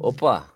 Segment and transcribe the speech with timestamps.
[0.00, 0.52] Opa!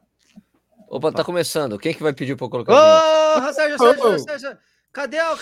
[0.89, 1.79] Opa, tá começando.
[1.79, 2.73] Quem que vai pedir pra eu colocar?
[2.73, 4.59] Ô, oh, Sérgio, Sérgio, Sérgio,
[4.93, 5.37] cadê o...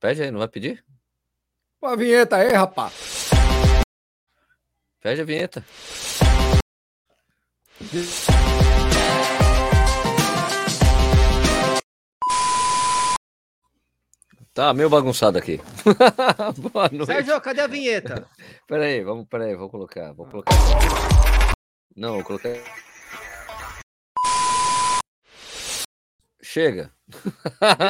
[0.00, 0.84] Pede aí, não vai pedir?
[1.82, 2.92] Uma vinheta aí, rapaz.
[5.00, 5.64] Pede a vinheta.
[14.58, 15.60] Tá meio bagunçado aqui.
[16.72, 17.06] Boa noite.
[17.06, 18.26] Sérgio, cadê a vinheta?
[18.66, 20.52] Peraí, vamos, peraí, vou colocar, vou colocar.
[21.94, 22.58] Não, vou colocar.
[26.42, 26.90] Chega.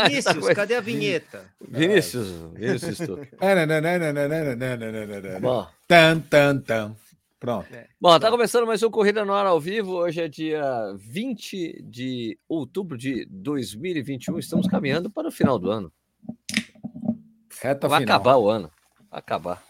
[0.09, 1.43] Vinícius, cadê a vinheta?
[1.59, 2.99] Vinícius, Vinícius
[5.41, 5.67] Bom.
[5.89, 6.97] Tan, tan, tan.
[7.41, 7.75] Pronto.
[7.75, 7.87] É.
[7.99, 9.93] Bom, tá começando mais um Corrida no Ar ao vivo.
[9.93, 10.63] Hoje é dia
[10.99, 14.39] 20 de outubro de 2021.
[14.39, 15.91] Estamos caminhando para o final do ano.
[17.61, 18.17] Reta Vai final.
[18.17, 18.71] acabar o ano.
[19.11, 19.63] Vai acabar.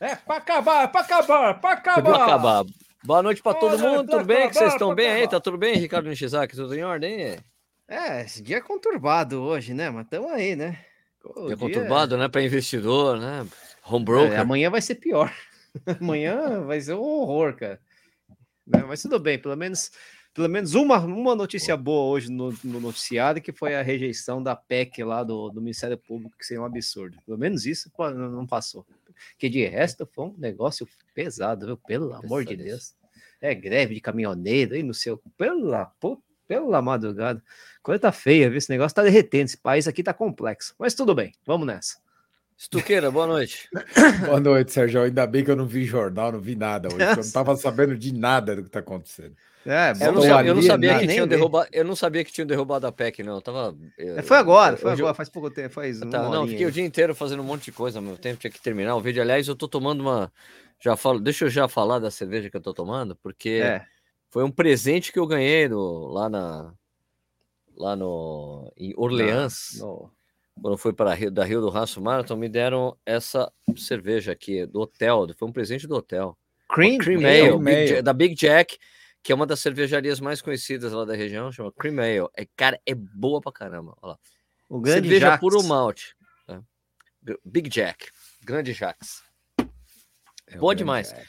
[0.00, 2.10] É para acabar, é para acabar, é para acabar.
[2.10, 2.64] Vai acabar.
[3.04, 4.10] Boa noite para todo mundo.
[4.10, 4.48] Tudo bem?
[4.48, 5.28] Que vocês estão bem aí?
[5.28, 6.56] Tá tudo bem, Ricardo Nishizaki?
[6.56, 7.38] Tudo em ordem?
[7.86, 9.90] É, esse dia é conturbado hoje, né?
[9.90, 10.78] Mas estamos aí, né?
[11.24, 12.28] O dia, conturbado, né?
[12.28, 13.46] Para investidor, né?
[13.84, 14.32] Home broker.
[14.32, 15.30] É, amanhã vai ser pior.
[16.00, 17.80] amanhã vai ser um horror, cara.
[18.86, 19.90] Mas tudo bem, pelo menos
[20.32, 24.54] pelo menos uma, uma notícia boa hoje no, no, noticiário, que foi a rejeição da
[24.54, 27.18] PEC lá do, do Ministério Público, que seria um absurdo.
[27.26, 28.86] Pelo menos isso não passou.
[29.38, 31.76] Que de resto foi um negócio pesado, viu?
[31.76, 32.94] Pelo amor de Deus.
[33.40, 35.20] É greve de caminhoneiro aí no seu.
[35.36, 35.92] Pela,
[36.46, 37.42] pela madrugada.
[37.82, 38.58] Coisa tá feia, viu?
[38.58, 39.46] Esse negócio tá derretendo.
[39.46, 40.74] Esse país aqui tá complexo.
[40.78, 41.98] Mas tudo bem, vamos nessa.
[42.56, 43.68] Estuqueira, boa noite.
[44.26, 45.02] boa noite, Sérgio.
[45.02, 47.02] Ainda bem que eu não vi jornal, não vi nada hoje.
[47.02, 49.34] Eu não tava sabendo de nada do que tá acontecendo.
[49.66, 51.68] É, eu, não sabia, eu não sabia que tinham derrubado.
[51.70, 53.34] Eu não sabia que tinham derrubado a PEC, não.
[53.34, 53.76] Eu tava.
[53.98, 56.00] Eu, é, foi agora, foi agora, faz pouco tempo, faz.
[56.00, 58.60] Tá, não, fiquei o dia inteiro fazendo um monte de coisa, meu tempo tinha que
[58.60, 59.20] terminar o vídeo.
[59.20, 60.32] Aliás, eu tô tomando uma.
[60.82, 63.84] Já falo, deixa eu já falar da cerveja que eu tô tomando, porque é.
[64.30, 66.72] foi um presente que eu ganhei do, lá na.
[67.76, 68.72] Lá no.
[68.78, 69.78] Em Orleans.
[69.78, 70.10] no...
[70.54, 74.66] Quando eu fui para Rio, da Rio do Raço Marathon, me deram essa cerveja aqui
[74.66, 75.26] do hotel.
[75.36, 76.36] Foi um presente do hotel.
[76.68, 78.78] Cream, Cream Ale, Big, da Big Jack
[79.22, 82.28] que é uma das cervejarias mais conhecidas lá da região, chama Cream Ale.
[82.36, 83.96] É, cara, é boa pra caramba.
[84.00, 84.18] Olha lá.
[84.68, 85.40] O grande Cerveja Jax.
[85.40, 86.16] puro malte.
[86.48, 86.62] Né?
[87.44, 88.06] Big Jack.
[88.42, 89.22] Grande Jax.
[90.46, 91.10] É boa demais.
[91.10, 91.26] Jack.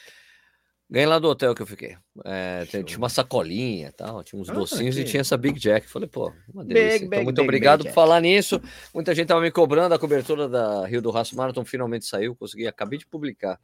[0.91, 1.97] Ganhei lá do hotel que eu fiquei.
[2.25, 5.07] É, tinha uma sacolinha tal, tinha uns ah, docinhos aqui.
[5.07, 5.87] e tinha essa Big Jack.
[5.87, 6.91] Falei, pô, uma delícia.
[6.91, 8.61] Big, então, big, muito big, obrigado por falar nisso.
[8.93, 12.67] Muita gente tava me cobrando, a cobertura da Rio do Raço Marathon finalmente saiu, consegui,
[12.67, 13.57] acabei de publicar.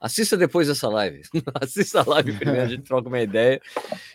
[0.00, 1.22] Assista depois dessa live.
[1.60, 3.60] Assista a live primeiro, a gente troca uma ideia.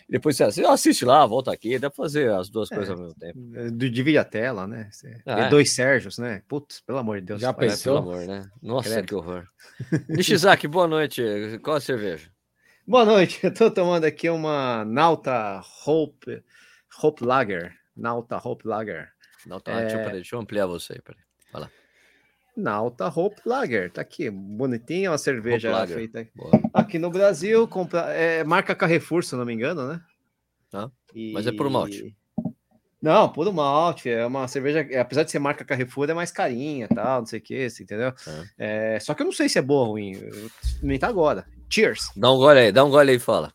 [0.08, 1.78] E depois você assiste lá, volta aqui.
[1.78, 3.38] Dá pra fazer as duas é, coisas ao mesmo tempo.
[3.54, 4.88] É, divide a tela, né?
[5.26, 5.48] Ah, é.
[5.50, 6.42] Dois Sérgios, né?
[6.48, 7.40] Putz, pelo amor de Deus.
[7.40, 8.02] Já pensou?
[8.02, 8.50] Pelo amor, né?
[8.62, 9.06] Nossa, Credo.
[9.06, 9.46] que horror.
[10.08, 11.22] Nishizaki, boa noite.
[11.62, 12.30] Qual a cerveja?
[12.86, 13.40] Boa noite.
[13.42, 16.42] Eu tô tomando aqui uma Nauta Hope,
[17.02, 17.74] Hope Lager.
[17.94, 19.08] Nauta Hope Lager.
[19.46, 19.80] Nauta, é...
[19.82, 21.02] deixa, eu, deixa eu ampliar você aí.
[21.02, 21.20] Peraí.
[21.52, 21.70] Vai lá.
[22.56, 26.52] Nauta Hope Lager, tá aqui, bonitinha, uma cerveja feita Boa.
[26.72, 30.00] aqui no Brasil, compra, é marca Carrefour, se não me engano, né?
[30.72, 31.32] Ah, e...
[31.32, 32.16] Mas é por malte.
[33.02, 37.20] Não, puro malte, é uma cerveja, apesar de ser marca Carrefour, é mais carinha, tal,
[37.20, 38.14] não sei o que, entendeu?
[38.58, 38.94] É.
[38.96, 40.12] É, só que eu não sei se é boa ou ruim,
[40.62, 41.44] experimentar agora.
[41.68, 42.10] Cheers!
[42.16, 43.52] Dá um gole aí, dá um gole aí e fala.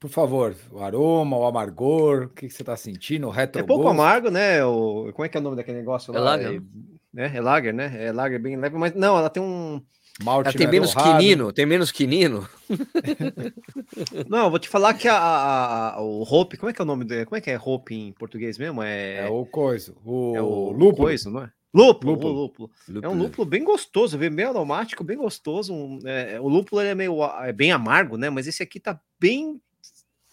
[0.00, 3.26] Por favor, o aroma, o amargor, o que, que você tá sentindo?
[3.26, 4.64] O retro É pouco amargo, né?
[4.64, 6.36] O, como é que é o nome daquele negócio é lá?
[6.36, 6.56] Lager.
[6.56, 7.30] É, né?
[7.32, 7.94] É lager, né?
[7.96, 9.80] É lager bem leve, mas não, ela tem um.
[10.22, 11.18] Malte ela tem menos raro.
[11.18, 12.48] quinino, tem menos quinino.
[14.28, 16.86] não, vou te falar que a, a, a, o Hope, como é que é o
[16.86, 17.24] nome dele?
[17.24, 18.82] Como é que é Hope em português mesmo?
[18.82, 21.50] É, é o coiso, o, é o lúpulo, coiso, não é?
[21.72, 22.32] Lúpulo, lúpulo.
[22.32, 22.70] lúpulo.
[22.88, 23.04] lúpulo.
[23.04, 25.74] É um lúpulo bem gostoso, bem aromático, bem gostoso.
[25.74, 28.30] Um, é, o lúpulo é meio é bem amargo, né?
[28.30, 29.60] Mas esse aqui tá bem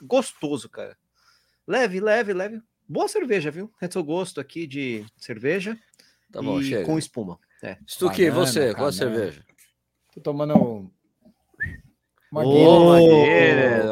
[0.03, 0.95] gostoso, cara.
[1.67, 2.61] Leve, leve, leve.
[2.87, 3.71] Boa cerveja, viu?
[3.79, 5.79] Retro gosto aqui de cerveja.
[6.31, 6.85] Tá bom, chega.
[6.85, 7.37] Com espuma.
[7.63, 7.77] É.
[7.85, 9.43] Stuque, você, qual a cerveja?
[10.13, 10.55] Tô tomando
[12.31, 12.61] uma oh.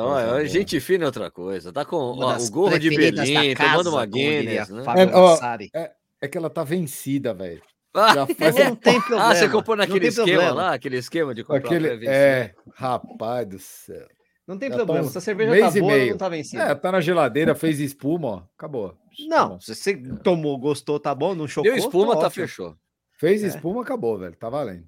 [0.01, 1.73] Oh, gente fina é outra coisa.
[1.73, 4.69] Tá com ó, o gorro de Berlim, tomando uma Guinness.
[4.69, 4.83] Né?
[4.97, 5.37] É, ó,
[5.73, 5.91] é,
[6.21, 7.61] é, que ela tá vencida, velho.
[7.93, 8.55] Ah, faz...
[8.55, 9.29] não tem problema.
[9.29, 10.53] Ah, você comprou naquele esquema problema.
[10.53, 12.07] lá, aquele esquema de comprar aquele...
[12.07, 14.07] É, rapaz do céu.
[14.49, 16.09] Não tem Já problema, essa cerveja mês tá boa, meio.
[16.09, 16.63] não tá vencida.
[16.63, 18.97] É, tá na geladeira, fez espuma, ó, acabou.
[19.27, 21.71] Não, tá se você tomou, gostou, tá bom, não chocou.
[21.71, 22.75] Deu espuma, tá, tá fechou.
[23.19, 23.47] Fez é.
[23.47, 24.87] espuma, acabou, velho, tá valendo.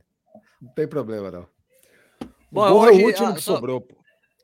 [0.59, 1.47] Não tem problema, não.
[2.51, 3.95] Bom, o hoje, é o último ah, que só, sobrou, pô.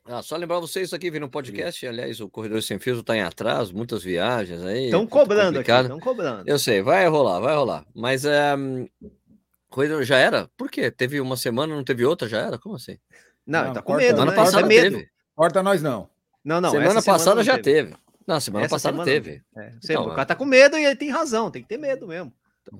[0.04, 3.22] Ah, só lembrar vocês, isso aqui no podcast, aliás, o Corredor Sem Fios tá em
[3.22, 4.84] atraso, muitas viagens aí.
[4.84, 6.48] Estão cobrando aqui, estão cobrando.
[6.48, 7.84] Eu sei, vai rolar, vai rolar.
[7.92, 8.86] Mas um,
[9.68, 10.48] coisa já era?
[10.56, 10.92] Por quê?
[10.92, 12.56] Teve uma semana, não teve outra, já era?
[12.56, 12.98] Como assim?
[13.48, 14.36] Não, não tá com medo, Semana né?
[14.36, 15.08] passada é teve.
[15.34, 16.10] Corta nós não.
[16.44, 16.70] Não, não.
[16.70, 17.90] Semana passada semana já teve.
[17.90, 17.96] teve.
[18.26, 19.42] Não, semana essa passada semana teve.
[19.56, 19.72] É.
[19.82, 22.30] Então, o cara tá com medo e ele tem razão, tem que ter medo mesmo.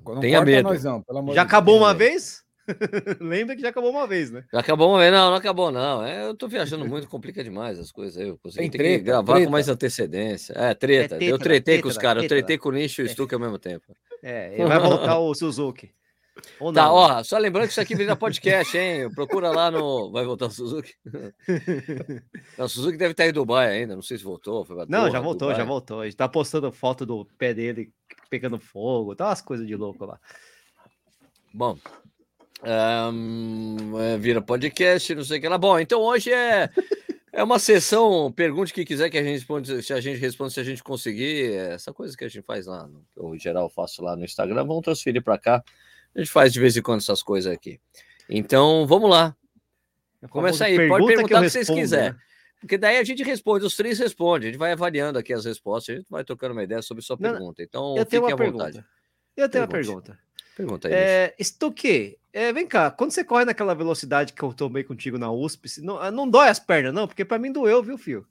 [0.05, 0.69] Não Tenha medo.
[0.69, 2.43] Nós não, já acabou uma vez?
[3.19, 4.43] Lembra que já acabou uma vez, né?
[4.53, 6.05] Já acabou uma vez, não, não acabou, não.
[6.05, 8.21] É, eu tô viajando muito, complica demais as coisas.
[8.21, 9.45] Eu consegui ter que gravar treta.
[9.47, 10.53] com mais antecedência.
[10.53, 11.15] É, treta.
[11.15, 13.07] É teta, eu tretei teta, com os caras, eu tretei com o Nicho e o
[13.07, 13.09] é.
[13.09, 13.91] Stuck ao mesmo tempo.
[14.21, 15.89] É, ele vai voltar o Suzuki.
[16.59, 19.09] Ou tá, ó, só lembrando que isso aqui vira podcast, hein?
[19.13, 20.11] Procura lá no.
[20.13, 20.93] Vai voltar o Suzuki?
[22.57, 24.65] Não, o Suzuki deve estar em Dubai ainda, não sei se voltou.
[24.87, 25.55] não, já voltou, Dubai.
[25.55, 26.01] já voltou.
[26.01, 27.91] A gente tá postando foto do pé dele
[28.29, 30.19] pegando fogo, tá umas coisas de louco lá.
[31.53, 31.77] Bom,
[33.11, 35.57] um, vira podcast, não sei o que lá.
[35.57, 36.69] Bom, então hoje é,
[37.31, 40.59] é uma sessão, pergunte que quiser que a gente responde, se a gente responde, se
[40.59, 44.03] a gente conseguir, essa coisa que a gente faz lá, no, eu em geral faço
[44.03, 45.63] lá no Instagram, vamos transferir para cá.
[46.15, 47.79] A gente faz de vez em quando essas coisas aqui.
[48.29, 49.35] Então, vamos lá.
[50.29, 52.11] Começa aí, pode perguntar o que vocês quiserem.
[52.11, 52.19] Né?
[52.59, 55.95] Porque daí a gente responde, os três respondem, a gente vai avaliando aqui as respostas,
[55.95, 57.63] a gente vai trocando uma ideia sobre a sua não, pergunta.
[57.63, 58.85] Então, eu tenho uma pergunta.
[59.37, 59.89] Eu tenho Pergunte.
[59.89, 60.19] uma pergunta.
[60.57, 60.93] Pergunta aí.
[60.93, 65.31] É, Stuque, é, vem cá, quando você corre naquela velocidade que eu tomei contigo na
[65.31, 67.07] USP, não, não dói as pernas, não?
[67.07, 68.25] Porque para mim doeu, viu, Fio?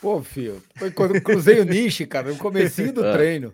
[0.00, 3.12] Pô, Fio, foi quando eu cruzei o nicho, cara, no comecinho do é.
[3.12, 3.52] treino.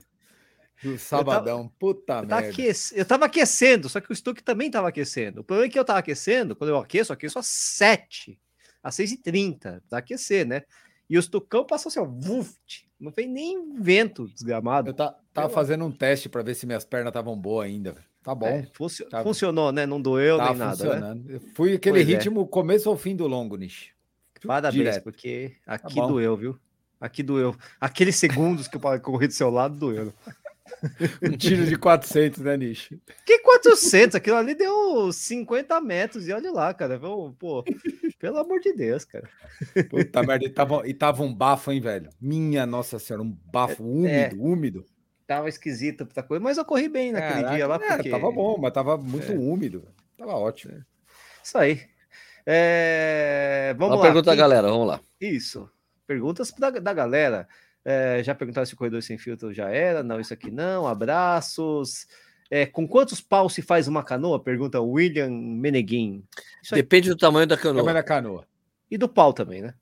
[0.82, 2.48] Do sabadão, eu tava, puta eu merda.
[2.48, 5.40] Aquece, eu tava aquecendo, só que o Stuque também tava aquecendo.
[5.40, 8.38] O problema é que eu tava aquecendo, quando eu aqueço, eu aqueço às 7,
[8.82, 10.62] às 6h30, pra aquecer, né?
[11.08, 14.90] E o Stucão passou assim, ó, vuft, não fez nem vento desgramado.
[14.90, 17.94] Eu tá, tava fazendo um teste para ver se minhas pernas estavam boas ainda,
[18.24, 18.46] Tá bom.
[18.46, 19.22] É, funcio tá...
[19.22, 19.84] Funcionou, né?
[19.84, 21.14] Não doeu tá nem nada.
[21.14, 21.38] Né?
[21.54, 22.16] Fui aquele pois é.
[22.16, 22.46] ritmo é.
[22.46, 23.90] começo ao fim do longo, Nish.
[24.46, 25.04] Parabéns, Direto.
[25.04, 26.58] porque aqui tá doeu, viu?
[26.98, 27.54] Aqui doeu.
[27.78, 30.12] Aqueles segundos que eu corri do seu lado doeu.
[31.22, 32.90] Um tiro de 400, né, Nish?
[33.24, 34.16] Que 400?
[34.16, 36.98] Aquilo ali deu 50 metros e olha lá, cara.
[36.98, 37.64] Pô,
[38.18, 39.28] pelo amor de Deus, cara.
[39.90, 42.10] Puta merda, e tava, e tava um bafo, hein, velho?
[42.20, 44.38] Minha nossa senhora, um bafo é, úmido, é.
[44.38, 44.86] úmido
[45.26, 47.76] tava esquisito outra coisa, mas eu corri bem naquele Caraca, dia lá.
[47.76, 48.10] É, porque...
[48.10, 49.34] Tava bom, mas tava muito é.
[49.34, 49.88] úmido.
[50.16, 50.84] Tava ótimo.
[51.42, 51.80] Isso aí.
[52.46, 53.74] É...
[53.78, 54.06] Vamos Uma lá.
[54.06, 55.00] Pergunta da galera, vamos lá.
[55.20, 55.68] Isso.
[56.06, 57.48] Perguntas da, da galera.
[57.84, 60.02] É, já perguntaram se o corredor sem filtro já era.
[60.02, 60.86] Não, isso aqui não.
[60.86, 62.06] Abraços.
[62.50, 64.42] É, com quantos paus se faz uma canoa?
[64.42, 66.24] Pergunta William Meneguin.
[66.72, 67.82] Depende do tamanho da canoa.
[67.82, 68.46] Tamanho da canoa.
[68.90, 69.74] E do pau também, né?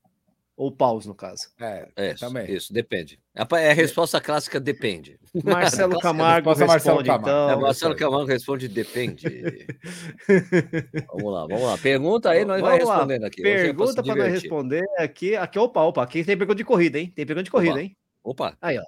[0.56, 1.48] Ou paus, no caso.
[1.58, 2.50] É, é isso, também.
[2.52, 3.18] Isso, depende.
[3.34, 5.18] É a é resposta clássica depende.
[5.42, 7.28] Marcelo Camargo responde, Marcelo Camargo.
[7.28, 7.50] então.
[7.50, 9.26] É, Marcelo Camargo responde depende.
[11.08, 11.78] vamos lá, vamos lá.
[11.78, 13.42] Pergunta aí, nós vamos vai respondendo aqui.
[13.42, 15.34] Pergunta para nós responder aqui.
[15.36, 16.02] Aqui, opa, opa.
[16.02, 17.10] Aqui tem pergunta de corrida, hein?
[17.14, 17.82] Tem pergunta de corrida, opa.
[17.82, 17.96] hein?
[18.22, 18.56] Opa.
[18.60, 18.82] Aí, ó.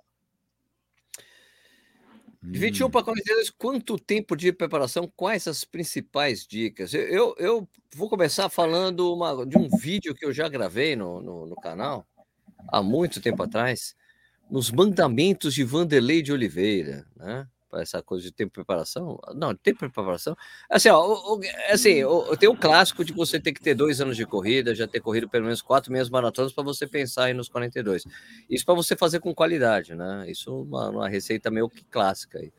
[2.53, 5.11] 21 para pacotes quanto tempo de preparação?
[5.17, 6.93] Quais as principais dicas?
[6.93, 11.21] Eu, eu, eu vou começar falando uma, de um vídeo que eu já gravei no,
[11.23, 12.07] no, no, canal
[12.69, 13.95] há muito tempo atrás,
[14.51, 17.47] nos mandamentos de Vanderlei de Oliveira, né?
[17.77, 19.19] Essa coisa de tempo de preparação.
[19.35, 20.37] Não, tempo de preparação.
[20.69, 21.41] Assim, ó, o, o,
[21.71, 24.87] assim, o, tem o clássico de você ter que ter dois anos de corrida, já
[24.87, 28.05] ter corrido pelo menos quatro meses maratonas para você pensar aí nos 42.
[28.49, 30.25] Isso para você fazer com qualidade, né?
[30.29, 32.53] Isso é uma, uma receita meio que clássica aí.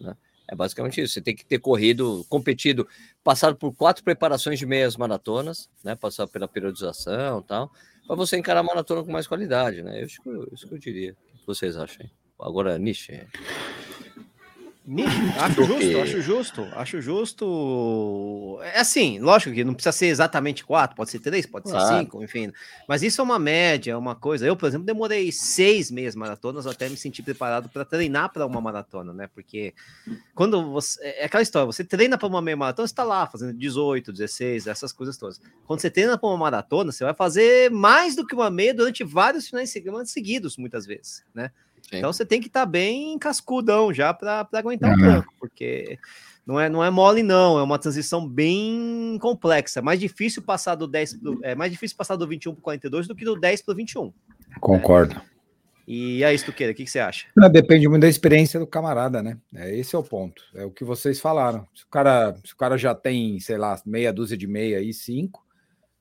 [0.00, 0.16] Né?
[0.48, 1.14] É basicamente isso.
[1.14, 2.86] Você tem que ter corrido, competido,
[3.22, 5.94] passado por quatro preparações de meias maratonas, né?
[5.94, 7.70] Passar pela periodização e tal,
[8.06, 10.02] para você encarar a maratona com mais qualidade, né?
[10.02, 11.16] Isso que isso que eu diria.
[11.34, 12.10] O que vocês acham?
[12.40, 13.26] Agora, Niche.
[15.38, 18.58] Acho justo, acho justo, acho justo.
[18.62, 22.24] É assim, lógico que não precisa ser exatamente quatro, pode ser três, pode ser cinco,
[22.24, 22.50] enfim.
[22.88, 24.46] Mas isso é uma média, é uma coisa.
[24.46, 28.60] Eu, por exemplo, demorei seis meses maratonas até me sentir preparado para treinar para uma
[28.60, 29.28] maratona, né?
[29.34, 29.74] Porque
[30.34, 31.00] quando você.
[31.02, 34.12] É, é aquela história, você treina para uma meia maratona, você está lá fazendo 18,
[34.12, 35.40] 16, essas coisas todas.
[35.66, 39.04] Quando você treina para uma maratona, você vai fazer mais do que uma meia durante
[39.04, 41.50] vários finais de semana seguidos, muitas vezes, né?
[41.82, 41.98] Sim.
[41.98, 44.96] Então você tem que estar tá bem cascudão já para aguentar uhum.
[44.96, 45.98] o tranco, porque
[46.46, 47.58] não é, não é mole, não.
[47.58, 49.80] É uma transição bem complexa.
[49.80, 53.14] Mais difícil passar do 10 pro, é mais difícil passar do 21 para 42 do
[53.14, 54.12] que do 10 para 21.
[54.60, 55.14] Concordo.
[55.14, 55.22] Né?
[55.86, 57.26] E é isso, Tuqueira, o que, que você acha?
[57.50, 59.38] Depende muito da experiência do camarada, né?
[59.54, 60.42] É, esse é o ponto.
[60.54, 61.66] É o que vocês falaram.
[61.74, 64.92] Se o cara, se o cara já tem, sei lá, meia dúzia de meia e
[64.92, 65.44] cinco,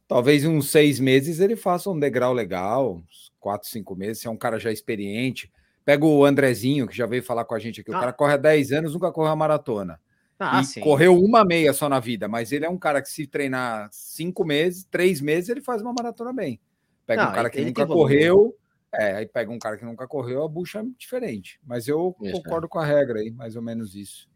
[0.07, 4.27] talvez em uns seis meses ele faça um degrau legal, uns quatro, cinco meses, se
[4.27, 5.51] é um cara já experiente
[5.89, 7.89] Pega o Andrezinho, que já veio falar com a gente aqui.
[7.89, 7.99] O ah.
[7.99, 9.99] cara corre há 10 anos, nunca correu a maratona.
[10.37, 10.81] Ah, e sim.
[10.81, 14.45] correu uma meia só na vida, mas ele é um cara que se treinar cinco
[14.45, 16.61] meses, três meses, ele faz uma maratona bem.
[17.07, 18.55] Pega Não, um cara que nunca correu,
[18.93, 21.59] é, aí pega um cara que nunca correu, a bucha é diferente.
[21.65, 22.69] Mas eu isso, concordo é.
[22.69, 24.29] com a regra aí, mais ou menos isso.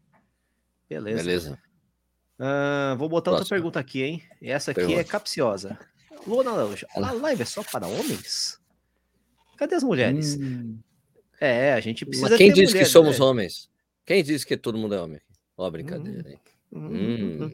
[0.90, 1.22] Beleza.
[1.22, 1.58] Beleza.
[2.36, 3.44] Uh, vou botar Próximo.
[3.44, 4.22] outra pergunta aqui, hein?
[4.42, 5.00] Essa aqui é Pergunta.
[5.02, 5.78] é capciosa.
[6.26, 8.58] Luana Araújo, a live é só para homens?
[9.56, 10.36] Cadê as mulheres?
[10.36, 10.80] Hum.
[11.44, 12.28] É, a gente precisa.
[12.28, 13.24] Mas quem disse mulher, que somos né?
[13.24, 13.70] homens?
[14.06, 15.20] Quem disse que todo mundo é homem?
[15.56, 16.38] Ó, oh, brincadeira, hein?
[16.72, 17.52] Hum.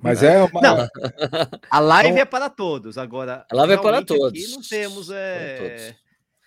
[0.00, 0.60] Mas é uma...
[0.60, 0.88] Não,
[1.68, 2.22] a live então...
[2.22, 2.96] é para todos.
[2.96, 4.40] Agora, a live é para todos.
[4.40, 5.10] Aqui não temos.
[5.10, 5.96] É...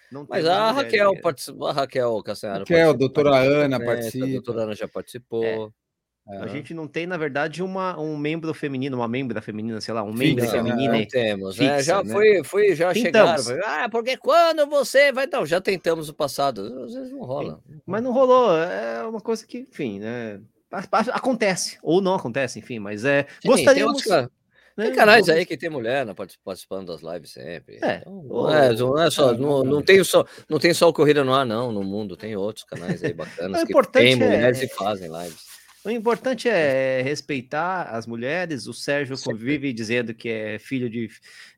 [0.10, 2.60] Não Mas a Raquel participou, a Raquel Cassanhara.
[2.60, 4.26] Raquel, a doutora Ana participa.
[4.26, 5.44] A doutora Ana já participou.
[5.44, 5.83] É.
[6.26, 6.38] É.
[6.38, 10.04] A gente não tem, na verdade, uma, um membro feminino, uma membra feminina, sei lá,
[10.04, 10.94] um membro feminino.
[10.94, 11.66] Não temos, né?
[11.66, 11.84] fixa, né?
[11.84, 12.14] Já né?
[12.14, 13.46] foi, foi, já tentamos.
[13.46, 13.84] chegaram.
[13.84, 15.28] Ah, porque quando você vai.
[15.28, 16.62] Não, já tentamos no passado.
[16.86, 17.60] Às vezes não rola.
[17.86, 18.56] Mas não rolou.
[18.58, 20.40] É uma coisa que, enfim, né?
[20.72, 23.28] Acontece, ou não acontece, enfim, mas é.
[23.42, 24.04] Sim, gostaríamos.
[24.08, 24.28] Né?
[24.76, 27.78] tem canais aí que tem mulher né, participando das lives sempre.
[27.84, 30.94] É, então, não, é, não é só, não, não, tem só, não tem só o
[30.94, 34.66] Corrida no Ar, não, no mundo, tem outros canais aí bacanas que tem mulheres é...
[34.66, 35.54] e fazem lives.
[35.86, 38.68] O importante é respeitar as mulheres.
[38.68, 41.10] O Sérgio convive dizendo que é filho de,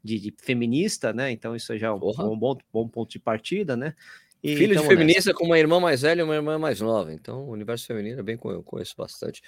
[0.04, 1.32] de, de, feminista, né?
[1.32, 3.94] Então isso já é um, um bom, bom ponto de partida, né?
[4.42, 7.14] E, filho então, de feminista com uma irmã mais velha e uma irmã mais nova.
[7.14, 9.44] Então o universo feminino é bem eu conheço bastante.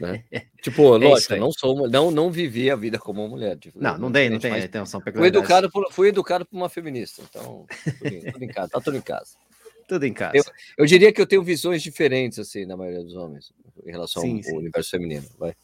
[0.00, 0.24] Né?
[0.62, 3.56] tipo, é lógico, não sou, não, não vivi a vida como uma mulher.
[3.56, 7.22] Tipo, não, não tem, não tem intenção fui educado por Fui educado por uma feminista,
[7.28, 7.66] então
[7.98, 9.36] tudo, tudo em casa, tá tudo em casa.
[9.88, 10.36] Tudo em casa.
[10.36, 10.42] Eu,
[10.78, 13.52] eu, diria que eu tenho visões diferentes, assim, na maioria dos homens,
[13.86, 14.56] em relação sim, ao sim.
[14.56, 15.26] universo feminino.
[15.38, 15.54] Vai.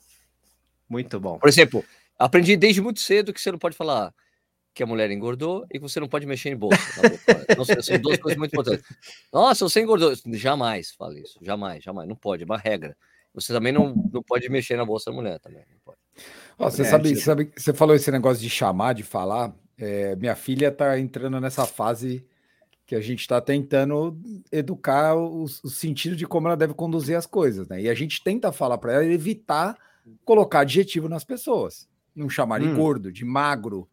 [0.89, 1.39] Muito bom.
[1.39, 1.85] Por exemplo,
[2.19, 4.15] aprendi desde muito cedo que você não pode falar
[4.75, 6.79] que a mulher engordou e que você não pode mexer em bolsa.
[7.57, 8.85] não, são duas coisas muito importantes.
[9.33, 10.15] Nossa, você engordou.
[10.33, 11.39] Jamais fale isso.
[11.43, 12.09] Jamais, jamais.
[12.09, 12.97] Não pode, é uma regra.
[13.35, 15.65] Você também não, não pode mexer na bolsa da mulher também.
[16.59, 19.55] Oh, você, é, sabe, sabe, você falou esse negócio de chamar, de falar.
[19.79, 22.25] É, minha filha está entrando nessa fase
[22.93, 24.21] que a gente está tentando
[24.53, 27.81] educar o, o, sentido de como ela deve conduzir as coisas, né?
[27.81, 29.79] E a gente tenta falar para ela evitar
[30.27, 32.77] colocar adjetivo nas pessoas, não chamar de hum.
[32.77, 33.89] gordo, de magro,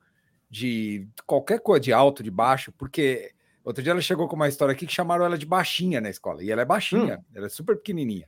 [0.50, 3.32] de qualquer coisa, de alto, de baixo, porque
[3.64, 6.44] outro dia ela chegou com uma história aqui que chamaram ela de baixinha na escola,
[6.44, 7.24] e ela é baixinha, hum.
[7.34, 8.28] ela é super pequenininha.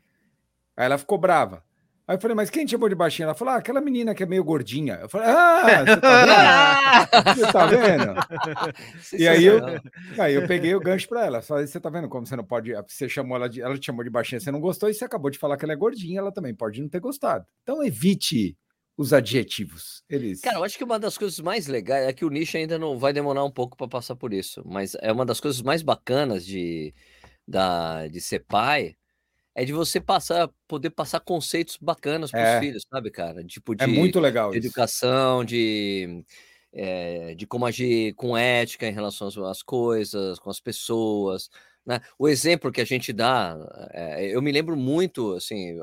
[0.77, 1.65] Aí ela ficou brava.
[2.11, 3.27] Aí eu falei, mas quem te chamou de baixinha?
[3.27, 4.95] Ela falou, ah, aquela menina que é meio gordinha.
[4.95, 7.23] Eu falei, ah, você tá vendo?
[7.33, 9.17] você tá vendo?
[9.17, 9.61] e aí eu,
[10.19, 11.41] aí eu peguei o gancho para ela.
[11.41, 12.73] Falei, você tá vendo como você não pode.
[12.85, 13.61] Você chamou ela de.
[13.61, 15.71] Ela te chamou de baixinha, você não gostou, e você acabou de falar que ela
[15.71, 17.45] é gordinha, ela também pode não ter gostado.
[17.63, 18.57] Então evite
[18.97, 20.03] os adjetivos.
[20.09, 20.41] Eles...
[20.41, 22.99] Cara, eu acho que uma das coisas mais legais é que o nicho ainda não
[22.99, 26.45] vai demorar um pouco para passar por isso, mas é uma das coisas mais bacanas
[26.45, 26.93] de,
[27.47, 28.97] da, de ser pai
[29.53, 32.59] é de você passar, poder passar conceitos bacanas para os é.
[32.59, 33.43] filhos, sabe, cara?
[33.43, 36.23] Tipo de, é muito legal de educação, de,
[36.73, 41.49] é, de como agir com ética em relação às, coisas, com as pessoas.
[41.85, 41.99] Né?
[42.17, 43.57] O exemplo que a gente dá,
[43.91, 45.77] é, eu me lembro muito, assim,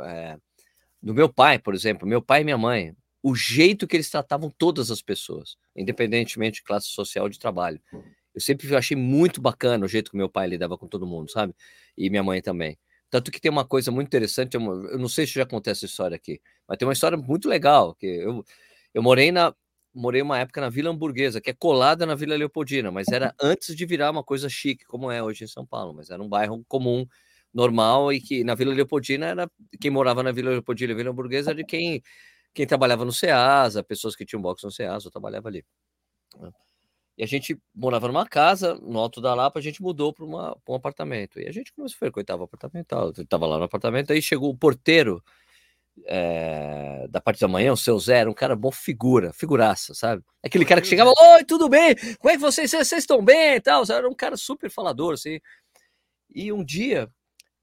[1.03, 4.51] do meu pai, por exemplo, meu pai e minha mãe, o jeito que eles tratavam
[4.57, 7.81] todas as pessoas, independentemente de classe social de trabalho.
[8.35, 11.55] Eu sempre achei muito bacana o jeito que meu pai lidava com todo mundo, sabe?
[11.97, 12.79] E minha mãe também.
[13.11, 14.61] Tanto que tem uma coisa muito interessante, eu,
[14.99, 18.07] não sei se já contei essa história aqui, mas tem uma história muito legal, que
[18.07, 18.45] eu,
[18.93, 19.55] eu morei na
[19.95, 23.75] morei uma época na Vila Hamburguesa, que é colada na Vila Leopoldina, mas era antes
[23.75, 26.65] de virar uma coisa chique, como é hoje em São Paulo, mas era um bairro
[26.69, 27.07] comum,
[27.53, 29.51] normal, e que na Vila Leopoldina era
[29.81, 32.03] quem morava na Vila Leopoldina e Vila Hamburguesa era de quem,
[32.55, 35.65] quem trabalhava no Ceasa, pessoas que tinham box no Ceasa, eu trabalhava ali.
[37.19, 40.75] E a gente morava numa casa, no alto da Lapa, a gente mudou para um
[40.75, 41.41] apartamento.
[41.41, 42.95] E a gente começou a frequentar o apartamento.
[43.21, 45.21] Estava lá no apartamento, aí chegou o porteiro
[46.07, 50.23] é, da parte da manhã, o seu Zé, era um cara bom figura, figuraça, sabe?
[50.45, 51.97] Aquele cara que chegava, oi, tudo bem?
[52.19, 53.83] Como é que vocês, vocês estão bem e tal?
[53.91, 55.41] Era um cara super falador, assim.
[56.33, 57.11] E um dia,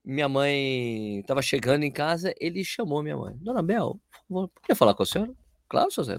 [0.03, 3.37] minha mãe estava chegando em casa, ele chamou minha mãe.
[3.37, 3.97] Dona Bel,
[4.27, 5.31] favor, falar com a senhora?
[5.69, 6.17] Claro, seu Zé.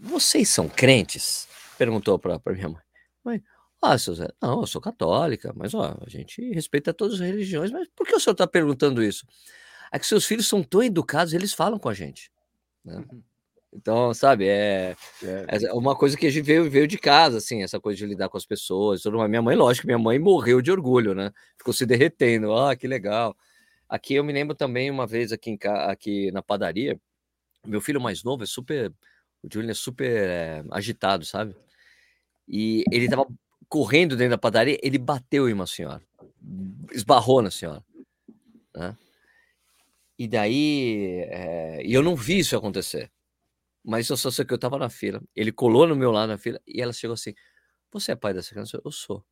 [0.00, 1.48] Vocês são crentes?
[1.76, 2.82] Perguntou para minha mãe.
[3.24, 3.42] Mãe,
[3.82, 7.70] ah, seu Zé, não, eu sou católica, mas ó, a gente respeita todas as religiões,
[7.70, 9.26] mas por que o senhor está perguntando isso?
[9.92, 12.30] É que seus filhos são tão educados, eles falam com a gente.
[12.84, 12.96] Né?
[12.96, 13.22] Uhum.
[13.74, 17.62] Então, sabe, é, é, é, uma coisa que a gente veio, veio de casa, assim,
[17.62, 19.02] essa coisa de lidar com as pessoas.
[19.02, 21.32] Toda minha mãe, lógico, minha mãe morreu de orgulho, né?
[21.58, 22.54] Ficou se derretendo.
[22.54, 23.36] Ah, que legal.
[23.88, 26.98] Aqui eu me lembro também uma vez aqui, em, aqui na padaria,
[27.66, 28.92] meu filho mais novo é super
[29.44, 31.54] o Julian é super é, agitado, sabe?
[32.48, 33.26] E ele tava
[33.68, 36.02] correndo dentro da padaria, ele bateu em uma senhora,
[36.92, 37.84] esbarrou na senhora,
[38.74, 38.96] né?
[40.18, 43.10] E daí, é, e eu não vi isso acontecer,
[43.84, 45.20] mas eu só sei que eu tava na fila.
[45.34, 47.34] Ele colou no meu lado na fila e ela chegou assim:
[47.92, 48.80] Você é pai dessa criança?
[48.84, 49.24] Eu sou.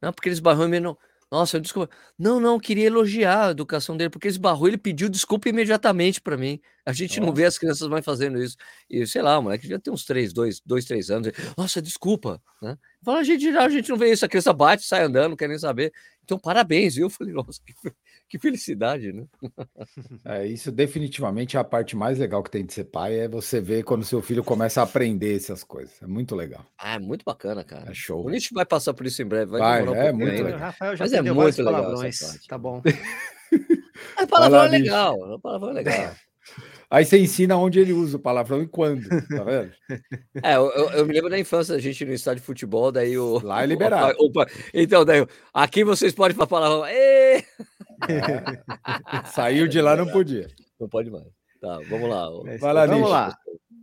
[0.00, 0.98] Não, porque ele esbarrou em mim, não.
[1.30, 1.94] Nossa, desculpa.
[2.18, 6.60] Não, não, queria elogiar a educação dele, porque esbarrou, ele pediu desculpa imediatamente para mim.
[6.86, 7.26] A gente Nossa.
[7.26, 8.56] não vê as crianças mais fazendo isso.
[8.88, 11.32] E sei lá, o moleque já tem uns três, dois, dois, três anos.
[11.56, 12.40] Nossa, desculpa.
[12.62, 12.76] Né?
[13.02, 15.48] Fala, a gente, a gente não vê isso, a criança bate, sai andando, não quer
[15.48, 15.92] nem saber.
[16.24, 17.06] Então, parabéns, viu?
[17.06, 17.74] Eu falei, nossa, que,
[18.28, 19.26] que felicidade, né?
[20.24, 23.60] É, isso definitivamente é a parte mais legal que tem de ser pai, é você
[23.60, 26.02] ver quando seu filho começa a aprender essas coisas.
[26.02, 26.64] É muito legal.
[26.78, 27.90] Ah, é muito bacana, cara.
[27.90, 28.24] É show.
[28.24, 29.50] O Nietzsche vai passar por isso em breve.
[29.50, 30.44] Vai, vai é muito ainda.
[30.44, 30.60] legal.
[30.60, 31.94] Rafael já Mas é muito legal
[32.48, 32.82] Tá bom.
[34.16, 35.34] a palavra é legal.
[35.34, 36.14] A palavra é legal.
[36.94, 39.72] Aí você ensina onde ele usa o palavrão e quando, tá vendo?
[40.40, 43.40] É, eu, eu, me lembro da infância, a gente no estádio de futebol, daí o.
[43.42, 44.14] Lá é liberado.
[44.20, 46.86] O, o, então, daí, aqui vocês podem falar palavrão.
[46.86, 47.42] É.
[49.26, 50.46] Saiu de lá, não podia.
[50.78, 51.24] Não pode mais.
[51.60, 52.28] Tá, vamos lá.
[52.60, 53.36] Vai lá, Vamos lá.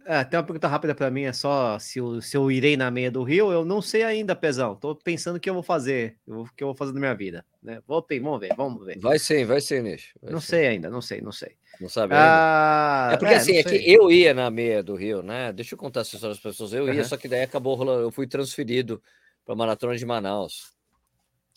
[0.05, 2.89] É, tem uma pergunta rápida para mim, é só se eu, se eu irei na
[2.89, 4.75] meia do Rio, eu não sei ainda, Pezão.
[4.75, 7.46] Tô pensando o que eu vou fazer, o que eu vou fazer na minha vida.
[7.62, 7.81] Né?
[7.88, 9.00] Vou, vamos ver, vamos ver.
[9.00, 10.13] Vai sim, vai sim, Nish.
[10.22, 10.48] Não sim.
[10.48, 11.55] sei ainda, não sei, não sei.
[11.79, 15.22] Não sabe ah, É porque é, assim, é que eu ia na meia do Rio,
[15.22, 15.53] né?
[15.53, 16.74] Deixa eu contar essa história das pessoas.
[16.74, 16.93] Eu uhum.
[16.93, 19.01] ia, só que daí acabou rolando, eu fui transferido
[19.46, 20.74] para Maratona de Manaus.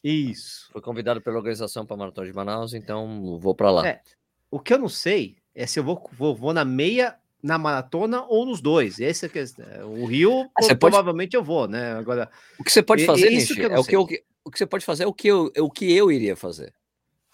[0.03, 0.69] Isso.
[0.71, 3.89] Fui convidado pela organização para a Maratona de Manaus, então vou para lá.
[3.89, 4.03] É,
[4.51, 8.25] o que eu não sei é se eu vou, vou, vou na meia na maratona
[8.27, 8.99] ou nos dois.
[8.99, 9.45] Esse é que
[9.85, 11.37] o Rio ah, provavelmente pode...
[11.37, 11.93] eu vou, né?
[11.93, 14.09] Agora o que você pode fazer, Nishi, é o que eu,
[14.43, 16.73] o que você pode fazer é o que eu, é o que eu iria fazer.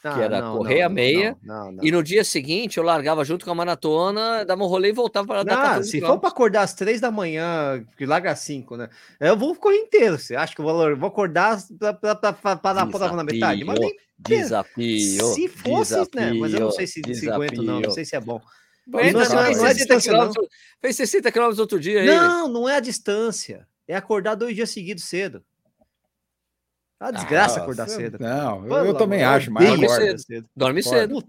[0.02, 3.23] Ah, que era não, correr não, a meia, não, e no dia seguinte eu largava
[3.23, 6.62] junto com a maratona, dava um rolê e voltava para dar Se for para acordar
[6.62, 8.88] às três da manhã, que larga às cinco, né?
[9.21, 10.19] Eu vou correr inteiro.
[10.19, 13.62] Você acha que eu vou, vou acordar para dar prova na metade?
[13.62, 15.26] Mas nem, desafio.
[15.26, 16.33] Se fosse, desafio, né?
[16.33, 17.81] Mas eu não sei se, se aguento, não.
[17.81, 18.40] Não sei se é bom.
[18.87, 20.32] Mas não, não, é, não é distância, não.
[20.80, 22.04] Fez 60 quilômetros outro dia.
[22.04, 22.52] Não, aí.
[22.52, 23.68] não é a distância.
[23.87, 25.44] É acordar dois dias seguidos cedo.
[27.00, 28.18] É uma desgraça ah, acordar cedo.
[28.20, 30.18] Não, eu, eu também acho, mas dorme cedo.
[30.18, 30.50] cedo.
[30.54, 31.25] Dorme cedo.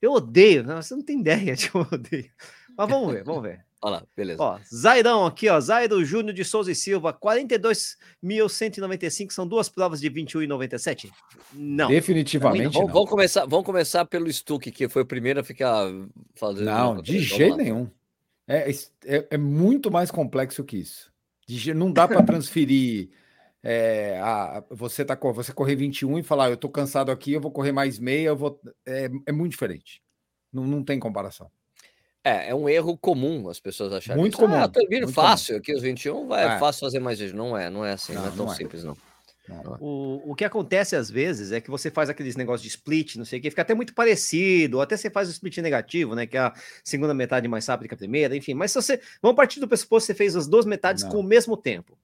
[0.00, 2.30] Eu odeio, não, você não tem ideia de que eu odeio.
[2.76, 3.64] Mas vamos ver, vamos ver.
[3.82, 4.42] Olha lá, beleza.
[4.42, 5.58] Ó, Zairão aqui, ó.
[5.58, 11.10] Zairo Júnior de Souza e Silva, 42.195 são duas provas de 21,97?
[11.54, 11.88] Não.
[11.88, 12.78] Definitivamente.
[12.78, 12.86] Não.
[12.86, 15.90] Vamos, começar, vamos começar pelo Stuck, que foi o primeiro a ficar
[16.34, 16.66] fazendo.
[16.66, 17.88] Não, de jeito nenhum.
[18.46, 18.70] É,
[19.06, 21.10] é, é, muito mais complexo que isso.
[21.48, 23.08] De, não dá para transferir.
[23.62, 27.40] É, a, você tá você correr 21 e falar, ah, eu tô cansado aqui, eu
[27.40, 28.60] vou correr mais meia, eu vou.
[28.84, 30.02] É, é muito diferente.
[30.52, 31.50] Não, não tem comparação.
[32.22, 34.20] É, é um erro comum as pessoas acharem.
[34.20, 34.42] Muito isso.
[34.42, 34.56] comum.
[34.56, 35.58] Ah, tô vindo fácil, comum.
[35.60, 36.58] aqui os 21 vai é.
[36.58, 37.34] fácil fazer mais vezes.
[37.34, 38.56] Não é, não é assim, não, não é tão não é.
[38.56, 38.96] simples, não.
[39.48, 39.78] não.
[39.80, 43.24] O, o que acontece às vezes é que você faz aqueles negócios de split, não
[43.24, 46.26] sei o que, fica até muito parecido, ou até você faz o split negativo, né?
[46.26, 46.54] Que é a
[46.84, 48.52] segunda metade mais rápida que a primeira, enfim.
[48.52, 49.00] Mas se você.
[49.22, 51.98] Vamos partir do pressuposto que você fez as duas metades com o mesmo tempo.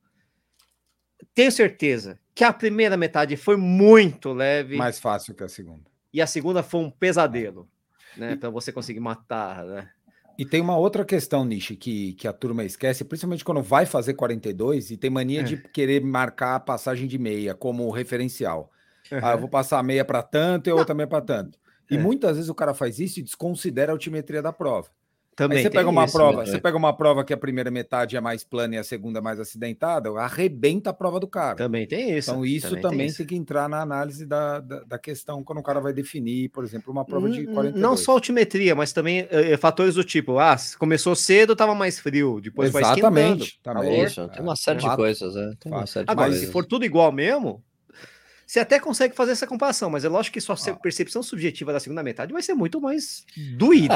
[1.35, 4.77] Tenho certeza que a primeira metade foi muito leve.
[4.77, 5.85] Mais fácil que a segunda.
[6.11, 7.69] E a segunda foi um pesadelo,
[8.17, 8.37] né?
[8.37, 9.91] Para você conseguir matar, né?
[10.39, 14.15] E tem uma outra questão, Nishi, que, que a turma esquece, principalmente quando vai fazer
[14.15, 15.45] 42 e tem mania é.
[15.45, 18.71] de querer marcar a passagem de meia como referencial.
[19.11, 19.19] Uhum.
[19.23, 21.59] Ah, eu vou passar a meia para tanto e outra meia para tanto.
[21.91, 21.99] E é.
[21.99, 24.89] muitas vezes o cara faz isso e desconsidera a altimetria da prova.
[25.37, 26.47] Também Aí você pega uma isso, prova, né?
[26.47, 29.23] você pega uma prova que a primeira metade é mais plana e a segunda é
[29.23, 31.57] mais acidentada, arrebenta a prova do cara.
[31.57, 32.31] Também tem isso.
[32.31, 35.59] Então isso também, também tem, tem, que entrar na análise da, da, da, questão quando
[35.59, 37.75] o cara vai definir, por exemplo, uma prova de 42.
[37.75, 42.41] Não só altimetria, mas também é, fatores do tipo, ah, começou cedo, estava mais frio,
[42.41, 44.07] depois Exatamente, vai esquentando.
[44.07, 45.53] Isso, tem uma série é, de coisas, né?
[45.61, 46.47] Tem uma série de Agora, coisas.
[46.47, 47.63] se for tudo igual mesmo,
[48.47, 50.75] você até consegue fazer essa comparação, mas é lógico que sua ah.
[50.77, 53.93] percepção subjetiva da segunda metade vai ser muito mais doída.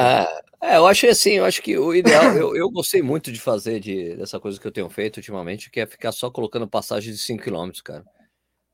[0.60, 3.40] É, é eu acho assim, eu acho que o ideal, eu, eu gostei muito de
[3.40, 7.12] fazer de, dessa coisa que eu tenho feito ultimamente, que é ficar só colocando passagem
[7.12, 8.04] de 5 km, cara.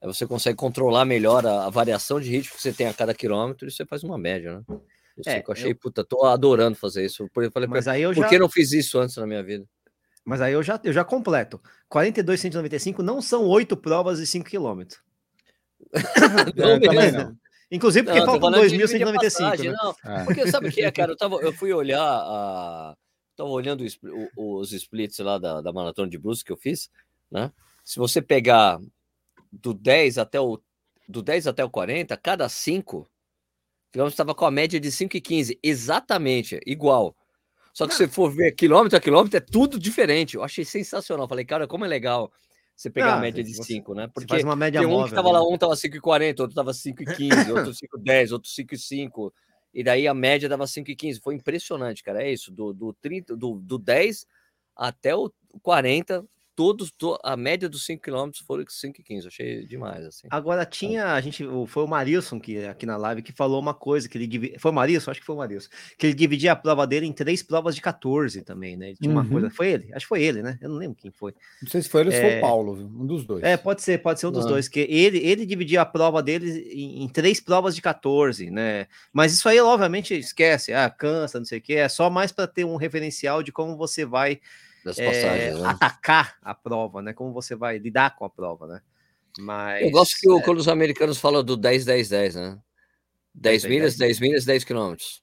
[0.02, 3.12] Aí você consegue controlar melhor a, a, variação de ritmo que você tem a cada
[3.12, 4.78] quilômetro e você faz uma média, né?
[5.26, 5.76] é, eu achei, eu...
[5.76, 7.28] puta, tô adorando fazer isso.
[7.34, 8.28] Eu falei, mas aí eu por já...
[8.28, 9.66] que não fiz isso antes na minha vida?
[10.24, 11.60] Mas aí eu já, eu já completo.
[11.88, 15.05] 42, 195 não são oito provas de 5 quilômetros.
[16.56, 17.36] não, é, não.
[17.70, 19.64] Inclusive porque não, faltam 2.195.
[19.64, 19.72] Né?
[19.72, 20.24] Não, é.
[20.24, 21.12] porque sabe o que é, cara?
[21.12, 22.96] Eu, tava, eu fui olhar a.
[23.36, 23.98] Tava olhando os,
[24.36, 26.88] os splits lá da, da maratona de Bruce que eu fiz,
[27.30, 27.52] né?
[27.84, 28.80] Se você pegar
[29.52, 30.58] do 10 até o
[31.08, 33.06] do 10 até o 40, cada 5
[33.92, 37.14] quilômetros estava com a média de 5,15, exatamente igual.
[37.72, 40.34] Só que se for ver quilômetro a quilômetro, é tudo diferente.
[40.34, 41.28] Eu achei sensacional.
[41.28, 42.32] Falei, cara, como é legal
[42.76, 44.06] você pegar ah, a média de 5, né?
[44.12, 45.38] Porque faz uma média tem um móvel, que tava né?
[45.38, 49.32] lá, um tava 5,40, outro tava 5,15, outro 5,10, outro 5,5.
[49.72, 51.20] E daí a média dava 5,15.
[51.22, 52.22] Foi impressionante, cara.
[52.22, 54.26] É isso, do, do, 30, do, do 10
[54.76, 56.22] até o 40,
[56.56, 59.28] todos, to, a média dos 5 km foram 5 e 15.
[59.28, 60.26] Achei demais, assim.
[60.30, 64.08] Agora tinha, a gente, foi o Marilson que aqui na live que falou uma coisa,
[64.08, 66.86] que ele foi o Marilson, acho que foi o Marilson, que ele dividia a prova
[66.86, 68.88] dele em três provas de 14 também, né?
[68.88, 69.20] Ele tinha uhum.
[69.20, 69.92] uma coisa, foi ele?
[69.92, 70.58] Acho que foi ele, né?
[70.62, 71.34] Eu não lembro quem foi.
[71.62, 72.20] Não sei se foi ele ou é...
[72.20, 73.44] foi o Paulo, um dos dois.
[73.44, 74.48] É, pode ser, pode ser um dos ah.
[74.48, 78.86] dois, que ele, ele dividia a prova dele em, em, três provas de 14, né?
[79.12, 82.46] Mas isso aí, obviamente, esquece, ah, cansa, não sei o que, é só mais para
[82.46, 84.40] ter um referencial de como você vai
[84.98, 85.66] é, né?
[85.66, 87.12] atacar a prova, né?
[87.12, 88.80] Como você vai lidar com a prova, né?
[89.38, 90.42] Mas, Eu gosto que é...
[90.42, 92.58] quando os americanos falam do 10, 10, 10, né?
[93.34, 95.22] 10, 10 milhas, 10, 10 milhas, 10 quilômetros.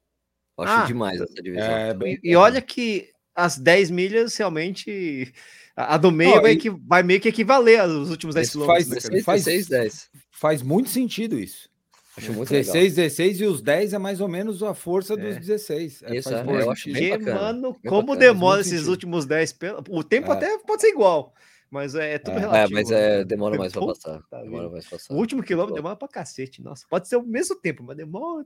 [0.57, 1.71] Acho ah, demais essa divisão.
[1.71, 2.19] É, bem...
[2.23, 5.33] E olha que as 10 milhas realmente.
[5.75, 8.87] A do meio oh, vai, que, vai meio que equivaler aos últimos 10 quilômetros.
[8.87, 10.09] Faz, né, faz, 16, 10.
[10.29, 11.67] faz muito sentido isso.
[12.15, 12.95] Acho muito 16, legal.
[12.95, 15.39] 16 e os 10 é mais ou menos a força dos é.
[15.39, 16.03] 16.
[16.03, 18.91] É, Isso, é, eu acho bem bacana, mano, bem como bacana, demora esses sentido.
[18.91, 19.57] últimos 10?
[19.89, 20.35] O tempo é.
[20.35, 21.33] até pode ser igual,
[21.71, 22.77] mas é, é tudo é, relativo.
[22.77, 24.21] É, mas é, demora mais para passar.
[24.29, 25.13] Tá demora mais passar.
[25.13, 26.61] O último quilômetro demora para cacete.
[26.61, 28.45] Nossa, pode ser o mesmo tempo, mas demora.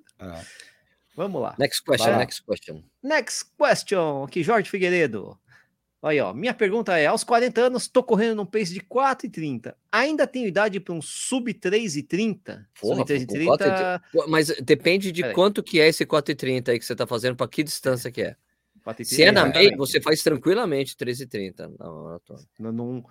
[1.16, 1.56] Vamos lá.
[1.58, 2.84] Next question, next question.
[3.04, 5.38] Next question, aqui Jorge Figueiredo.
[6.02, 9.74] Aí, ó, minha pergunta é: aos 40 anos, estou correndo num pace de 4,30.
[9.92, 12.66] Ainda tenho idade para um sub 3,30?
[12.80, 14.02] Sub 3,30.
[14.28, 17.64] Mas depende de quanto que é esse 4,30 aí que você está fazendo, para que
[17.64, 18.36] distância que é.
[19.04, 22.40] Se é na meia, você faz tranquilamente 3,30 na maratona.
[22.58, 23.06] Não, não,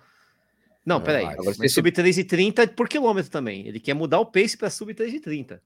[0.83, 1.25] não, peraí.
[1.25, 3.67] Agora, mas sub 3,30 por quilômetro também.
[3.67, 5.59] Ele quer mudar o pace para sub 3,30.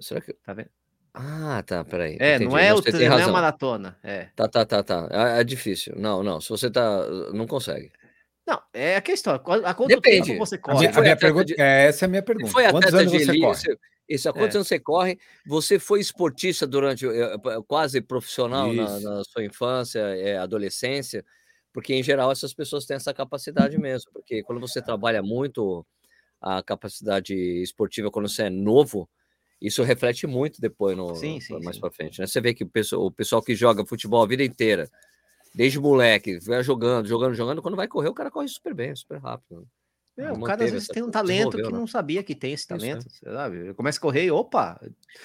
[0.00, 0.32] Será que.
[0.34, 0.68] Tá vendo?
[1.18, 2.18] Ah, tá, peraí.
[2.20, 2.50] É, entendi.
[2.50, 3.96] não é, o, não é a maratona.
[4.04, 4.28] É.
[4.36, 5.08] Tá, tá, tá, tá.
[5.10, 5.94] É, é, difícil.
[5.96, 6.42] Não, não.
[6.42, 7.06] Se você tá.
[7.32, 7.90] Não consegue.
[8.46, 9.34] Não, é a questão.
[9.34, 10.26] A quanto Depende.
[10.26, 10.76] tempo você corre?
[10.76, 11.60] A minha, a minha pergunta, de...
[11.60, 12.52] é, essa é a minha pergunta.
[12.52, 13.78] Foi quantos anos você elite, corre?
[14.08, 14.58] Isso, há quantos é.
[14.58, 15.18] anos você corre?
[15.46, 21.24] Você foi esportista durante eh, eh, quase profissional na, na, sua infância, é, adolescência?
[21.72, 24.12] Porque, em geral, essas pessoas têm essa capacidade mesmo.
[24.12, 25.84] Porque quando você trabalha muito
[26.40, 29.08] a capacidade esportiva quando você é novo,
[29.60, 32.20] isso reflete muito depois no, sim, sim, mais para frente.
[32.20, 32.26] Né?
[32.26, 34.88] Você vê que o pessoal, o pessoal que joga futebol a vida inteira,
[35.54, 39.18] desde moleque, vai jogando, jogando, jogando, quando vai correr, o cara corre super bem, super
[39.18, 39.66] rápido.
[40.18, 41.68] É, o cara às vezes tem um talento que né?
[41.68, 43.32] não sabia que tem esse talento, Isso, é.
[43.32, 43.74] sabe?
[43.74, 44.80] Começa a correr e opa!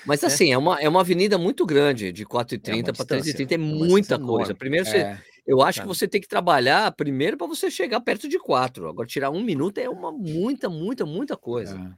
[0.06, 0.28] Mas né?
[0.28, 4.20] assim, é uma, é uma avenida muito grande, de 4,30 é para 3,30, é muita
[4.20, 4.54] coisa.
[4.54, 5.17] Primeiro, você, é,
[5.48, 8.89] eu acho que você tem que trabalhar primeiro para você chegar perto de 4.
[8.89, 11.98] Agora, tirar um minuto é uma muita, muita, muita coisa.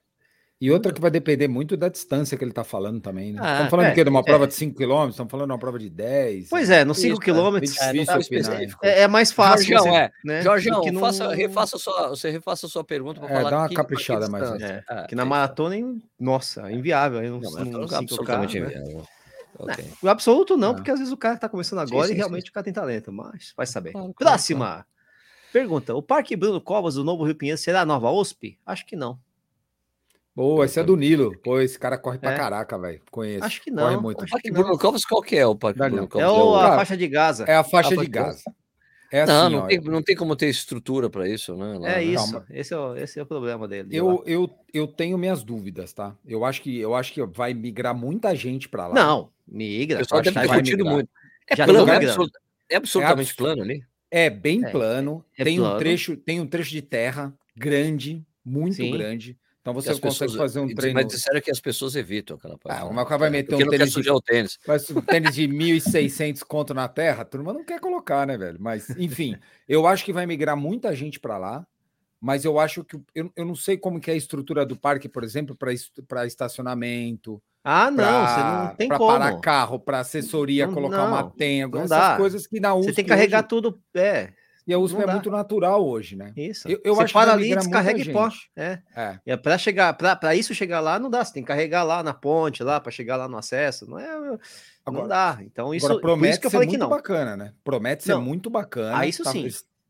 [0.63, 0.67] É.
[0.67, 3.39] E outra que vai depender muito da distância que ele está falando também, né?
[3.41, 4.47] Ah, estamos falando é, de uma prova é.
[4.47, 6.49] de 5 km, estamos falando de uma prova de 10.
[6.49, 7.60] Pois é, nos 5 km
[8.82, 9.67] é, é, mais fácil.
[9.67, 10.12] Jorgeão, você, é.
[10.23, 10.41] Né?
[10.41, 11.02] Jorgeão, não...
[11.02, 13.49] faça, refaça sua, você refaça a sua pergunta para é, falar.
[13.49, 14.49] Dá uma caprichada mais.
[14.62, 15.76] É, é, que na maratona,
[16.19, 17.21] nossa, inviável.
[17.21, 18.67] Não, não, não, absolutamente né?
[18.67, 19.06] inviável.
[19.58, 19.86] Okay.
[19.86, 22.17] Não, o absoluto não, porque às vezes o cara está começando agora sim, sim, e
[22.17, 22.49] realmente sim.
[22.49, 23.91] o cara tem talento, mas vai saber.
[23.91, 24.65] Claro, Próxima.
[24.65, 24.86] Claro.
[25.52, 28.58] Pergunta: o Parque Bruno Covas do Novo Rio Pinheiros será a nova USP?
[28.65, 29.19] Acho que não.
[30.36, 31.38] Boa, esse é do Nilo.
[31.43, 32.38] Pô, esse cara corre pra é.
[32.38, 33.02] caraca, velho.
[33.12, 33.46] Conheço.
[33.46, 33.84] Acho que não.
[33.84, 34.24] Corre muito.
[34.24, 36.28] Acho que Bruno Covas, qual que é o Parque Bruno Covas?
[36.28, 37.43] É o, a faixa de Gaza.
[37.46, 38.43] É a faixa a de Gaza.
[39.12, 41.78] É assim, não, não tem, não tem como ter estrutura para isso, né?
[41.78, 42.04] Lá, é né?
[42.04, 42.43] isso.
[42.50, 43.89] Esse é, o, esse é o problema dele.
[43.91, 46.15] Eu, eu, eu tenho minhas dúvidas, tá?
[46.26, 48.96] Eu acho que eu acho que vai migrar muita gente para lá.
[48.96, 49.98] Não, migra.
[49.98, 51.08] O pessoal deve ter curtido muito.
[51.48, 52.34] É, Já plano, é, absolut,
[52.72, 53.84] é absolutamente é plano ali.
[54.10, 55.24] É bem é, plano.
[55.38, 55.76] É tem plano.
[55.76, 58.89] um trecho, tem um trecho de terra grande, muito Sim.
[58.89, 59.38] grande.
[59.63, 60.95] Então você consegue pessoas, fazer um treino.
[60.95, 62.82] Mas disseram que as pessoas evitam aquela parte.
[62.82, 64.60] Ah, o cara vai meter um tênis, de, o tênis.
[64.67, 68.58] Mas um tênis de 1.600 conto na terra, a turma não quer colocar, né, velho?
[68.60, 71.65] Mas, enfim, eu acho que vai migrar muita gente para lá,
[72.19, 72.99] mas eu acho que.
[73.15, 77.41] Eu, eu não sei como que é a estrutura do parque, por exemplo, para estacionamento.
[77.63, 79.12] Ah, não, pra, você não tem como.
[79.12, 82.17] Para parar carro, para assessoria, não, colocar não, uma tenha, essas dá.
[82.17, 82.89] coisas que na USP.
[82.89, 83.47] Você tem que carregar hoje...
[83.47, 83.82] tudo.
[83.95, 84.34] É,
[84.65, 86.32] e a USP é muito natural hoje, né?
[86.36, 86.67] Isso.
[86.69, 88.30] Eu, eu você acho para ali, descarrega e pó.
[88.56, 88.80] É.
[88.95, 89.19] é.
[89.26, 91.23] E é para chegar, para isso chegar lá, não dá.
[91.23, 93.89] Você tem que carregar lá na ponte, lá para chegar lá no acesso.
[93.89, 94.10] Não é.
[94.10, 94.39] Agora,
[94.86, 95.39] não dá.
[95.41, 96.89] Então isso, promete isso que eu falei que não.
[96.89, 97.54] bacana, né?
[97.63, 98.21] Promete ser não.
[98.21, 98.97] muito bacana.
[98.97, 99.47] Ah, isso tá, sim.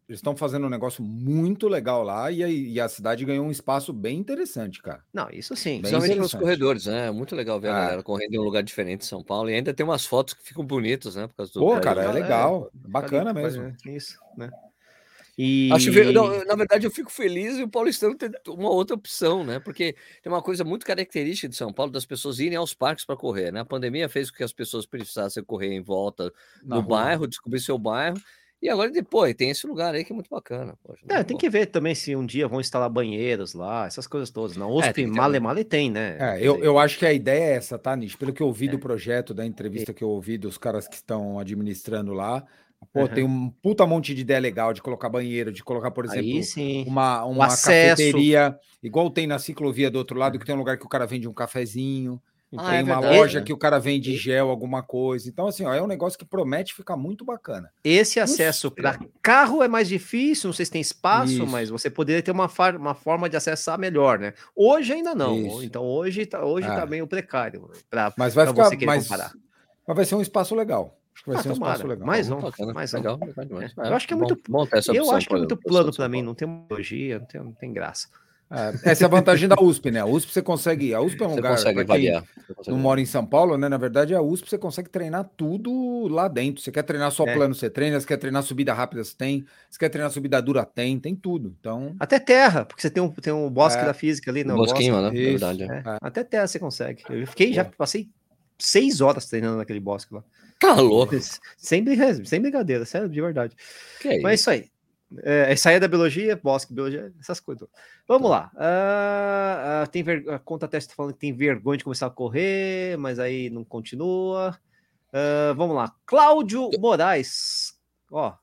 [0.07, 3.51] Eles estão fazendo um negócio muito legal lá e a, e a, cidade ganhou um
[3.51, 5.01] espaço bem interessante, cara.
[5.13, 5.79] Não, isso sim.
[5.79, 7.07] Principalmente nos corredores, né?
[7.07, 7.81] É muito legal ver a ah.
[7.81, 9.49] galera correndo em um lugar diferente de São Paulo.
[9.49, 11.27] E ainda tem umas fotos que ficam bonitas, né?
[11.27, 12.69] Por causa do Pô, cara, é legal.
[12.73, 13.73] É, bacana mesmo.
[13.85, 14.51] Isso, né?
[15.37, 15.71] E...
[15.71, 19.59] Acho, não, na verdade, eu fico feliz e o paulistano ter uma outra opção, né?
[19.59, 23.15] Porque tem uma coisa muito característica de São Paulo das pessoas irem aos parques para
[23.15, 23.61] correr, né?
[23.61, 27.77] A pandemia fez com que as pessoas precisassem correr em volta no bairro, descobrir seu
[27.79, 28.21] bairro.
[28.63, 30.73] E agora depois tem esse lugar aí que é muito bacana.
[30.82, 31.39] Poxa, é, tem bom.
[31.39, 34.56] que ver também se um dia vão instalar banheiros lá, essas coisas todas.
[34.56, 36.15] Não, USP, é, Male Male tem, né?
[36.17, 38.15] É, eu, eu acho que a ideia é essa, tá, Nish?
[38.15, 38.71] Pelo que eu ouvi é.
[38.71, 42.45] do projeto, da entrevista que eu ouvi dos caras que estão administrando lá,
[42.91, 43.08] Pô, uhum.
[43.08, 47.23] tem um puta monte de ideia legal de colocar banheiro, de colocar, por exemplo, uma,
[47.26, 50.89] uma cafeteria, igual tem na ciclovia do outro lado, que tem um lugar que o
[50.89, 52.21] cara vende um cafezinho.
[52.57, 53.45] Ah, tem é uma verdade, loja né?
[53.45, 55.29] que o cara vende gel, alguma coisa.
[55.29, 57.71] Então, assim, ó, é um negócio que promete ficar muito bacana.
[57.83, 61.47] Esse acesso para carro é mais difícil, não sei se tem espaço, Isso.
[61.47, 64.33] mas você poderia ter uma, uma forma de acessar melhor, né?
[64.55, 65.37] Hoje ainda não.
[65.37, 65.63] Isso.
[65.63, 66.79] Então, hoje tá, hoje tá é.
[66.79, 67.69] tá meio precário.
[67.89, 69.33] Pra, mas vai ficar, mas, mas
[69.87, 70.97] vai ser um espaço legal.
[71.13, 72.07] Acho que vai ah, ser um espaço legal.
[72.07, 72.39] Mais um,
[72.73, 72.97] mais um.
[72.97, 73.89] Legal, é.
[73.89, 74.37] Eu acho que é muito.
[74.49, 77.51] Bom, eu acho que é muito plano para mim, não tem elogio, não tem, não
[77.53, 78.07] tem graça.
[78.53, 79.99] É, essa é a vantagem da USP, né?
[79.99, 80.93] A USP você consegue.
[80.93, 81.55] A USP é um você lugar.
[81.55, 82.23] Consegue variar.
[82.67, 83.67] Não mora em São Paulo, né?
[83.67, 86.61] Na verdade, a USP você consegue treinar tudo lá dentro.
[86.61, 87.33] Você quer treinar só é.
[87.33, 87.99] plano, você treina.
[87.99, 89.43] Você quer treinar subida rápida, você tem.
[89.67, 90.99] Você quer treinar subida dura, tem.
[90.99, 91.55] Tem tudo.
[91.59, 91.95] Então.
[91.99, 93.85] Até terra, porque você tem um, tem um bosque é.
[93.85, 94.53] da física ali, não?
[94.53, 95.29] Um bosquinho, bosque, né?
[95.31, 95.63] verdade.
[95.63, 95.65] É.
[95.65, 95.97] é.
[95.99, 97.03] Até terra você consegue.
[97.09, 98.07] Eu fiquei, já passei
[98.59, 100.23] seis horas treinando naquele bosque lá.
[100.59, 101.15] Tá louco.
[101.57, 101.83] Sem,
[102.23, 103.55] sem brincadeira, sério, de verdade.
[103.99, 104.72] Que Mas é isso aí.
[105.21, 107.67] É, saia da biologia, bosque, biologia, essas coisas.
[108.08, 108.52] Vamos tá.
[108.52, 108.52] lá.
[108.56, 110.30] Uh, uh, tem ver...
[110.30, 113.63] A conta teste tá falando que tem vergonha de começar a correr, mas aí não
[113.63, 114.58] continua.
[115.10, 115.93] Uh, vamos lá.
[116.06, 117.73] Cláudio Moraes.
[118.12, 118.34] Ó,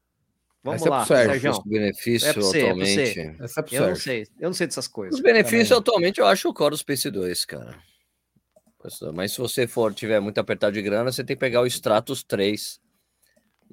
[0.63, 1.51] vamos Essa lá, é Sérgio.
[1.51, 3.21] Os benefícios é você, atualmente.
[3.21, 5.15] É Essa é eu não sei, eu não sei dessas coisas.
[5.15, 5.81] Os benefícios também.
[5.81, 7.79] atualmente eu acho o Chorus PC2, cara.
[9.13, 12.23] Mas se você for tiver muito apertado de grana, você tem que pegar o Stratus
[12.23, 12.81] 3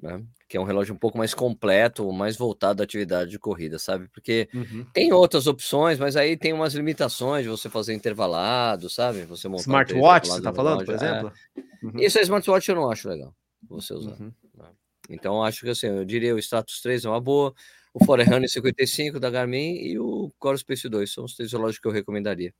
[0.02, 0.22] né?
[0.48, 4.08] Que é um relógio um pouco mais completo, mais voltado à atividade de corrida, sabe?
[4.08, 4.86] Porque uhum.
[4.92, 9.22] tem outras opções, mas aí tem umas limitações de você fazer intervalado, sabe?
[9.22, 11.32] Você montar Smartwatch, um você tá falando, por exemplo?
[11.56, 11.60] É.
[11.84, 12.00] Uhum.
[12.00, 13.34] Isso é smartwatch eu não acho legal
[13.68, 14.12] você usar.
[14.12, 14.32] Uhum.
[14.56, 14.66] Né?
[15.10, 17.54] Então acho que assim, eu diria o Status 3 é uma boa,
[17.92, 21.86] o Forerunner 55 da Garmin e o Core Space 2 são os três relógios que
[21.86, 22.54] eu recomendaria.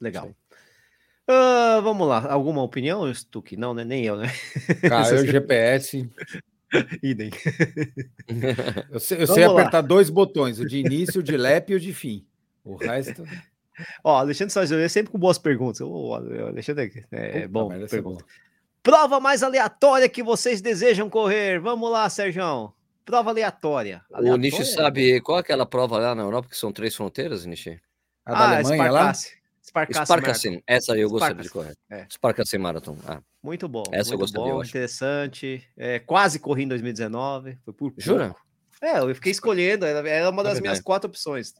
[0.00, 0.34] Legal.
[1.30, 3.56] Uh, vamos lá, alguma opinião, Stuck?
[3.56, 3.84] Não, né?
[3.84, 4.26] Nem eu, né?
[4.88, 6.10] Cara, eu GPS.
[7.02, 7.30] Idem.
[8.90, 11.80] eu sei, eu sei apertar dois botões, o de início, o de lap e o
[11.80, 12.26] de fim.
[12.64, 13.24] O resto.
[14.04, 15.80] Ó, Alexandre Sérgio é sempre com boas perguntas.
[15.80, 18.24] Ô, Alexandre, é, bom, pergunta.
[18.82, 21.60] Prova mais aleatória que vocês desejam correr.
[21.60, 22.72] Vamos lá, Sérgio.
[23.04, 24.02] Prova aleatória.
[24.10, 24.34] aleatória.
[24.34, 27.80] O Nishi sabe qual é aquela prova lá na Europa que são três fronteiras, Nishi?
[28.24, 29.12] A da ah, Alemanha lá?
[30.04, 30.62] Sparkassin.
[30.66, 31.76] Essa eu gostaria de correr.
[31.90, 32.06] É.
[32.10, 32.96] Sparkassin Marathon.
[33.06, 33.20] Ah.
[33.42, 33.82] Muito bom.
[33.90, 35.66] Essa muito eu gostaria, bom, eu interessante.
[35.76, 37.58] É, quase corri em 2019.
[37.64, 38.34] Foi por Jura?
[38.80, 39.86] É, eu fiquei escolhendo.
[39.86, 41.54] Era uma das é minhas quatro opções.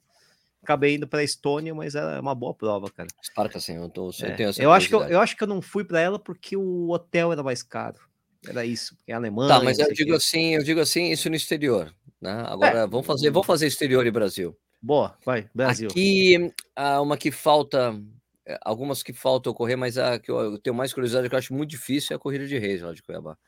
[0.62, 3.09] Acabei indo para Estônia, mas era uma boa prova, cara.
[3.22, 4.35] Sparkassin, eu, tô, eu é.
[4.35, 6.57] tenho essa eu acho que eu, eu acho que eu não fui para ela porque
[6.57, 7.98] o hotel era mais caro.
[8.46, 9.48] Era isso, porque é Alemanha.
[9.48, 10.16] Tá, mas eu digo que.
[10.16, 11.92] assim, eu digo assim, isso no exterior.
[12.20, 12.44] Né?
[12.46, 12.87] Agora, é.
[12.87, 14.57] vamos fazer, vamos fazer exterior e Brasil.
[14.83, 15.88] Boa, vai, Brasil.
[15.88, 17.97] Aqui, há uma que falta,
[18.45, 21.55] eh, algumas que faltam ocorrer, mas a que eu tenho mais curiosidade, que eu acho
[21.55, 23.38] muito difícil, é a corrida de reis lá de Cuiabá.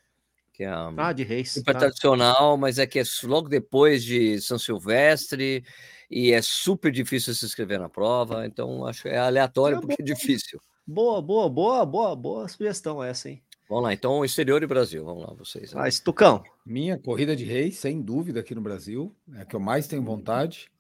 [0.53, 1.51] Que é a, ah, de reis.
[1.51, 1.81] Super tá.
[1.81, 5.65] tradicional, mas é que é logo depois de São Silvestre
[6.09, 10.01] e é super difícil se inscrever na prova, então acho que é aleatório é, porque
[10.01, 10.61] é difícil.
[10.87, 13.43] Boa, boa, boa, boa, boa sugestão essa, hein?
[13.69, 15.75] Vamos lá, então exterior e Brasil, vamos lá, vocês.
[15.75, 16.45] Ah, Estucão.
[16.65, 20.05] Minha corrida de reis, sem dúvida, aqui no Brasil, é a que eu mais tenho
[20.05, 20.71] vontade.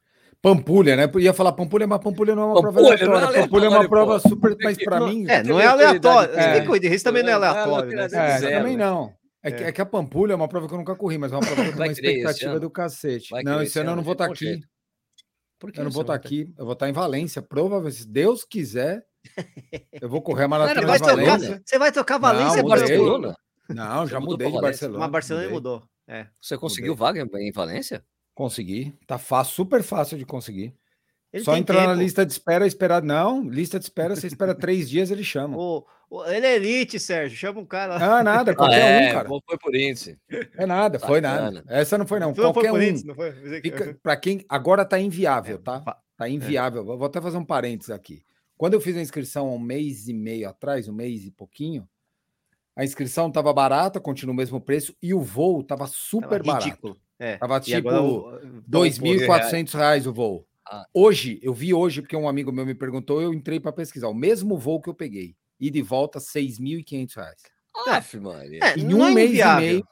[0.45, 1.11] Pampulha, né?
[1.21, 3.21] Ia falar Pampulha, mas Pampulha não é uma Pampulha, prova aleatória.
[3.21, 5.25] Não é Pampulha é uma prova super, mas para mim.
[5.27, 6.39] É, não é aleatório.
[6.39, 6.61] É.
[6.67, 7.91] Corrida de também não é aleatório.
[7.97, 8.07] Né?
[8.13, 9.11] É, também não.
[9.43, 9.69] É, que, é.
[9.69, 11.63] é que a Pampulha é uma prova que eu nunca corri, mas é uma prova
[11.63, 13.33] que eu tenho uma expectativa do cacete.
[13.43, 14.61] Não, esse ano eu não vou estar tá aqui.
[15.75, 17.41] Eu não vou estar tá aqui, eu vou estar tá em Valência.
[17.41, 19.03] Provavelmente, se Deus quiser,
[19.99, 21.63] eu vou correr a maratona vai Valência.
[21.65, 23.35] Você vai tocar Valência e Barcelona?
[23.71, 24.99] Não, já mudei de Barcelona.
[24.99, 25.83] Mas Barcelona mudou.
[26.07, 26.27] É.
[26.39, 28.05] Você conseguiu vaga em Valência?
[28.35, 28.97] Consegui.
[29.07, 30.75] Tá fácil, super fácil de conseguir.
[31.33, 31.89] Ele Só entrar tempo.
[31.89, 33.03] na lista de espera, esperar.
[33.03, 35.57] Não, lista de espera, você espera três dias, ele chama.
[36.07, 37.37] O, o, ele é elite, Sérgio.
[37.37, 37.97] Chama um cara.
[37.97, 39.29] Ah, nada, qualquer ah, é, um, cara.
[39.29, 40.17] Foi por índice.
[40.57, 41.65] É nada, foi nada.
[41.67, 42.29] Essa não foi, não.
[42.29, 42.83] não qualquer foi um.
[42.83, 43.33] Índice, não foi?
[43.61, 44.45] Fica, pra quem.
[44.49, 45.83] Agora tá inviável, tá?
[46.17, 46.83] Tá inviável.
[46.83, 46.85] É.
[46.85, 48.25] Vou até fazer um parênteses aqui.
[48.57, 51.89] Quando eu fiz a inscrição há um mês e meio atrás, um mês e pouquinho,
[52.77, 56.97] a inscrição tava barata, continua o mesmo preço, e o voo tava super tava barato.
[57.25, 57.39] É.
[57.39, 57.89] Tava tipo
[58.71, 60.47] 2.400 reais o voo.
[60.69, 60.85] Ah.
[60.93, 64.09] Hoje, eu vi hoje, porque um amigo meu me perguntou, eu entrei para pesquisar.
[64.09, 65.35] O mesmo voo que eu peguei.
[65.59, 67.33] E de volta, R$ 6.500.
[67.87, 68.03] Ah,
[68.63, 69.89] é, em um é mês e meio.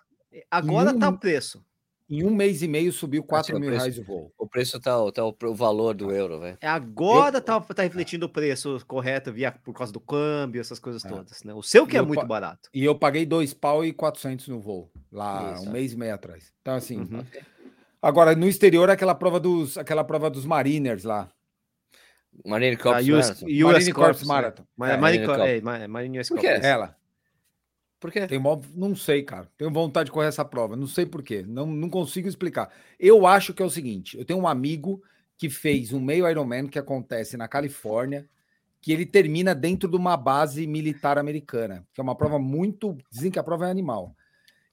[0.51, 1.65] Agora tá um, o preço.
[2.13, 4.31] Em um mês e meio subiu 4 mil reais o voo.
[4.37, 6.59] O preço tá, tá o, o valor do euro, velho.
[6.61, 10.79] É, agora eu, tá, tá refletindo o preço correto via, por causa do câmbio, essas
[10.79, 11.09] coisas é.
[11.09, 11.43] todas.
[11.43, 11.55] Né?
[11.55, 12.69] O seu que é muito barato.
[12.75, 15.73] E eu paguei dois pau e 400 no voo, lá Isso, um é.
[15.73, 16.53] mês e meio atrás.
[16.61, 17.25] Então, assim, uhum.
[18.03, 21.31] Agora, no exterior, aquela prova dos, aquela prova dos Mariners lá.
[22.45, 24.65] Marine Corps US, US Marine Corps Marathon.
[24.83, 25.41] É, Marine, Corps.
[25.41, 26.45] É, Marine US Corps.
[26.45, 26.95] Ela.
[28.03, 28.27] Por quê?
[28.27, 29.49] Tenho mó- não sei, cara.
[29.57, 30.75] Tenho vontade de correr essa prova.
[30.77, 31.45] Não sei por quê.
[31.47, 32.71] Não, não consigo explicar.
[32.99, 35.01] Eu acho que é o seguinte: eu tenho um amigo
[35.39, 38.29] que fez um meio Ironman que acontece na Califórnia,
[38.81, 42.99] que ele termina dentro de uma base militar americana, que é uma prova muito.
[43.09, 44.15] Dizem que a prova é animal.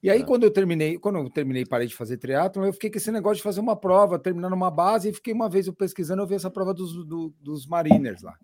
[0.02, 0.26] E aí, Tá.
[0.26, 3.36] quando eu terminei, quando eu terminei parei de fazer triatlon, eu fiquei com esse negócio
[3.36, 6.34] de fazer uma prova, terminando uma base, e fiquei uma vez eu pesquisando, eu vi
[6.34, 8.36] essa prova dos, do- dos Mariners lá.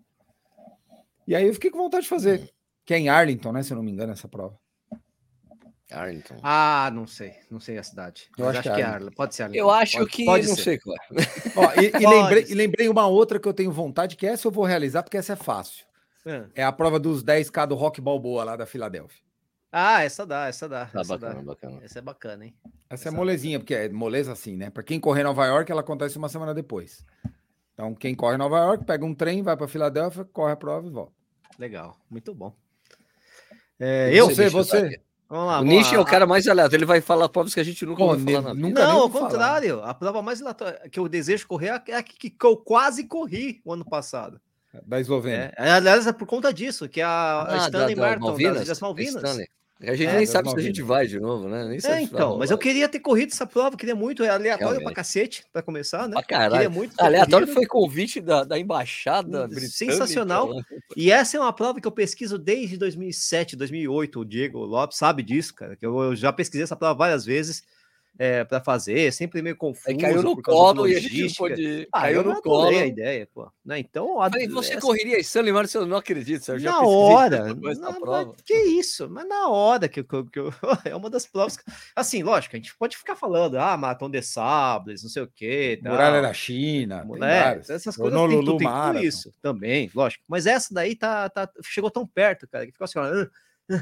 [1.27, 2.49] E aí eu fiquei com vontade de fazer.
[2.85, 3.63] Que é em Arlington, né?
[3.63, 4.57] Se eu não me engano, essa prova.
[5.91, 6.35] Arlington.
[6.43, 7.33] Ah, não sei.
[7.49, 8.29] Não sei a cidade.
[8.37, 9.15] Eu acho acho, que é é Arlington.
[9.15, 9.59] Pode ser Arlington.
[9.63, 10.61] Eu acho Pode- que pode não ser.
[10.63, 10.99] sei qual é.
[11.55, 12.51] Ó, e, e lembrei, ser.
[12.51, 15.33] e lembrei uma outra que eu tenho vontade, que essa eu vou realizar, porque essa
[15.33, 15.85] é fácil.
[16.25, 16.45] É.
[16.55, 19.21] É a prova dos 10K do Rock Balboa lá da Filadélfia.
[19.71, 20.85] Ah, essa dá, essa dá.
[20.87, 21.41] Tá essa bacana, dá.
[21.43, 21.79] bacana.
[21.83, 22.55] Essa é bacana, hein?
[22.89, 23.15] Essa é Exato.
[23.15, 24.69] molezinha, porque é moleza assim, né?
[24.69, 27.05] Para quem correr em Nova York, ela acontece uma semana depois.
[27.73, 30.87] Então, quem corre em Nova York, pega um trem, vai para Filadélfia, corre a prova
[30.87, 31.13] e volta.
[31.59, 31.97] Legal.
[32.09, 32.53] Muito bom.
[33.79, 34.25] É, eu?
[34.29, 35.01] você, bicho, você.
[35.29, 35.59] Vamos lá.
[35.59, 36.77] O Nish é o cara mais aleatório.
[36.77, 38.79] Ele vai falar provas que a gente nunca Pô, ouviu falar na vida.
[38.81, 39.25] Não, ao ouvi falar.
[39.29, 39.83] contrário.
[39.83, 43.61] A prova mais aleatória que eu desejo correr é a que, que eu quase corri
[43.65, 44.39] o ano passado.
[44.85, 45.53] Da Eslovênia.
[45.57, 48.53] É, aliás, é por conta disso, que a, a Ah, Stanley da- da Martin, Malvinas?
[48.55, 49.15] das Ilhas Malvinas.
[49.15, 49.47] Stanley.
[49.81, 51.65] A gente É, nem sabe se a gente vai de novo, né?
[51.65, 54.77] Nem É, então, mas eu queria ter corrido essa prova, queria muito, é aleatório pra
[54.79, 54.95] Realmente.
[54.95, 56.13] cacete, pra começar, né?
[56.13, 56.71] Pra caralho.
[56.97, 57.53] Aleatório corrido.
[57.53, 59.71] foi convite da, da embaixada britânica.
[59.71, 60.47] sensacional.
[60.49, 60.63] lá.
[60.95, 64.19] E essa é uma prova que eu pesquiso desde 2007, 2008.
[64.19, 65.75] O Diego Lopes sabe disso, cara.
[65.75, 67.63] Que eu, eu já pesquisei essa prova várias vezes
[68.19, 69.89] é, para fazer, sempre meio confuso.
[69.89, 71.87] Aí caiu no colo e a gente pôde.
[71.91, 72.67] Ah, caiu eu no colo.
[72.67, 73.51] a ideia, pô.
[73.65, 73.79] Né?
[73.79, 76.51] Então, a- Falei, você essa- correria Stanley Martin, eu não acredito.
[76.51, 77.53] Eu já na hora.
[77.53, 78.35] na prova.
[78.45, 79.09] que isso?
[79.09, 80.51] Mas na hora que eu, que eu-
[80.85, 81.57] é uma das provas.
[81.57, 81.63] que-
[81.95, 85.79] Assim, lógico, a gente pode ficar falando, ah, Maratona de Sables, não sei o quê.
[85.83, 85.91] tal.
[85.93, 87.05] Muralha da China.
[87.07, 87.69] várias.
[87.69, 90.23] essas coisas tem, tudo, tem tudo isso também, lógico.
[90.27, 93.27] Mas essa daí tá, tá, chegou tão perto, cara, que ficou assim, ó, ah,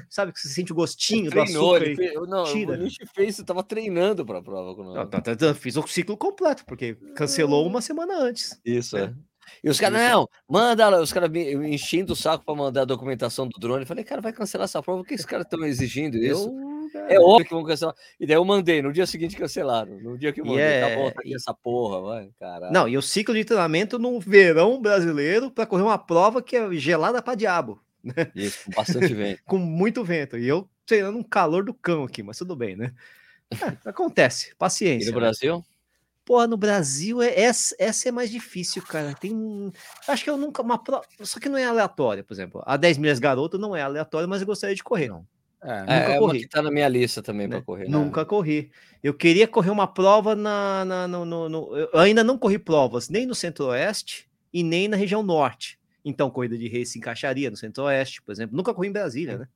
[0.10, 1.86] sabe que você sente o gostinho do Treinou, açúcar.
[1.86, 2.74] ele fez, não, tira.
[2.74, 4.74] o Nish fez, eu tava treinando pra prova.
[4.76, 4.94] Quando...
[4.94, 8.60] Não, tá, tá, tá, fiz o ciclo completo, porque cancelou uma semana antes.
[8.66, 9.04] Isso, É.
[9.06, 9.14] é.
[9.64, 12.86] E os caras, não, manda, os caras me me enchendo o saco pra mandar a
[12.86, 13.82] documentação do drone.
[13.84, 16.50] Eu falei, cara, vai cancelar essa prova, por que esses caras estão exigindo isso?
[16.96, 17.94] Eu, É óbvio que vão cancelar.
[18.20, 20.00] E daí eu mandei, no dia seguinte cancelaram.
[20.00, 22.74] No dia que eu mandei, é- tá bom, tá aqui essa porra, vai, caralho.
[22.74, 26.72] Não, e o ciclo de treinamento no verão brasileiro para correr uma prova que é
[26.74, 27.80] gelada para diabo,
[28.36, 29.42] Isso, com bastante vento.
[29.46, 30.38] com muito vento.
[30.38, 32.94] E eu treinando um calor do cão aqui, mas tudo bem, né?
[33.52, 33.56] É,
[33.90, 35.12] acontece, E paciência.
[35.12, 35.26] no né?
[35.26, 35.64] Brasil?
[36.24, 39.14] Porra, no Brasil, é, essa, essa é mais difícil, cara.
[39.14, 39.72] Tem.
[40.08, 40.62] Acho que eu nunca.
[40.64, 41.04] Uma prova.
[41.22, 42.64] Só que não é aleatória, por exemplo.
[42.66, 45.10] A 10 milhas garoto não é aleatória, mas eu gostaria de correr.
[45.10, 45.24] Não.
[45.62, 46.40] É, É, Nunca é uma corri.
[46.40, 47.58] que tá na minha lista também né?
[47.58, 47.84] pra correr.
[47.86, 47.90] né?
[47.92, 48.72] Nunca corri.
[49.04, 53.08] Eu queria correr uma prova na, na- no, no- no- Eu ainda não corri provas
[53.08, 55.80] nem no Centro-Oeste e nem na região Norte.
[56.06, 58.56] Então, corrida de race se encaixaria no Centro-Oeste, por exemplo.
[58.56, 59.48] Nunca corri em Brasília, né?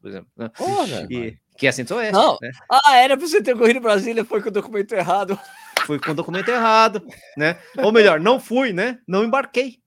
[0.00, 0.28] Por exemplo.
[0.36, 0.48] né?
[0.56, 2.12] Porra, E- que é Centro-Oeste.
[2.12, 2.36] Não.
[2.42, 2.50] né?
[2.68, 5.38] Ah, era pra você ter corrido em Brasília, foi com o documento errado.
[5.86, 7.04] Fui com o documento errado,
[7.36, 7.58] né?
[7.78, 9.00] Ou melhor, não fui, né?
[9.06, 9.80] Não embarquei.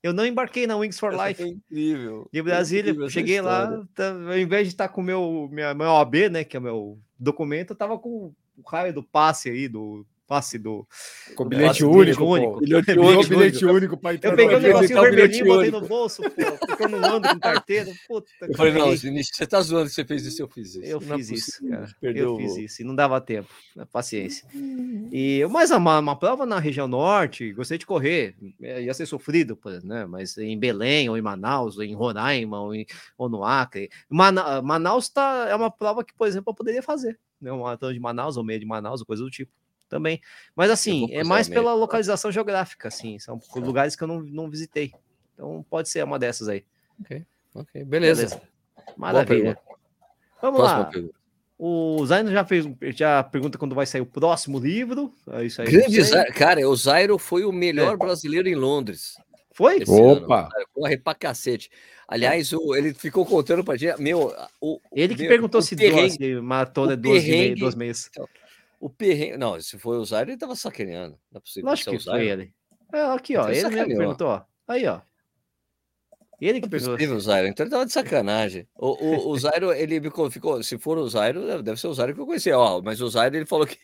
[0.00, 1.42] Eu não embarquei na Wings for Essa Life.
[1.42, 2.28] foi incrível.
[2.32, 5.88] De Brasília, Incrível cheguei lá, tá, ao invés de estar com o meu, minha, meu
[5.88, 9.66] OAB, né, que é o meu documento, eu tava com o raio do passe aí,
[9.66, 10.86] do passe do...
[11.34, 12.60] Com bilhete único, único.
[12.60, 14.72] Bilhete único, bilhete único pra entrar Eu peguei o avião.
[14.74, 17.90] negocinho vermelhinho, botei no bolso, pô, porque eu não ando com carteira.
[18.06, 18.92] Puta, Eu falei, não.
[18.96, 20.84] Vinícius, você tá zoando que você fez isso, eu fiz isso.
[20.84, 21.94] Eu Não é fiz isso, possível, cara.
[22.00, 23.48] Perdeu Eu fiz isso e não dava tempo.
[23.74, 24.46] né, Paciência.
[25.12, 28.36] E mas uma, uma prova na região norte, gostei de correr.
[28.62, 30.06] é, Ia ser sofrido, né?
[30.06, 32.86] Mas em Belém, ou em Manaus, ou em Roraima, ou, em,
[33.18, 33.90] ou no Acre.
[34.08, 37.18] Mana- Manaus tá, é uma prova que, por exemplo, eu poderia fazer.
[37.40, 37.50] Né?
[37.50, 39.50] Uma maratona de Manaus, ou meia de Manaus, ou coisa do tipo.
[39.90, 40.20] Também.
[40.56, 43.18] Mas assim, é mais pela localização geográfica, assim.
[43.18, 44.94] São lugares que eu não, não visitei.
[45.34, 46.64] Então pode ser uma dessas aí.
[47.54, 48.22] Ok, beleza.
[48.22, 48.42] Beleza.
[48.96, 49.58] Maravilha.
[50.40, 50.84] Vamos Próxima lá.
[50.86, 51.14] pergunta.
[51.58, 55.12] O Zaino já fez, um- já pergunta quando vai sair o próximo livro.
[55.32, 55.68] É isso aí.
[55.68, 56.02] Grande.
[56.02, 56.32] Zairo.
[56.32, 57.96] Cara, o Zairo foi o melhor É.
[57.98, 59.16] brasileiro em Londres.
[59.52, 59.82] Foi?
[59.82, 60.12] ano.
[60.12, 60.48] Opa!
[60.50, 61.70] Cara, Corre pra cacete.
[62.08, 64.00] Aliás, o, ele ficou contando pra gente.
[64.00, 67.26] Meu, o, Ele que meu, perguntou o se, perrengue- se maratona é o duas, e
[67.28, 68.10] meia, perrengue- duas meias.
[68.80, 69.36] O perrengue.
[69.36, 71.18] Não, se foi o Zairo, ele tava sacaneando.
[71.30, 71.68] Não é possível.
[71.68, 72.52] Lógico que é foi ele.
[72.92, 73.42] É, aqui, ó.
[73.50, 74.42] Então Ele mesmo perguntou, ó.
[74.66, 75.00] Aí, ó.
[76.40, 76.94] Ele que Não é perguntou.
[76.96, 77.48] possível, o Zairo.
[77.48, 78.66] Então ele tava de sacanagem.
[78.74, 80.62] O, o, o Zairo, ele ficou, ficou.
[80.62, 82.50] Se for o Zairo, deve ser o Zairo que eu conheci.
[82.50, 83.76] Ó, mas o Zairo, ele falou que.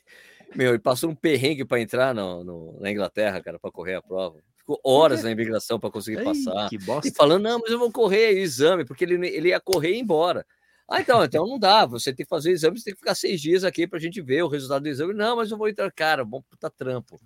[0.54, 4.02] Meu, ele passou um perrengue para entrar no, no- na Inglaterra, cara, para correr a
[4.02, 4.38] prova.
[4.56, 6.68] Ficou horas na imigração para conseguir Ai, passar.
[6.70, 7.06] que bosta.
[7.08, 10.00] E falando, não, mas eu vou correr exame, porque ele, ele ia correr e ir
[10.00, 10.46] embora.
[10.88, 11.84] Ah, então, então não dá.
[11.86, 14.00] Você tem que fazer o exame, você tem que ficar seis dias aqui para a
[14.00, 15.14] gente ver o resultado do exame.
[15.14, 17.20] Não, mas eu vou entrar, cara, bom puta trampo.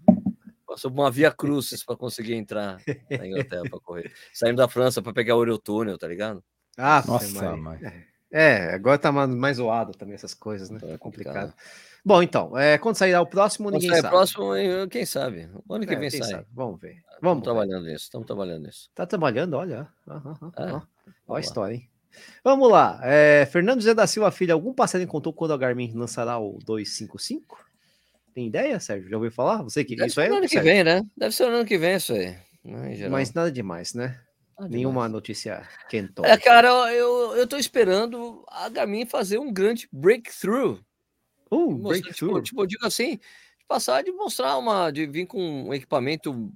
[0.66, 2.80] Passou por uma via crucis para conseguir entrar
[3.10, 4.12] na Inglaterra para correr.
[4.32, 6.42] Saindo da França para pegar o Eurotúnel, tá ligado?
[6.78, 7.80] Ah, Nossa, mãe.
[8.32, 10.78] É, agora tá mais zoado também essas coisas, né?
[10.78, 11.52] Tá complicado.
[12.04, 14.06] Bom, então, é, quando sairá o próximo, ninguém sabe.
[14.06, 14.52] O próximo,
[14.88, 15.50] quem sabe?
[15.68, 16.22] O ano que é, vem sai.
[16.22, 16.46] Sabe?
[16.52, 17.02] Vamos ver.
[17.20, 18.88] Vamos trabalhando nisso, estamos trabalhando nisso.
[18.94, 19.88] Tá trabalhando, olha.
[20.06, 20.84] Uhum, uhum, é, Olha
[21.28, 21.90] a história, hein?
[22.42, 23.00] Vamos lá.
[23.02, 27.64] É, Fernando José da Silva Filho, algum passarinho contou quando a Garmin lançará o 255?
[28.34, 29.08] Tem ideia, Sérgio?
[29.08, 29.62] Já ouviu falar?
[29.62, 30.28] Você que Deve isso aí?
[30.28, 31.02] ano que vem, né?
[31.16, 32.36] Deve ser o ano que vem isso aí.
[32.64, 34.20] Né, Mas nada demais, né?
[34.68, 35.12] Nenhuma demais.
[35.12, 36.24] notícia quentou.
[36.24, 40.78] É, cara, eu, eu tô esperando a Garmin fazer um grande breakthrough
[41.50, 42.12] Uh, breakthrough.
[42.12, 46.52] Tipo, tipo, eu digo assim, de passar de mostrar uma, de vir com um equipamento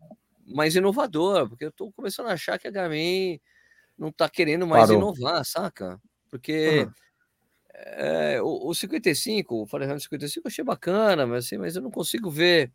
[0.46, 3.40] mais inovador, porque eu tô começando a achar que a Garmin
[3.99, 4.97] não tá querendo mais Parou.
[4.97, 6.01] inovar, saca?
[6.30, 6.92] Porque uhum.
[7.74, 11.90] é, o, o 55, o Forerunner 55 eu achei bacana, mas assim, mas eu não
[11.90, 12.72] consigo ver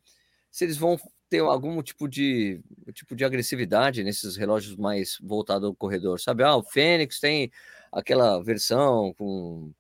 [0.52, 0.98] se eles vão
[1.30, 2.60] ter algum tipo de
[2.94, 6.44] tipo de agressividade nesses relógios mais voltados ao corredor, sabe?
[6.44, 7.52] Ah, o Fênix tem
[7.92, 9.72] aquela versão com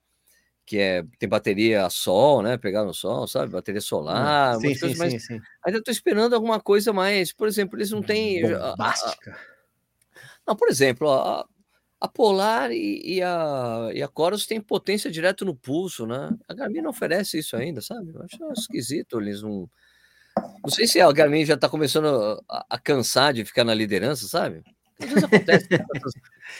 [0.69, 2.55] que é, tem bateria a sol, né?
[2.55, 3.51] Pegar no sol, sabe?
[3.51, 4.55] Bateria hum, solar.
[4.59, 5.41] Sim, sim, sim, sim.
[5.65, 7.33] Ainda estou esperando alguma coisa mais.
[7.33, 8.43] Por exemplo, eles não têm.
[8.43, 9.35] Bombástica.
[10.49, 11.45] Não, por exemplo, a,
[12.01, 16.31] a Polar e, e, a, e a Coros têm potência direto no pulso, né?
[16.47, 18.11] A Garmin não oferece isso ainda, sabe?
[18.15, 19.69] Eu acho esquisito, eles não.
[20.63, 24.27] Não sei se a Garmin já está começando a, a, cansar de ficar na liderança,
[24.27, 24.63] sabe?
[24.99, 26.13] Às vezes acontece essas,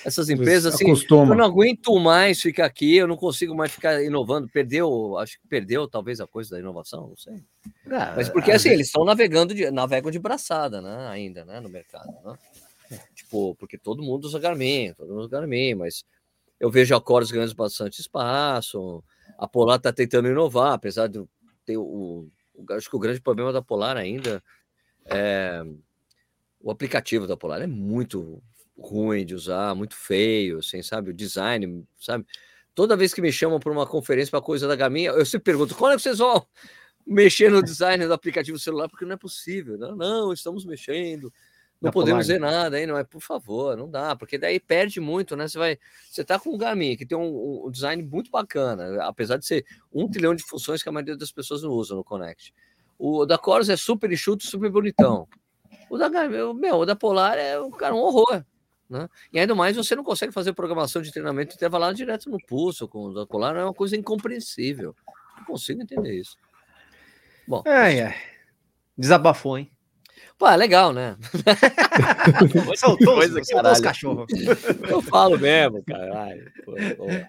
[0.06, 1.34] essas empresas assim, Acostuma.
[1.34, 4.48] eu não aguento mais ficar aqui, eu não consigo mais ficar inovando.
[4.50, 7.44] Perdeu, acho que perdeu talvez a coisa da inovação, não sei.
[7.88, 11.08] Ah, Mas porque assim, eles estão navegando de, navegam de braçada, né?
[11.08, 11.60] Ainda, né?
[11.60, 12.38] No mercado, né?
[12.92, 12.98] É.
[13.14, 16.04] Tipo, porque todo mundo usa Garmin, todo mundo usa Garmin, mas
[16.60, 19.04] eu vejo a Coros ganhando bastante espaço,
[19.38, 21.24] a Polar está tentando inovar, apesar de
[21.66, 24.44] ter o, o, acho que o grande problema da Polar ainda
[25.06, 25.64] é
[26.60, 28.42] o aplicativo da Polar é muito
[28.78, 31.12] ruim de usar, muito feio, assim, sabe?
[31.12, 32.26] O design, sabe?
[32.76, 35.76] Toda vez que me chamam para uma conferência para coisa da Garmin, eu sempre pergunto:
[35.76, 36.46] quando é que vocês vão
[37.08, 38.90] mexer no design do aplicativo celular?
[38.90, 39.78] Porque não é possível.
[39.78, 41.32] Não, não estamos mexendo.
[41.82, 43.06] Não podemos ver nada aí, não é?
[43.06, 45.48] Por favor, não dá, porque daí perde muito, né?
[45.48, 49.38] Você vai, você tá com o Garmin que tem um, um design muito bacana, apesar
[49.38, 52.54] de ser um trilhão de funções que a maioria das pessoas não usam no Connect.
[52.98, 55.26] O da Coros é super enxuto, super bonitão.
[55.90, 58.44] O da, meu, o da Polar é um, cara, um horror.
[58.90, 59.08] Né?
[59.32, 63.06] E ainda mais você não consegue fazer programação de treinamento intervalado direto no pulso com
[63.06, 64.94] o da Polar, é uma coisa incompreensível.
[65.38, 66.36] Não consigo entender isso.
[67.48, 67.64] Bom.
[68.98, 69.72] Desabafou, hein?
[70.40, 71.18] Pô, é legal, né?
[72.78, 74.28] soltou, os cachorros.
[74.90, 76.50] Eu falo mesmo, caralho.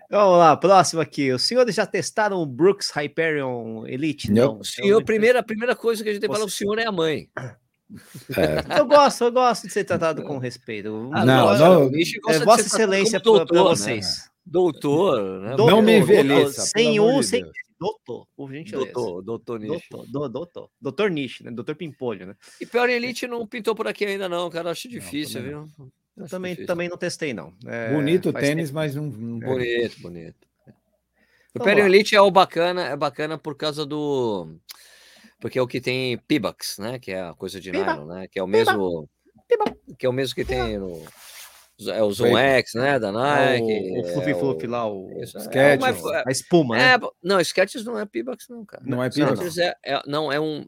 [0.09, 1.33] Vamos lá, próximo aqui.
[1.33, 4.31] Os senhores já testaram o Brooks Hyperion Elite?
[4.31, 4.55] Não.
[4.55, 4.65] não.
[4.65, 7.29] Senhor, primeira, primeira coisa que a gente tem que falar, o senhor é a mãe.
[7.37, 7.57] É.
[8.79, 11.11] Eu gosto, eu gosto de ser tratado com respeito.
[11.13, 11.91] Ah, não, não,
[12.29, 14.07] é, Vossa Excelência para vocês.
[14.07, 14.31] Né?
[14.47, 15.57] Doutor, né?
[15.57, 16.63] Doutor, não me envelheça.
[16.63, 17.45] Sem um, sem
[17.81, 18.93] doutor, por gentileza.
[18.93, 19.89] Doutor, doutor Nish.
[19.91, 21.51] Doutor, doutor, doutor Nish, né?
[21.51, 22.37] Doutor Pimpolho, né?
[22.61, 25.91] E pior Elite não pintou por aqui ainda não, cara, acho difícil, não, viu?
[26.17, 26.67] Eu também, difícil.
[26.67, 27.55] também não testei não.
[27.67, 28.75] É, bonito tênis, tempo.
[28.75, 29.39] mas não, não...
[29.39, 30.47] bonito, bonito.
[31.55, 34.61] O Imperial Elite é o bacana, é bacana por causa do
[35.41, 36.99] porque é o que tem Pibax, né?
[36.99, 37.85] Que é a coisa de Piba.
[37.87, 38.29] nylon, né?
[38.29, 39.09] Que é o mesmo.
[39.49, 39.65] Piba.
[39.99, 41.03] Que é o mesmo que tem no.
[41.89, 42.99] É o Zoom X, né?
[42.99, 43.73] Da Nike.
[43.73, 46.99] É o, o Fluffy é Fluffy lá, o é, Sketch, é, a espuma, né?
[47.23, 48.83] Não, Sketches não é Pibax, não, cara.
[48.87, 49.59] Não é Pibax.
[49.59, 50.67] É, é, não, é um,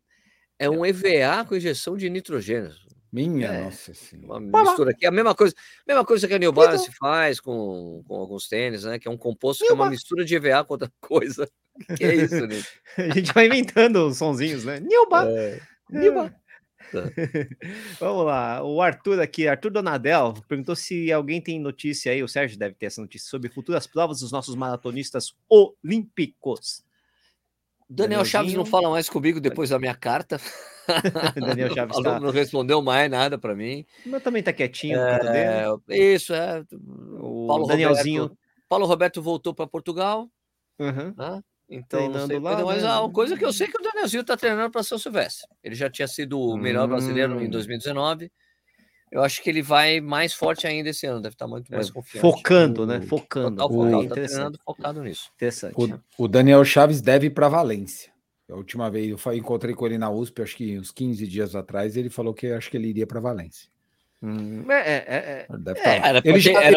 [0.59, 2.73] é um EVA com injeção de nitrogênio.
[3.13, 4.41] Minha é, nossa senhora.
[4.41, 5.05] Uma mistura aqui.
[5.05, 5.55] A mesma coisa,
[5.87, 8.99] mesma coisa que a New Balance faz com, com alguns tênis, né?
[8.99, 11.47] Que é um composto que é uma mistura de EVA com outra coisa.
[11.95, 12.63] Que é isso, né?
[12.97, 14.81] a gente vai inventando os sonzinhos, né?
[14.81, 15.29] Nilba!
[15.31, 15.61] É.
[15.91, 16.31] Nilba!
[16.31, 16.42] Tá.
[18.01, 22.59] Vamos lá, o Arthur aqui, Arthur Donadel, perguntou se alguém tem notícia aí, o Sérgio
[22.59, 26.85] deve ter essa notícia, sobre futuras provas dos nossos maratonistas olímpicos.
[27.89, 30.41] Daniel Chaves não fala mais comigo depois da minha carta.
[31.37, 32.19] Daniel Chaves tá...
[32.19, 33.85] não respondeu mais nada para mim.
[34.07, 36.65] Mas também tá quietinho é, Isso, é.
[37.21, 38.23] O Paulo Danielzinho.
[38.23, 38.39] Roberto,
[38.69, 40.29] Paulo Roberto voltou para Portugal.
[40.79, 41.15] Uhum.
[41.17, 41.43] Né?
[41.69, 42.89] Então, não sei, lá, mas né?
[42.89, 45.49] a coisa que eu sei é que o Danielzinho está treinando para São Silvestre.
[45.65, 48.27] Ele já tinha sido o melhor brasileiro em 2019.
[48.27, 48.29] Hum.
[49.11, 51.93] Eu acho que ele vai mais forte ainda esse ano, deve estar muito mais é,
[51.93, 52.23] confiante.
[52.23, 53.03] Focando, né?
[53.03, 53.57] Focando.
[53.57, 55.31] Total, focado, tá treinando focado nisso.
[55.37, 55.75] Interessante.
[55.77, 58.11] O, o Daniel Chaves deve ir para Valência.
[58.51, 61.97] A última vez eu encontrei com ele na USP, acho que uns 15 dias atrás,
[61.97, 63.71] ele falou que acho que ele iria para Valência.
[64.23, 66.23] Hum, é, é, é, é era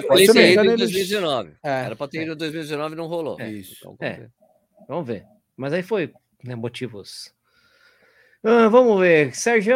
[0.04, 1.52] para ter, ter ido em 2019.
[1.64, 3.40] Era para ter ido em 2019 e não rolou.
[3.40, 3.78] Isso.
[3.80, 4.28] Então, é.
[4.88, 5.26] Vamos ver.
[5.56, 6.14] Mas aí foi
[6.44, 7.34] né, motivos.
[8.44, 9.36] Ah, vamos ver.
[9.36, 9.76] Sérgio,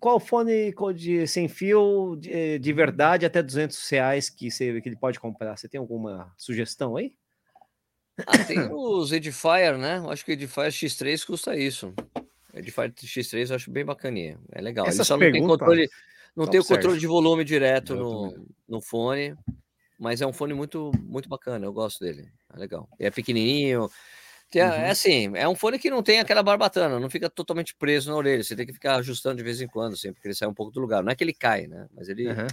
[0.00, 4.96] qual fone de sem fio de, de verdade até 200 reais que, você, que ele
[4.96, 5.56] pode comprar?
[5.56, 7.14] Você tem alguma sugestão aí?
[8.26, 9.98] Ah, tem os Edifier, né?
[9.98, 11.92] Eu acho que o Edifier X3 custa isso.
[12.54, 14.38] Edifier X3 eu acho bem bacaninha.
[14.52, 14.86] É legal.
[14.86, 15.88] Ele só não tem controle,
[16.34, 19.36] não tem o controle de volume direto no, no fone,
[19.98, 21.66] mas é um fone muito, muito bacana.
[21.66, 22.32] Eu gosto dele.
[22.54, 22.88] É legal.
[22.98, 23.90] E é pequenininho.
[24.50, 24.68] Tem, uhum.
[24.68, 28.16] É assim, é um fone que não tem aquela barbatana, não fica totalmente preso na
[28.16, 28.42] orelha.
[28.42, 30.72] Você tem que ficar ajustando de vez em quando, assim, porque ele sai um pouco
[30.72, 31.02] do lugar.
[31.02, 31.86] Não é que ele cai, né?
[31.94, 32.46] Mas ele uhum.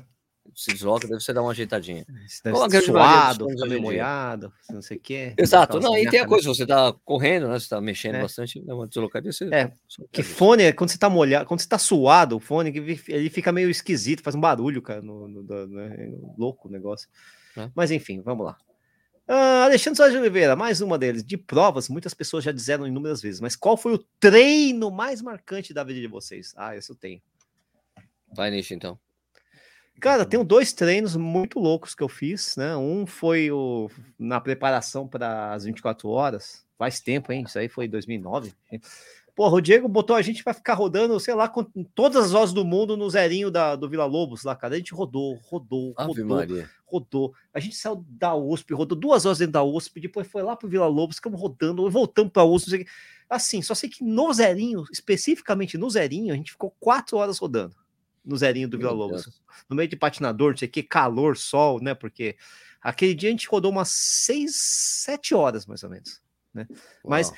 [0.54, 2.06] se desloca, deve você dar uma ajeitadinha.
[2.44, 5.34] Deve ser suado, fica meio molhado, não sei o quê.
[5.38, 5.80] Exato.
[5.80, 7.58] Não, e tem a coisa, você tá correndo, né?
[7.58, 8.22] Você tá mexendo é.
[8.24, 9.32] bastante, dá uma deslocadinha.
[9.32, 9.46] Você...
[9.54, 9.72] É,
[10.12, 12.74] que fone, quando você tá molhado, quando você tá suado, o fone,
[13.08, 16.72] ele fica meio esquisito, faz um barulho, cara, no, no, no, no é louco o
[16.72, 17.08] negócio.
[17.56, 17.70] É.
[17.74, 18.58] Mas enfim, vamos lá.
[19.28, 21.24] Uh, Alexandre Soares de Oliveira, mais uma deles.
[21.24, 25.74] De provas, muitas pessoas já disseram inúmeras vezes, mas qual foi o treino mais marcante
[25.74, 26.54] da vida de vocês?
[26.56, 27.20] Ah, esse eu tenho.
[28.32, 29.00] Vai nisso então.
[30.00, 32.76] Cara, tenho dois treinos muito loucos que eu fiz, né?
[32.76, 37.46] Um foi o, na preparação para as 24 horas, faz tempo, hein?
[37.48, 38.54] Isso aí foi 2009.
[39.36, 41.62] Porra, o Diego botou a gente para ficar rodando, sei lá, com
[41.94, 44.76] todas as vozes do mundo no zerinho da, do Vila Lobos lá, cara.
[44.76, 47.34] A gente rodou, rodou, rodou, rodou.
[47.54, 50.70] A gente saiu da USP, rodou duas horas dentro da USP, depois foi lá pro
[50.70, 52.88] Vila Lobos, ficamos rodando, voltamos pra USP.
[53.30, 57.76] Assim, só sei que no zerinho, especificamente no zerinho, a gente ficou quatro horas rodando
[58.24, 59.42] no zerinho do Vila Lobos.
[59.70, 61.94] No meio de patinador, não sei o que, calor, sol, né?
[61.94, 62.38] Porque
[62.82, 66.22] aquele dia a gente rodou umas seis, sete horas, mais ou menos.
[66.54, 66.66] Né?
[67.04, 67.34] Mas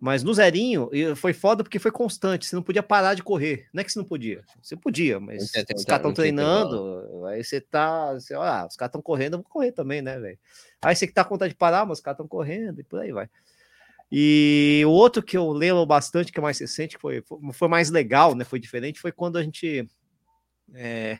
[0.00, 2.46] mas no zerinho foi foda porque foi constante.
[2.46, 3.66] Você não podia parar de correr.
[3.72, 4.44] Não é que você não podia.
[4.62, 7.26] Você podia, mas os caras estão treinando.
[7.26, 8.14] Aí você tá.
[8.14, 10.38] Você, ah, os caras estão correndo, eu vou correr também, né, velho?
[10.80, 13.00] Aí você que tá com vontade de parar, mas os caras estão correndo e por
[13.00, 13.28] aí vai.
[14.10, 17.22] E o outro que eu lembro bastante, que é mais recente, que foi,
[17.52, 18.44] foi mais legal, né?
[18.44, 19.86] Foi diferente, foi quando a gente.
[20.74, 21.18] É,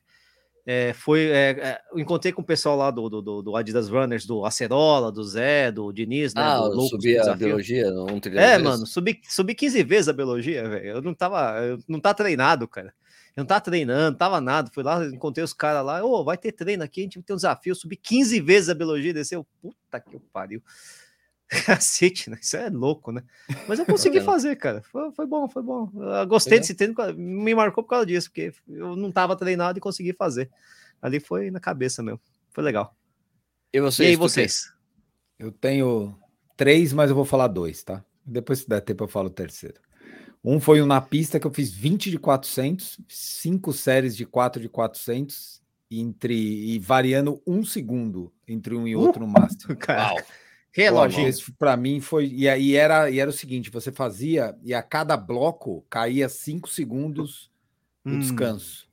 [0.71, 4.45] é, foi, é, é, encontrei com o pessoal lá do, do, do, Adidas Runners, do
[4.45, 6.43] Acerola, do Zé, do Diniz, né?
[6.43, 10.89] Ah, do subi a biologia um É, mano, subi, subi 15 vezes a biologia, velho.
[10.89, 12.93] Eu não tava, eu não tá treinado, cara.
[13.35, 14.71] Eu não tava treinando, tava nada.
[14.71, 17.33] Fui lá, encontrei os caras lá, ô, oh, vai ter treino aqui, a gente tem
[17.33, 17.75] um desafio.
[17.75, 19.47] subi 15 vezes a biologia, desceu.
[19.62, 20.62] Puta que pariu.
[21.65, 22.39] Cacete, né?
[22.41, 23.23] Isso é louco, né?
[23.67, 24.83] Mas eu consegui fazer, cara.
[24.83, 25.91] Foi, foi bom, foi bom.
[25.95, 26.61] Eu gostei é.
[26.61, 30.51] desse treino, me marcou por causa disso, porque eu não estava treinado e consegui fazer.
[31.01, 32.21] Ali foi na cabeça mesmo.
[32.51, 32.95] Foi legal.
[33.73, 34.73] E, vocês, e aí, vocês?
[35.39, 36.19] Eu tenho
[36.57, 38.05] três, mas eu vou falar dois, tá?
[38.25, 39.81] Depois, se der tempo, eu falo o terceiro.
[40.45, 44.61] Um foi um na pista que eu fiz 20 de 400, cinco séries de 4
[44.61, 49.77] de 400, entre, e variando um segundo entre um e outro uh, no Master.
[49.79, 50.15] Cara.
[50.15, 50.23] Uau.
[50.83, 51.26] Relógio.
[51.26, 52.26] Esse para mim foi.
[52.29, 56.68] E aí era, e era o seguinte: você fazia, e a cada bloco caía cinco
[56.68, 57.51] segundos
[58.05, 58.18] o hum.
[58.20, 58.89] descanso.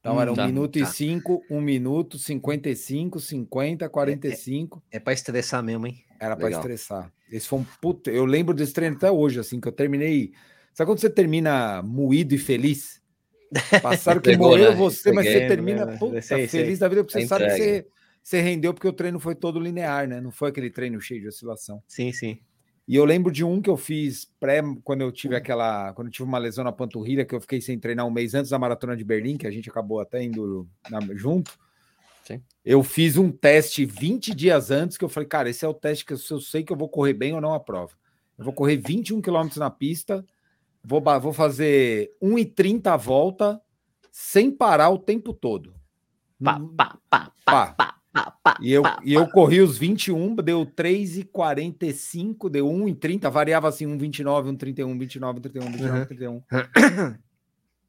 [0.00, 0.84] Então hum, era um tá, minuto tá.
[0.84, 4.82] e cinco, um minuto, 55, 50, 45.
[4.90, 6.02] É, é, é para estressar mesmo, hein?
[6.18, 7.12] Era para estressar.
[7.30, 8.08] Esse foi um puto.
[8.08, 10.32] Eu lembro desse treino até hoje, assim, que eu terminei.
[10.72, 13.02] Sabe quando você termina moído e feliz?
[13.82, 14.76] Passaram que morreu né?
[14.76, 15.96] você, mas você termina né?
[15.98, 16.76] puta, sei, feliz sei.
[16.78, 17.86] da vida, porque você sabe que você
[18.26, 20.20] você rendeu porque o treino foi todo linear, né?
[20.20, 21.80] Não foi aquele treino cheio de oscilação.
[21.86, 22.40] Sim, sim.
[22.88, 25.92] E eu lembro de um que eu fiz pré, quando eu tive aquela.
[25.92, 28.50] Quando eu tive uma lesão na panturrilha, que eu fiquei sem treinar um mês antes
[28.50, 31.56] da maratona de Berlim, que a gente acabou até indo na, junto.
[32.24, 32.42] Sim.
[32.64, 36.04] Eu fiz um teste 20 dias antes, que eu falei, cara, esse é o teste
[36.04, 37.92] que eu, eu sei que eu vou correr bem ou não a prova.
[38.36, 40.26] Eu vou correr 21 quilômetros na pista,
[40.82, 43.62] vou, vou fazer 1,30 a volta,
[44.10, 45.76] sem parar o tempo todo.
[46.42, 47.95] Pá, pá, pá, pá, pá.
[48.42, 53.86] Pá, e eu, pá, e eu corri os 21, deu 3,45, deu 1,30, variava assim,
[53.86, 56.04] 1,29, 1,31, 29, 31, 29, uhum.
[56.06, 56.42] 31.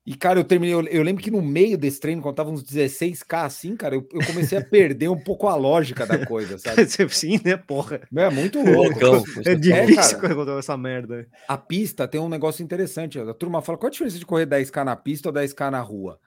[0.07, 0.73] E, cara, eu terminei.
[0.73, 4.07] Eu, eu, lembro que no meio desse treino, quando tava uns 16K assim, cara, eu,
[4.13, 6.88] eu comecei a perder um pouco a lógica da coisa, sabe?
[7.13, 7.99] Sim, né, porra?
[8.15, 8.97] É muito louco.
[9.45, 11.28] É, é difícil é, quando essa merda.
[11.45, 13.19] A pista tem um negócio interessante.
[13.19, 16.17] A turma fala: qual a diferença de correr 10K na pista ou 10K na rua?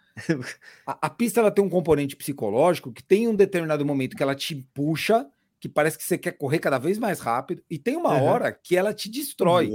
[0.86, 4.34] A, a, pista ela tem um componente psicológico que tem um determinado momento que ela
[4.34, 5.26] te puxa,
[5.58, 8.24] que parece que você quer correr cada vez mais rápido, e tem uma uhum.
[8.24, 9.70] hora que ela te destrói.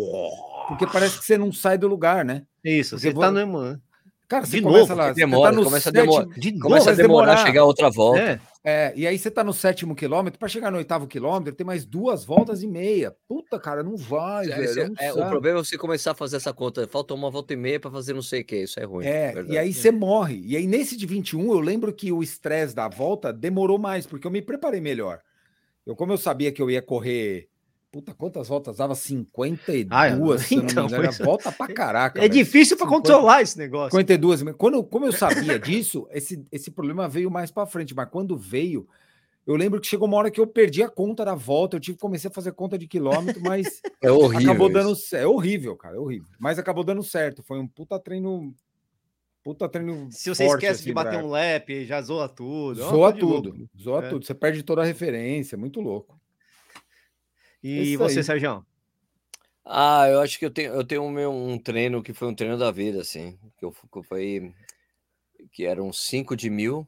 [0.68, 2.44] Porque parece que você não sai do lugar, né?
[2.64, 3.80] Isso, porque você tá no.
[4.28, 7.34] Cara, de você novo, começa lá, demora, tá começa, a demora, de começa a demorar
[7.34, 8.20] a chegar a outra volta.
[8.20, 8.40] É.
[8.68, 11.86] É, e aí você tá no sétimo quilômetro, para chegar no oitavo quilômetro, tem mais
[11.86, 13.16] duas voltas e meia.
[13.28, 14.94] Puta, cara, não vai, é, velho.
[15.00, 16.88] É, o problema é você começar a fazer essa conta.
[16.88, 19.06] Falta uma volta e meia para fazer não sei o que, isso é ruim.
[19.06, 19.54] É, verdade.
[19.54, 20.42] e aí você morre.
[20.44, 24.26] E aí nesse de 21, eu lembro que o estresse da volta demorou mais, porque
[24.26, 25.22] eu me preparei melhor.
[25.86, 27.48] Eu, como eu sabia que eu ia correr
[27.96, 28.94] Puta, quantas voltas dava?
[28.94, 30.10] 52, ah,
[30.54, 31.18] então, não Mas...
[31.18, 32.20] Volta pra caraca.
[32.20, 32.34] É velho.
[32.34, 33.92] difícil para controlar esse negócio.
[33.92, 34.44] 52.
[34.58, 38.86] Quando, como eu sabia disso, esse, esse problema veio mais para frente, mas quando veio,
[39.48, 41.98] Eu lembro que chegou uma hora que eu perdi a conta da volta, eu tive
[41.98, 44.52] comecei a fazer conta de quilômetro, mas é horrível.
[44.52, 46.28] Acabou dando é horrível, cara, é horrível.
[46.38, 47.44] Mas acabou dando certo.
[47.44, 48.54] Foi um puta treino
[49.42, 52.76] puta treino Se você forte, esquece assim, de bater um lap, já zoa tudo.
[52.76, 53.70] Zoa tudo.
[53.82, 54.10] Zoa é.
[54.10, 54.26] tudo.
[54.26, 56.20] Você perde toda a referência, muito louco.
[57.66, 58.24] E Esse você, aí.
[58.24, 58.64] Sérgio?
[59.66, 62.36] Ah, eu acho que eu tenho, eu tenho um, meu, um treino que foi um
[62.36, 63.40] treino da vida, assim.
[63.58, 64.54] Que, eu, que foi.
[65.52, 66.88] Que eram 5 de mil.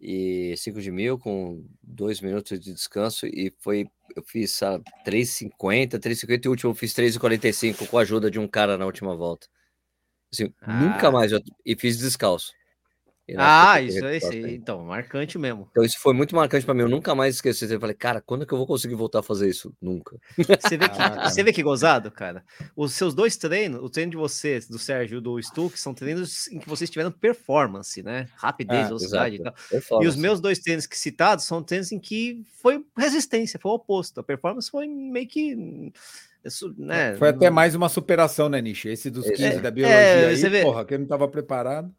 [0.00, 3.24] E 5 de mil com dois minutos de descanso.
[3.24, 3.86] E foi.
[4.16, 4.50] Eu fiz
[5.06, 8.84] 3,50, 3,50 e o último eu fiz 3,45 com a ajuda de um cara na
[8.84, 9.46] última volta.
[10.32, 10.80] Assim, ah.
[10.80, 11.30] Nunca mais.
[11.30, 12.52] Eu, e fiz descalço.
[13.36, 14.38] Ah, isso é esse.
[14.52, 15.68] Então, marcante mesmo.
[15.70, 16.82] Então, isso foi muito marcante para mim.
[16.82, 17.70] Eu nunca mais esqueci.
[17.70, 19.72] Eu falei, cara, quando é que eu vou conseguir voltar a fazer isso?
[19.80, 20.16] Nunca.
[20.36, 22.44] Você vê que, ah, você vê que gozado, cara?
[22.76, 26.48] Os seus dois treinos, o treino de vocês, do Sérgio e do Stuck, são treinos
[26.48, 28.26] em que vocês tiveram performance, né?
[28.36, 29.54] Rapidez, ah, velocidade e tal.
[30.02, 33.74] E os meus dois treinos que citados são treinos em que foi resistência, foi o
[33.74, 34.20] oposto.
[34.20, 35.92] A performance foi meio que.
[36.44, 37.14] Isso, né?
[37.16, 38.88] Foi até mais uma superação, né, Nishi?
[38.88, 40.62] Esse dos 15 é, da biologia é, aí, vê...
[40.62, 41.94] porra, que eu não estava preparado.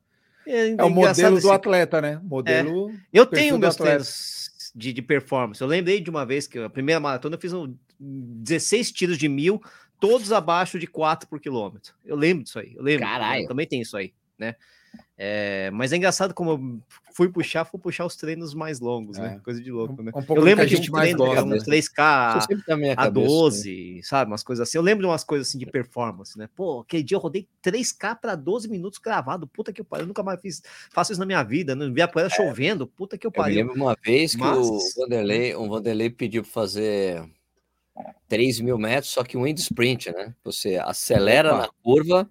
[0.46, 2.20] É, é o modelo do atleta, né?
[2.24, 2.89] Modelo.
[2.89, 2.94] É.
[3.14, 5.62] Eu tenho meus treinos de, de, performance.
[5.62, 9.30] Eu lembrei de uma vez que a primeira maratona eu fiz um, 16 tiros de
[9.30, 9.62] mil,
[10.00, 11.94] todos abaixo de 4 por quilômetro.
[12.04, 12.74] Eu lembro disso aí.
[12.76, 13.06] Eu lembro.
[13.06, 13.44] Caralho.
[13.44, 14.56] Eu também tem isso aí, né?
[15.24, 16.82] É, mas é engraçado como eu
[17.13, 19.28] fui puxar, fui puxar os treinos mais longos, né?
[19.28, 19.30] é.
[19.34, 19.41] né?
[19.43, 20.11] Coisa de louco, né?
[20.15, 21.57] Um eu lembro de um treino, gosta, né?
[21.57, 24.01] 3K a 12, né?
[24.01, 24.32] sabe?
[24.32, 24.80] Umas coisas assim.
[24.80, 26.49] Eu lembro de umas coisas assim de performance, né?
[26.55, 29.45] Pô, aquele dia eu rodei 3K para 12 minutos gravado.
[29.45, 30.05] Puta que eu pariu.
[30.05, 31.76] Eu nunca mais fiz, faço isso na minha vida.
[31.76, 32.36] Não vi a poeira é.
[32.36, 32.88] chovendo.
[32.88, 33.59] Puta que eu pariu.
[33.59, 34.57] Eu lembro uma vez que mas...
[34.57, 37.24] o Vanderlei, um Vanderlei pediu para fazer
[38.28, 40.34] 3 mil metros, só que um end sprint, né?
[40.43, 41.61] Você acelera Opa.
[41.61, 42.28] na curva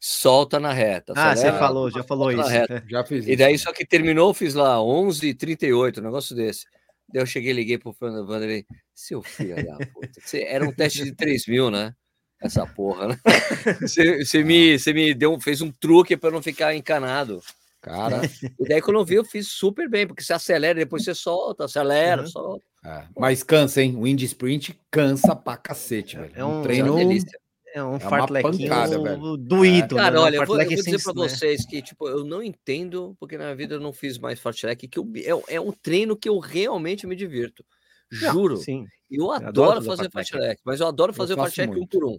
[0.00, 1.12] solta na reta.
[1.16, 2.42] Ah, você falou, já falou isso.
[2.88, 3.30] Já fiz isso.
[3.30, 6.66] E daí, só que terminou, fiz lá 11h38, um negócio desse.
[7.12, 11.12] Daí eu cheguei, liguei pro Vanderlei, seu filho da puta, você, era um teste de
[11.12, 11.94] 3 mil, né?
[12.42, 13.20] Essa porra, né?
[13.80, 17.40] Você, você me, você me deu, fez um truque para não ficar encanado.
[17.80, 18.20] Cara,
[18.60, 21.64] e daí quando eu vi, eu fiz super bem, porque você acelera, depois você solta,
[21.64, 22.28] acelera, uhum.
[22.28, 22.64] solta.
[22.84, 23.96] É, mas cansa, hein?
[23.96, 26.32] O Wind Sprint cansa pra cacete, velho.
[26.34, 26.88] É um, um treino.
[26.88, 27.38] É uma delícia.
[27.76, 29.98] É um é fartlequinho doído.
[29.98, 30.00] É.
[30.00, 30.20] Cara, né?
[30.22, 31.28] olha, eu vou, eu vou dizer para né?
[31.28, 34.98] vocês que, tipo, eu não entendo, porque na vida eu não fiz mais fartlek, que
[34.98, 37.62] eu, é, é um treino que eu realmente me divirto.
[38.10, 38.54] Juro.
[38.54, 38.86] Não, sim.
[39.10, 42.18] Eu adoro, eu adoro fazer fartlek, mas eu adoro fazer eu fartlek um por um.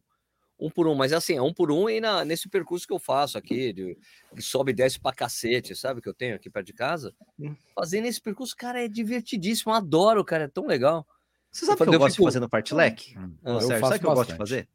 [0.60, 3.00] Um por um, mas assim, é um por um e na, nesse percurso que eu
[3.00, 3.98] faço aqui, de,
[4.34, 6.02] de sobe e desce pra cacete, sabe?
[6.02, 7.16] Que eu tenho aqui perto de casa.
[7.40, 7.56] Hum.
[7.74, 9.72] Fazendo esse percurso, cara, é divertidíssimo.
[9.72, 11.04] Eu adoro, cara, é tão legal.
[11.52, 12.26] Você sabe o que eu, eu gosto fico...
[12.26, 13.18] de fazer no fartlek?
[13.18, 14.70] Hum, ah, sabe o que eu gosto de fazer?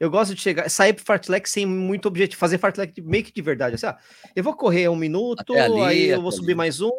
[0.00, 3.42] Eu gosto de chegar, sair pro fartlek sem muito objetivo, fazer fartlek meio que de
[3.42, 3.74] verdade.
[3.74, 3.98] Assim, ah,
[4.34, 6.54] eu vou correr um minuto, ali, aí eu vou subir ali.
[6.54, 6.90] mais um.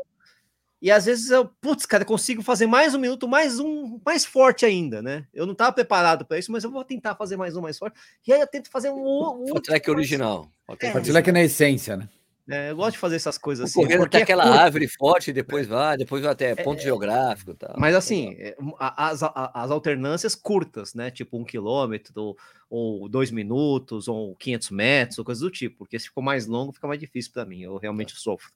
[0.80, 4.66] E às vezes eu, putz, cara, consigo fazer mais um minuto, mais um, mais forte
[4.66, 5.26] ainda, né?
[5.34, 7.99] Eu não estava preparado para isso, mas eu vou tentar fazer mais um mais forte.
[8.28, 10.47] E aí eu tento fazer um, um fartlek original.
[10.80, 12.08] É, fartlek é na essência, né?
[12.49, 13.82] É, eu gosto de fazer essas coisas assim.
[13.82, 14.60] Correndo até é aquela curto.
[14.60, 17.54] árvore forte, depois vai, depois vai até é, ponto é, geográfico.
[17.54, 17.76] Tal.
[17.78, 21.12] Mas assim, é, as, as alternâncias curtas, né?
[21.12, 22.36] Tipo um quilômetro,
[22.72, 25.80] ou dois minutos, ou 500 metros, ou coisas do tipo.
[25.80, 27.61] Porque se ficou mais longo, fica mais difícil para mim.
[27.61, 28.49] Eu realmente sofro.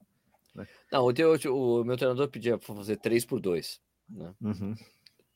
[0.55, 0.65] Né?
[0.89, 3.81] Não, o, teu, o, meu treinador pedia para fazer 3 por 2.
[4.09, 4.33] Né?
[4.41, 4.73] Uhum.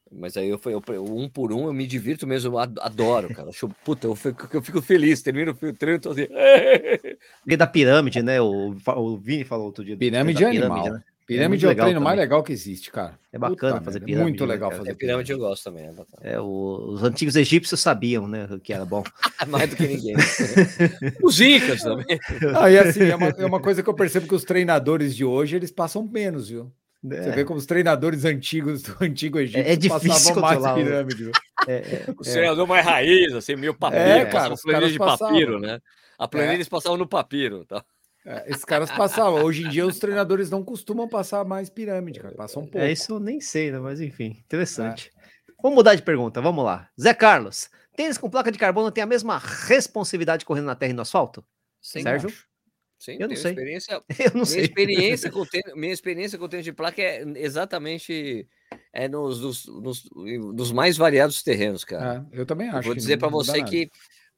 [0.09, 0.81] Mas aí eu fui eu,
[1.13, 3.49] um por um, eu me divirto mesmo, eu adoro, cara.
[3.49, 6.27] Acho, puta, eu fico, eu fico feliz, termino o treino, tô assim.
[7.57, 8.39] Da pirâmide, né?
[8.39, 9.97] O, o Vini falou outro dia.
[9.97, 10.69] Pirâmide é animal.
[10.69, 11.03] Pirâmide, né?
[11.29, 12.03] Pirâmide é, é o treino também.
[12.03, 13.19] mais legal que existe, cara.
[13.31, 14.23] É bacana puta, fazer pirâmide.
[14.23, 15.31] Muito legal né, fazer é, pirâmide.
[15.31, 15.85] eu gosto também.
[16.21, 18.47] É, é o, os antigos egípcios sabiam, né?
[18.63, 19.03] Que era bom.
[19.47, 20.15] mais do que ninguém.
[21.21, 22.19] os incas também.
[22.59, 25.23] Ah, e assim, é uma, é uma coisa que eu percebo que os treinadores de
[25.23, 26.71] hoje, eles passam menos, viu?
[27.11, 27.23] É.
[27.23, 31.31] Você vê como os treinadores antigos do antigo Egito é, é difícil passavam mais pirâmide.
[31.67, 34.01] É, é, o treinador mais raiz, assim, meio papiro.
[34.01, 35.79] É, cara, os planilha de papiro, né?
[36.17, 36.55] A planilha é.
[36.55, 37.63] eles passavam no papiro.
[37.65, 37.85] Tá?
[38.29, 39.43] É, esses caras passavam.
[39.43, 42.35] Hoje em dia os treinadores não costumam passar mais pirâmide, cara.
[42.35, 42.77] Passam um pouco.
[42.77, 43.79] É, isso eu nem sei, né?
[43.79, 45.11] Mas enfim, interessante.
[45.63, 46.87] Vamos mudar de pergunta, vamos lá.
[46.99, 50.93] Zé Carlos, tênis com placa de carbono tem a mesma responsividade correndo na terra e
[50.93, 51.43] no asfalto?
[51.81, 52.29] Sim, Sérgio?
[52.29, 52.47] Acho.
[52.99, 53.51] Sim, eu não sei.
[53.51, 54.61] Experiência, eu não minha sei.
[54.61, 58.47] Experiência com tênis, minha experiência com tênis de placa é exatamente
[58.93, 62.27] é nos, nos, nos, nos mais variados terrenos, cara.
[62.31, 62.77] É, eu também acho.
[62.77, 63.89] Eu vou dizer para você que,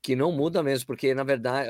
[0.01, 1.67] que não muda mesmo, porque na verdade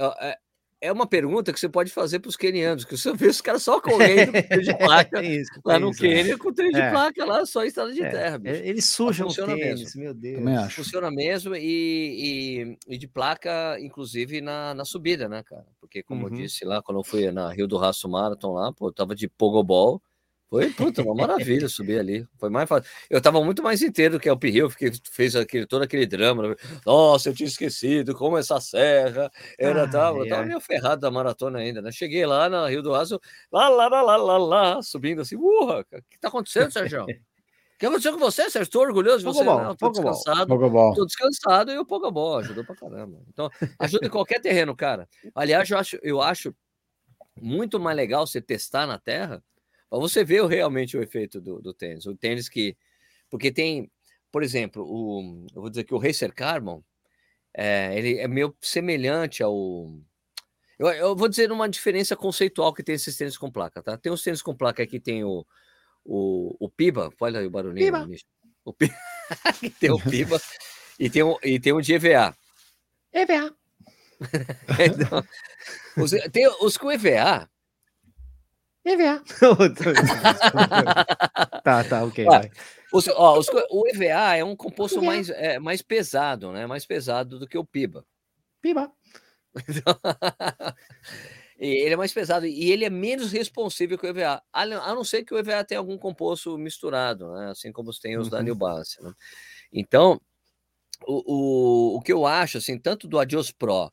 [0.81, 3.39] é, é uma pergunta que você pode fazer para os quenianos, que você vê os
[3.39, 6.81] caras só correndo com treino de placa é isso, lá no Quênia com treino de
[6.81, 6.89] é.
[6.89, 8.09] placa lá, só estrada de é.
[8.09, 8.37] terra.
[8.37, 8.63] Bicho.
[8.63, 10.01] Eles sujam o tênis, mesmo.
[10.01, 10.73] meu Deus.
[10.73, 15.65] Funciona mesmo e, e, e, de placa, inclusive na, na subida, né, cara?
[15.79, 16.33] Porque, como uhum.
[16.33, 19.15] eu disse lá, quando eu fui na Rio do Raço Marathon lá, pô, eu tava
[19.15, 20.01] de pogobol,
[20.51, 22.27] Foi, puta, uma maravilha subir ali.
[22.37, 22.91] Foi mais fácil.
[23.09, 26.49] Eu tava muito mais inteiro que o Pirril, que fez aquele, todo aquele drama.
[26.49, 26.55] Né?
[26.85, 30.17] Nossa, eu tinha esquecido como essa serra era tal.
[30.17, 31.89] Eu tava meio ferrado da maratona ainda, né?
[31.89, 33.17] Cheguei lá na Rio do Aço,
[33.49, 37.03] lá, lá, lá, lá, lá, lá subindo assim, urra, o que tá acontecendo, Sérgio?
[37.03, 37.07] O
[37.79, 38.63] que aconteceu com você, Sérgio?
[38.63, 39.45] Estou orgulhoso de você.
[39.45, 40.93] Não, tô descansado.
[40.93, 43.21] Tô descansado e o Pogobol ajudou pra caramba.
[43.29, 43.49] Então,
[43.79, 45.07] ajuda em qualquer terreno, cara.
[45.33, 46.53] Aliás, eu acho, eu acho
[47.41, 49.41] muito mais legal você testar na terra
[49.91, 52.05] para você ver realmente o efeito do, do, tênis.
[52.05, 52.77] O tênis que.
[53.29, 53.91] Porque tem,
[54.31, 56.81] por exemplo, o, eu vou dizer que o Racer Carbon
[57.53, 59.93] é, ele é meio semelhante ao.
[60.79, 63.97] Eu, eu, vou dizer uma diferença conceitual que tem esses tênis com placa, tá?
[63.97, 65.45] Tem os tênis com placa que tem o,
[66.05, 67.85] o, o Piba, olha aí o barulhinho.
[67.85, 68.07] Piba.
[68.63, 68.95] O Piba.
[69.77, 70.41] tem o Piba
[70.97, 72.33] e tem o, e tem o de EVA.
[73.11, 73.53] EVA.
[74.79, 75.23] então,
[76.01, 77.49] os, tem os com EVA,
[78.83, 79.23] EVA.
[81.63, 82.25] tá, tá, ok.
[82.27, 82.41] Ah,
[82.91, 86.65] os, ó, os, o EVA é um composto mais, é, mais pesado, né?
[86.65, 88.05] Mais pesado do que o PIBA.
[88.61, 88.91] PIBA.
[91.57, 95.23] ele é mais pesado e ele é menos responsível que o EVA, a não ser
[95.23, 97.51] que o EVA tenha algum composto misturado, né?
[97.51, 98.31] assim como tem os uhum.
[98.31, 99.01] da New Balance.
[99.01, 99.13] Né?
[99.71, 100.19] Então,
[101.05, 103.91] o, o, o que eu acho, assim, tanto do Adios Pro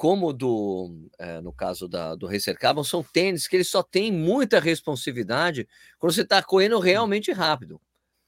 [0.00, 4.10] como do, é, no caso da, do Racer Carbon, são tênis que eles só têm
[4.10, 6.80] muita responsividade quando você está correndo hum.
[6.80, 7.78] realmente rápido.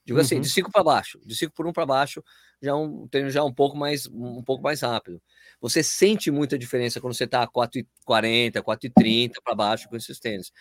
[0.04, 0.22] Digo uhum.
[0.22, 2.22] assim, de 5 para baixo, de 5 por 1 um para baixo,
[2.60, 5.18] já é um tênis já um pouco mais um pouco mais rápido.
[5.62, 10.52] Você sente muita diferença quando você está a 4,40, 4,30 para baixo com esses tênis.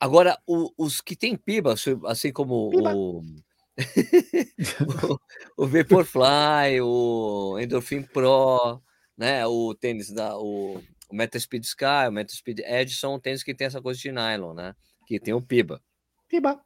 [0.00, 1.74] Agora, o, os que têm piba,
[2.06, 2.94] assim como piba.
[2.96, 3.22] o,
[5.58, 8.80] o, o Vaporfly, o Endorphin Pro,
[9.16, 9.46] né?
[9.46, 13.54] O tênis da o, o Meta Speed Sky, o Meta Speed Edge são tênis que
[13.54, 14.74] tem essa coisa de nylon, né?
[15.06, 15.80] Que tem o Piba.
[16.28, 16.60] Piba.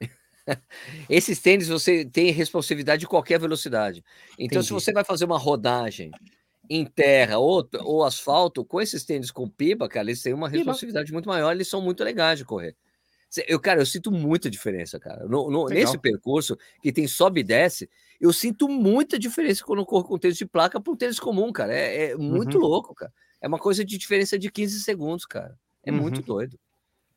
[1.08, 4.04] Esses tênis você tem responsividade de qualquer velocidade.
[4.32, 4.66] Então, Entendi.
[4.66, 6.10] se você vai fazer uma rodagem
[6.68, 11.12] em terra ou, ou asfalto, com esses tênis com piba, cara, eles têm uma responsividade
[11.12, 12.76] muito maior, eles são muito legais de correr.
[13.46, 15.24] Eu, cara, eu sinto muita diferença, cara.
[15.26, 17.88] No, no, nesse percurso, que tem sobe e desce,
[18.20, 21.50] eu sinto muita diferença quando eu corro com tênis de placa para um tênis comum,
[21.50, 21.74] cara.
[21.74, 22.64] É, é muito uhum.
[22.64, 23.12] louco, cara.
[23.40, 25.58] É uma coisa de diferença de 15 segundos, cara.
[25.84, 25.98] É uhum.
[25.98, 26.58] muito doido.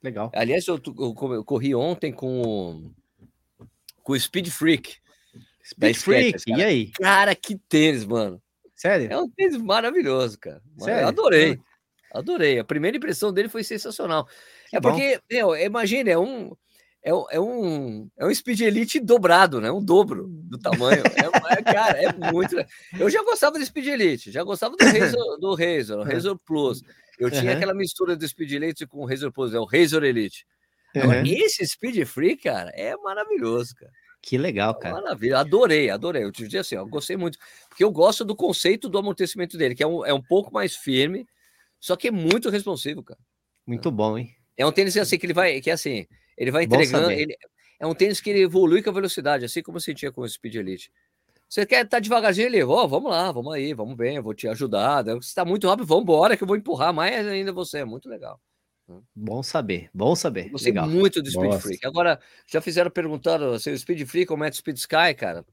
[0.01, 0.31] Legal.
[0.33, 2.89] Aliás, eu, eu, eu corri ontem com,
[4.01, 4.97] com o Speed Freak.
[5.65, 6.91] Speed Freak, e aí?
[6.91, 8.41] Cara, que tênis, mano.
[8.75, 9.11] Sério?
[9.11, 10.61] É um tênis maravilhoso, cara.
[10.77, 11.03] Sério?
[11.03, 11.59] Eu adorei.
[12.13, 12.59] Adorei.
[12.59, 14.27] A primeira impressão dele foi sensacional.
[14.69, 14.89] Que é bom.
[14.89, 16.55] porque, meu, imagina, é um,
[17.03, 19.69] é, é, um, é um Speed Elite dobrado, né?
[19.69, 21.03] Um dobro do tamanho.
[21.23, 22.55] É, é, cara, é muito.
[22.97, 26.81] Eu já gostava do Speed Elite, já gostava do Razor, do Razor, o Razor Plus.
[27.19, 27.57] Eu tinha uhum.
[27.57, 30.45] aquela mistura do Speed Elite com o Razor Plus, é o Razor Elite.
[30.95, 31.25] Agora, uhum.
[31.25, 33.91] esse Speed Free, cara, é maravilhoso, cara.
[34.21, 34.95] Que legal, cara.
[34.95, 36.23] Maravilha, adorei, adorei.
[36.23, 37.37] Eu te disse assim, eu gostei muito,
[37.67, 40.75] porque eu gosto do conceito do amortecimento dele, que é um, é um pouco mais
[40.75, 41.27] firme,
[41.79, 43.19] só que é muito responsivo, cara.
[43.67, 44.33] Muito bom, hein?
[44.55, 46.05] É um tênis assim que ele vai, que é assim,
[46.37, 47.11] ele vai entregando.
[47.11, 47.35] Ele,
[47.79, 50.29] é um tênis que ele evolui com a velocidade, assim como eu sentia com o
[50.29, 50.91] Speed Elite.
[51.49, 54.23] Você quer estar tá devagarzinho, ele, ó, oh, vamos lá, vamos aí, vamos bem, eu
[54.23, 55.03] vou te ajudar.
[55.03, 57.79] Você está muito rápido, vamos embora, que eu vou empurrar mais ainda você.
[57.79, 58.39] É muito legal.
[59.15, 60.49] Bom saber, bom saber.
[60.49, 60.89] Gostei legal.
[60.89, 61.59] muito do Speed Nossa.
[61.59, 61.85] Freak.
[61.85, 65.45] Agora, já fizeram perguntar se o Speed Freak ou o Speed Sky, cara.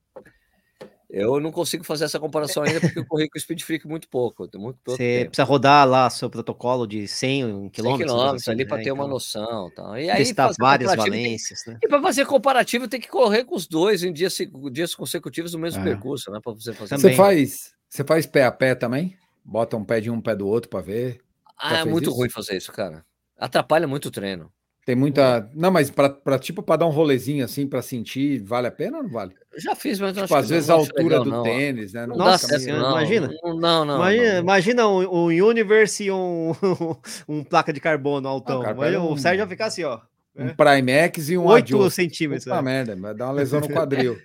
[1.12, 4.08] Eu não consigo fazer essa comparação ainda porque eu corri com o Speed Freak muito
[4.08, 4.48] pouco.
[4.54, 5.30] Muito pouco Você tempo.
[5.30, 8.10] precisa rodar lá seu protocolo de 100 quilômetros.
[8.10, 8.84] quilômetros ali para né?
[8.84, 9.70] ter uma então, noção.
[9.74, 10.00] Tá?
[10.00, 11.62] E aí, testar várias valências.
[11.62, 11.74] Tem...
[11.74, 11.80] Né?
[11.82, 14.38] E para fazer comparativo, tem que correr com os dois em dias,
[14.70, 15.84] dias consecutivos no mesmo ah.
[15.84, 16.38] percurso, né?
[16.42, 16.96] Para você fazer.
[16.96, 19.16] Você faz, você faz pé a pé também?
[19.44, 21.20] Bota um pé de um pé do outro para ver?
[21.58, 22.16] Ah, é muito isso?
[22.16, 23.04] ruim fazer isso, cara.
[23.36, 24.52] Atrapalha muito o treino.
[24.90, 25.48] Tem muita.
[25.54, 29.04] Não, mas para tipo para dar um rolezinho assim para sentir, vale a pena ou
[29.04, 29.36] não vale?
[29.56, 31.42] Já fiz, mas tipo, às vezes a altura legal, do não.
[31.44, 32.08] tênis, né?
[32.08, 33.30] Não Nossa, assim, não, imagina.
[33.40, 33.94] Não, não.
[33.98, 36.50] Imagina, imagina um, um, Universe e um,
[37.28, 38.62] um placa de carbono altão.
[38.62, 39.12] Ah, cara, um...
[39.12, 40.00] O Sérgio vai ficar assim, ó.
[40.36, 40.54] Um é.
[40.54, 42.46] Primex e um 8 centímetros.
[42.46, 42.62] Puta é.
[42.62, 44.18] merda, vai dar uma lesão no quadril.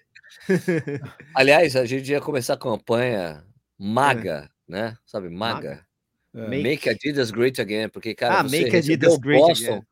[1.36, 3.44] Aliás, a gente ia começar a campanha
[3.78, 4.72] MAGA, é.
[4.72, 4.98] né?
[5.06, 5.86] Sabe, MAGA.
[6.34, 6.50] MAGA.
[6.50, 9.86] Make, make Adidas Great Again, porque, cara, ah, você make Adidas Great Boston, Again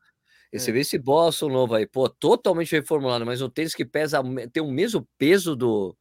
[0.54, 4.22] e você vê esse Boston novo aí, pô, totalmente reformulado, mas um tênis que pesa,
[4.52, 5.96] tem o mesmo peso do.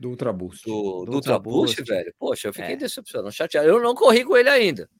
[0.00, 0.64] Do Ultra Boost.
[0.66, 2.12] Do, do, do Ultra Boost, velho.
[2.18, 2.76] Poxa, eu fiquei é.
[2.76, 3.68] decepcionado, chateado.
[3.68, 4.90] Eu não corri com ele ainda.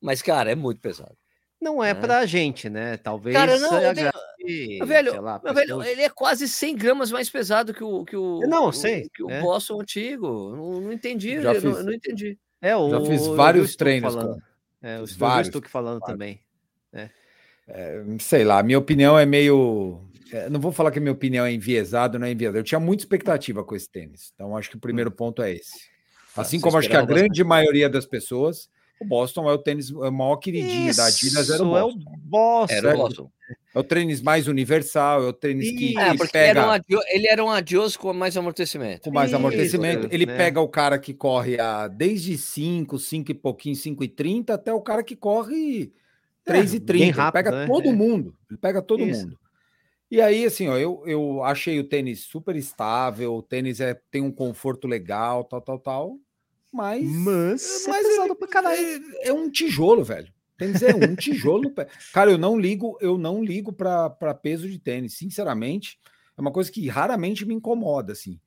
[0.00, 1.16] Mas, cara, é muito pesado.
[1.60, 1.94] Não é, é.
[1.94, 2.96] pra gente, né?
[2.98, 3.34] Talvez.
[3.34, 4.86] Cara, não, eu tenho...
[4.86, 8.04] velho, lá, velho, ele é quase 100 gramas mais pesado que o.
[8.04, 9.08] Que o não, o, sei.
[9.12, 9.42] Que o é.
[9.42, 10.54] Boston antigo.
[10.54, 11.42] Não, não entendi.
[11.42, 12.38] Já fiz, não, não, entendi.
[12.62, 14.14] É, o, Já fiz vários treinos.
[14.14, 14.34] Falando.
[14.34, 14.40] Com...
[14.80, 15.60] É, o vários.
[15.60, 16.06] que falando ah.
[16.06, 16.40] também.
[16.92, 17.10] É.
[17.68, 20.00] É, sei lá, minha opinião é meio.
[20.32, 22.58] É, não vou falar que a minha opinião é enviesada, não é enviesada.
[22.58, 24.32] Eu tinha muita expectativa com esse tênis.
[24.34, 25.88] Então, acho que o primeiro ponto é esse.
[26.34, 29.90] Tá, assim como acho que a grande maioria das pessoas, o Boston é o tênis
[29.90, 31.98] é o maior queridinho Isso, da Adidas, era o Boston.
[31.98, 32.74] É o Boston.
[32.74, 33.30] Era o Boston.
[33.74, 36.60] É o tênis mais universal, é o tênis que, é, que pega.
[36.60, 39.02] Era um ele era um adios com mais amortecimento.
[39.02, 40.08] Com mais Isso, amortecimento.
[40.10, 40.36] ele né?
[40.36, 44.72] pega o cara que corre a desde 5, 5 e pouquinho, 5 e 30, até
[44.72, 45.92] o cara que corre
[46.48, 47.16] 3 é, e 30.
[47.16, 47.66] Rápido, ele pega né?
[47.66, 47.92] todo é.
[47.92, 48.34] mundo.
[48.50, 49.22] Ele pega todo Isso.
[49.22, 49.38] mundo.
[50.10, 54.22] E aí, assim, ó, eu, eu achei o tênis super estável, o tênis é, tem
[54.22, 56.18] um conforto legal, tal, tal, tal.
[56.72, 57.04] Mas.
[57.04, 60.32] Mas, mas é, é, é um tijolo, velho.
[60.56, 61.72] Tênis é um tijolo.
[62.12, 65.98] Cara, eu não ligo, eu não ligo para peso de tênis, sinceramente.
[66.36, 68.40] É uma coisa que raramente me incomoda, assim.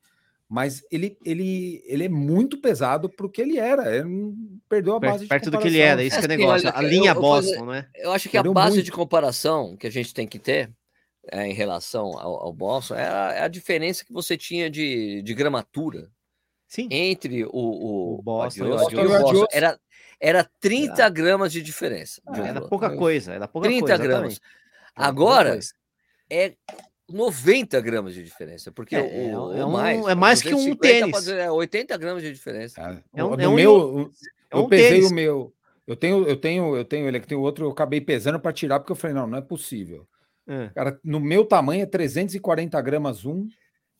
[0.51, 3.95] Mas ele, ele, ele é muito pesado para o que ele era.
[3.95, 4.35] Ele
[4.67, 6.67] perdeu a base Perto de Perto do que ele era, isso é, que é negócio.
[6.67, 7.87] Olha, a linha eu, Boston, né?
[7.95, 8.85] Eu acho que perdeu a base muito.
[8.85, 10.69] de comparação que a gente tem que ter
[11.31, 15.21] é, em relação ao, ao Boston é a, é a, diferença que você tinha de,
[15.21, 16.11] de gramatura
[16.67, 16.89] Sim.
[16.91, 19.45] entre o, o, o Boston, o Adios, e o Boston.
[19.53, 19.79] Era,
[20.19, 21.09] era 30 era.
[21.09, 22.21] gramas de diferença.
[22.27, 24.41] Ah, era pouca coisa, era pouca 30 coisa, gramas.
[24.93, 25.57] Agora
[26.29, 26.55] é
[27.11, 31.27] 90 gramas de diferença, porque é, o, é, o mais, é mais que um tênis.
[31.27, 32.81] É 80 gramas de diferença.
[32.81, 34.11] É, é um, é um, meu,
[34.51, 35.11] é eu pesei tênis.
[35.11, 35.53] o meu.
[35.87, 38.79] Eu tenho, eu tenho, eu tenho ele aqui, tem outro, eu acabei pesando para tirar,
[38.79, 40.07] porque eu falei, não, não é possível.
[40.47, 40.69] É.
[40.69, 43.47] Cara, no meu tamanho é 340 gramas um,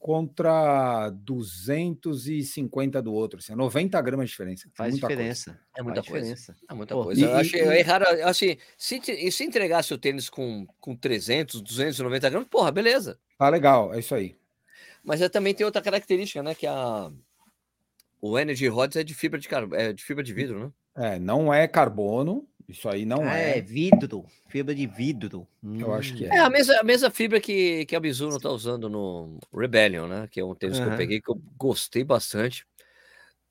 [0.01, 3.37] contra 250 do outro.
[3.37, 4.67] Assim, 90 gramas de diferença.
[4.73, 5.51] Faz diferença.
[5.51, 5.59] Coisa.
[5.77, 6.25] É muita Faz coisa.
[6.25, 6.55] Diferença.
[6.67, 7.21] É muita Pô, coisa.
[7.21, 8.05] E, eu achei e, errado.
[8.23, 8.99] Assim, se,
[9.31, 13.19] se entregasse o tênis com, com 300, 290 gramas, porra, beleza.
[13.37, 14.35] Tá legal, é isso aí.
[15.03, 16.55] Mas é, também tem outra característica, né?
[16.55, 17.11] Que a,
[18.19, 19.67] o Energy Rods é de fibra de, car...
[19.73, 20.71] é de fibra de vidro, né?
[20.95, 23.57] É, não é carbono, isso aí não ah, é.
[23.57, 25.45] É vidro, fibra de vidro.
[25.61, 25.93] Eu hum.
[25.93, 26.29] acho que é.
[26.29, 30.27] É a mesma, a mesma fibra que, que a Mizuno tá usando no Rebellion, né?
[30.31, 30.85] Que é um tênis uhum.
[30.85, 32.65] que eu peguei que eu gostei bastante.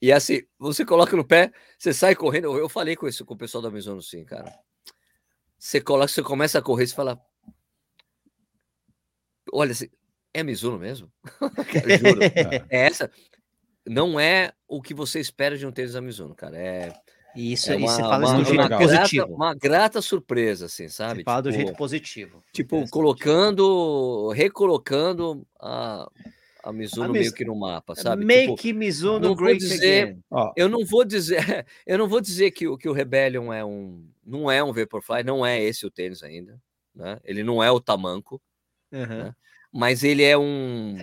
[0.01, 2.57] E assim, você coloca no pé, você sai correndo.
[2.57, 4.59] Eu falei com isso com o pessoal da Mizuno, sim, cara.
[5.59, 7.21] Você coloca, você começa a correr, você fala.
[9.53, 9.75] Olha,
[10.33, 11.13] é Mizuno mesmo?
[12.01, 12.21] Juro.
[12.71, 13.11] é essa.
[13.87, 16.57] Não é o que você espera de um tênis da Mizuno, cara.
[16.57, 16.95] É
[17.35, 19.27] isso, é uma, você fala uma, do jeito uma positivo.
[19.27, 21.21] Grata, uma grata surpresa, assim, sabe?
[21.21, 22.43] Você fala tipo, do jeito positivo.
[22.53, 26.11] Tipo, colocando, recolocando a,
[26.63, 28.25] a Mizuno a meio que no mapa, sabe?
[28.25, 30.53] Make tipo, Mizuno não great dizer, again.
[30.57, 31.39] Eu não vou dizer,
[31.87, 35.45] eu não vou dizer que, que o Rebellion é um, não é um Vaporfly, não
[35.45, 36.61] é esse o tênis ainda,
[36.95, 37.19] né?
[37.25, 38.41] Ele não é o tamanco,
[38.93, 39.07] uhum.
[39.07, 39.35] né?
[39.73, 40.97] mas ele é um,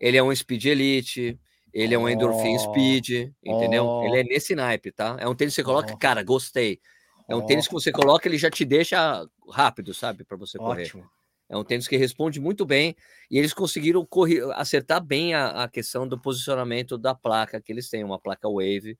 [0.00, 1.38] ele é um Speed Elite,
[1.72, 3.86] ele é um Endorphin oh, Speed, entendeu?
[3.86, 4.04] Oh.
[4.04, 5.16] Ele é nesse naipe, tá?
[5.20, 5.98] É um tênis que você coloca, oh.
[5.98, 6.80] cara, gostei.
[7.28, 10.24] É um tênis que você coloca, ele já te deixa rápido, sabe?
[10.24, 10.84] Para você correr.
[10.84, 11.08] Ótimo.
[11.48, 12.94] É um tênis que responde muito bem
[13.30, 17.88] e eles conseguiram correr, acertar bem a, a, questão do posicionamento da placa que eles
[17.88, 18.98] têm, uma placa Wave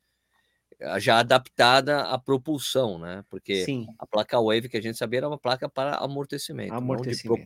[0.99, 3.25] já adaptada à propulsão, né?
[3.29, 3.87] Porque Sim.
[3.99, 7.45] a placa Wave que a gente sabia era uma placa para amortecimento, amortecimento.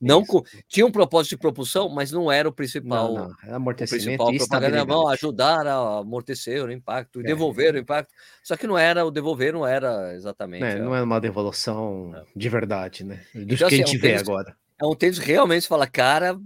[0.00, 3.12] não, de não tinha um propósito de propulsão, mas não era o principal.
[3.12, 3.54] Não, não.
[3.56, 7.22] Amortecimento o principal propaganda, ajudar a amortecer o impacto, é.
[7.24, 8.12] devolver o impacto.
[8.42, 10.64] Só que não era o devolver, não era exatamente.
[10.64, 12.22] É, não é uma devolução é.
[12.34, 13.20] de verdade, né?
[13.34, 14.56] Do então, que assim, a gente é um vê agora.
[14.80, 16.38] É um tênis realmente você fala, cara,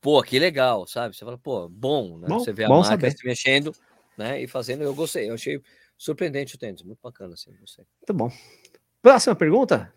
[0.00, 1.14] pô, que legal, sabe?
[1.14, 2.28] Você fala, pô, bom, né?
[2.28, 3.10] Bom, você vê a marca saber.
[3.12, 3.74] se mexendo
[4.22, 4.42] né?
[4.42, 5.60] E fazendo, eu gostei, eu achei
[5.96, 7.84] surpreendente o tênis, muito bacana, assim, gostei.
[8.00, 8.32] Muito bom.
[9.00, 9.92] Próxima pergunta?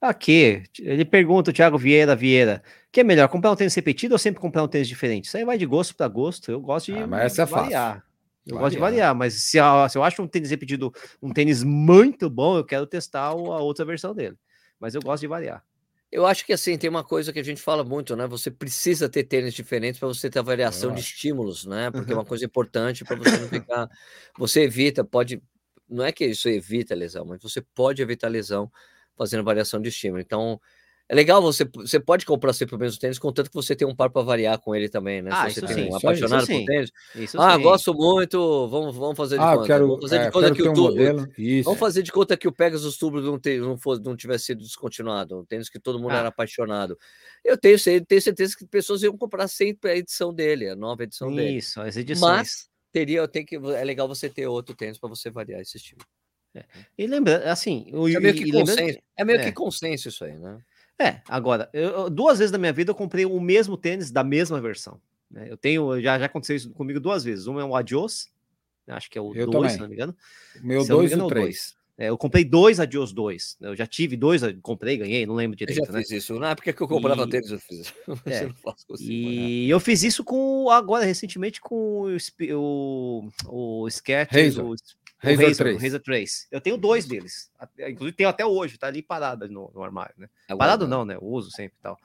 [0.00, 2.62] Aqui, ele pergunta, o Thiago Vieira Vieira,
[2.92, 5.24] que é melhor, comprar um tênis repetido ou sempre comprar um tênis diferente?
[5.24, 7.94] Isso aí vai de gosto para gosto, eu gosto de ah, mas essa é variar.
[7.94, 8.08] Fácil.
[8.46, 8.62] Eu variar.
[8.62, 9.58] gosto de variar, mas se,
[9.90, 13.84] se eu acho um tênis repetido, um tênis muito bom, eu quero testar a outra
[13.84, 14.36] versão dele.
[14.78, 15.64] Mas eu gosto de variar.
[16.10, 18.26] Eu acho que assim, tem uma coisa que a gente fala muito, né?
[18.26, 21.90] Você precisa ter tênis diferentes para você ter a variação de estímulos, né?
[21.90, 23.88] Porque é uma coisa importante para você não ficar.
[24.38, 25.42] Você evita, pode.
[25.88, 28.70] Não é que isso evita a lesão, mas você pode evitar a lesão
[29.16, 30.20] fazendo variação de estímulo.
[30.20, 30.58] Então,
[31.08, 33.94] é legal, você, você pode comprar sempre o mesmo tênis, contanto que você tem um
[33.94, 35.30] par para variar com ele também, né?
[35.32, 36.92] Ah, Se você tem um apaixonado por tênis.
[37.14, 37.62] Isso ah, sim.
[37.62, 39.66] gosto muito, vamos, vamos fazer de ah, conta.
[39.66, 41.02] Quero, vamos fazer é, de conta que o tubo.
[41.02, 44.44] Um vamos fazer de conta que o Pegasus Turbo não, te, não, fosse, não tivesse
[44.44, 46.18] sido descontinuado, um tênis que todo mundo ah.
[46.18, 46.98] era apaixonado.
[47.42, 51.28] Eu tenho, tenho certeza que pessoas iam comprar sempre a edição dele, a nova edição
[51.28, 51.56] Isso, dele.
[51.56, 52.30] Isso, as edições.
[52.30, 56.02] Mas teria, tem que, é legal você ter outro tênis para você variar esse estilo.
[56.54, 56.64] É.
[56.98, 59.52] E lembra, assim, o, é meio, que, consenso, é meio que é.
[59.52, 60.58] consenso isso aí, né?
[60.98, 64.60] É, agora, eu, duas vezes na minha vida eu comprei o mesmo tênis da mesma
[64.60, 65.00] versão.
[65.30, 65.46] Né?
[65.48, 67.46] Eu tenho, já, já aconteceu isso comigo duas vezes.
[67.46, 68.28] Um é o Adios,
[68.86, 70.16] acho que é o 2, se não me engano.
[70.60, 71.78] Meu 2 e o 3.
[72.00, 73.56] É, eu comprei dois Adios 2.
[73.60, 75.80] Eu já tive dois, comprei, ganhei, não lembro direito.
[75.80, 75.98] Eu já né?
[75.98, 76.38] fiz isso.
[76.38, 77.28] Na época que eu comprava e...
[77.28, 77.94] tênis, eu fiz isso.
[78.24, 78.44] É.
[78.44, 78.54] Eu
[79.00, 82.16] e eu fiz isso com agora, recentemente, com o,
[82.54, 84.30] o, o Sketch.
[84.30, 84.64] Razor.
[84.64, 84.74] O,
[85.18, 85.82] Razor, 3.
[85.82, 86.48] Razor 3.
[86.50, 87.50] Eu tenho dois deles.
[87.78, 90.28] Inclusive, tenho até hoje, tá ali parado no, no armário, né?
[90.48, 91.16] Agora, parado não, né?
[91.16, 91.98] Eu uso sempre e tal.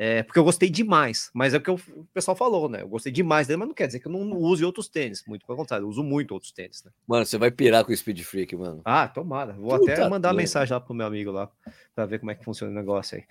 [0.00, 1.78] É, porque eu gostei demais, mas é o que o
[2.14, 2.82] pessoal falou, né?
[2.82, 5.24] Eu gostei demais dele, mas não quer dizer que eu não use outros tênis.
[5.26, 6.92] Muito pelo contrário, eu uso muito outros tênis, né?
[7.04, 8.80] Mano, você vai pirar com o Speed Freak, mano.
[8.84, 9.54] Ah, tomara.
[9.54, 11.50] Vou Puta até mandar uma mensagem lá pro meu amigo lá
[11.96, 13.24] para ver como é que funciona o negócio aí.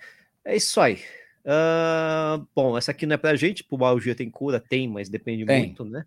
[0.44, 1.00] É isso aí.
[1.42, 5.46] Uh, bom, essa aqui não é pra gente, pro Balgia tem cura, tem, mas depende
[5.46, 5.60] tem.
[5.60, 6.04] muito, né?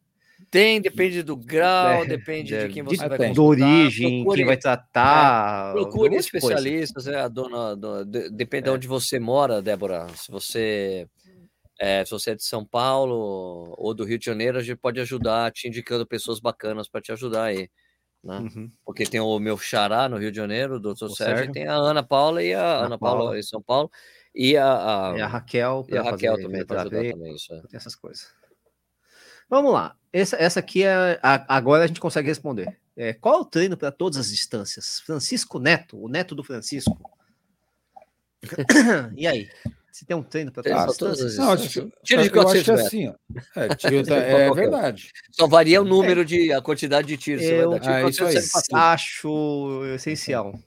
[0.50, 3.36] Tem, depende do grau, é, depende de quem você de, vai consultar.
[3.36, 5.70] Da origem, procure, quem vai tratar.
[5.70, 8.72] É, procure especialistas, é, a dona, dona de, depende é.
[8.72, 10.08] de onde você mora, Débora.
[10.16, 11.08] Se você,
[11.80, 15.00] é, se você é de São Paulo ou do Rio de Janeiro, a gente pode
[15.00, 17.70] ajudar, te indicando pessoas bacanas para te ajudar aí.
[18.24, 18.38] Né?
[18.38, 18.70] Uhum.
[18.86, 21.76] Porque tem o meu xará no Rio de Janeiro, o doutor Sérgio, Sérgio, tem a
[21.76, 23.20] Ana Paula e a Ana, Ana Paula.
[23.20, 23.90] Paula em São Paulo.
[24.34, 25.86] E a, a, e a Raquel.
[25.90, 27.36] E a Raquel também para ajudar também.
[27.36, 27.62] Isso, é.
[27.74, 28.41] essas coisas.
[29.52, 29.98] Vamos lá.
[30.14, 31.20] Essa, essa aqui é.
[31.22, 32.78] A, agora a gente consegue responder.
[32.96, 35.02] É, qual é o treino para todas as distâncias?
[35.02, 36.98] Francisco Neto, o neto do Francisco.
[39.16, 39.50] e aí?
[39.92, 41.76] Se tem um treino para todas, todas, as distâncias?
[41.76, 42.88] Não, tiro de 400 metros.
[42.88, 43.14] Assim,
[43.58, 45.12] é, tiro, tá, é verdade.
[45.32, 47.44] Só varia o número de a quantidade de tiros.
[47.44, 48.38] Eu, ah, isso aí.
[48.72, 50.58] acho essencial.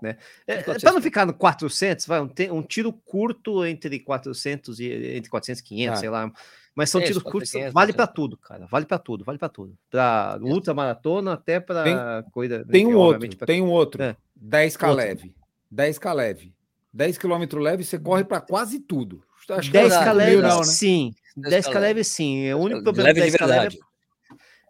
[0.00, 0.16] Né?
[0.46, 5.28] É, para não ficar no 400, vai um, um, tiro curto entre 400 e entre
[5.28, 6.00] 400 e 500, ah.
[6.00, 6.32] sei lá.
[6.74, 8.66] Mas são é, tiros curtos, vale para tudo, cara.
[8.66, 9.76] Vale para tudo, vale para tudo.
[9.90, 10.44] Para é.
[10.44, 12.64] ultramaratona até para coisa.
[12.64, 13.46] Tem um outro, pra...
[13.46, 14.02] tem um outro.
[14.02, 14.16] É.
[14.42, 15.34] 10k leve.
[15.72, 16.54] 10k leve.
[16.92, 19.22] 10 km leve, você corre para quase tudo.
[19.48, 20.64] 10k leve, não, né?
[20.64, 21.14] sim.
[21.38, 22.52] 10k leve, sim.
[22.52, 23.78] O único problema do 10k leve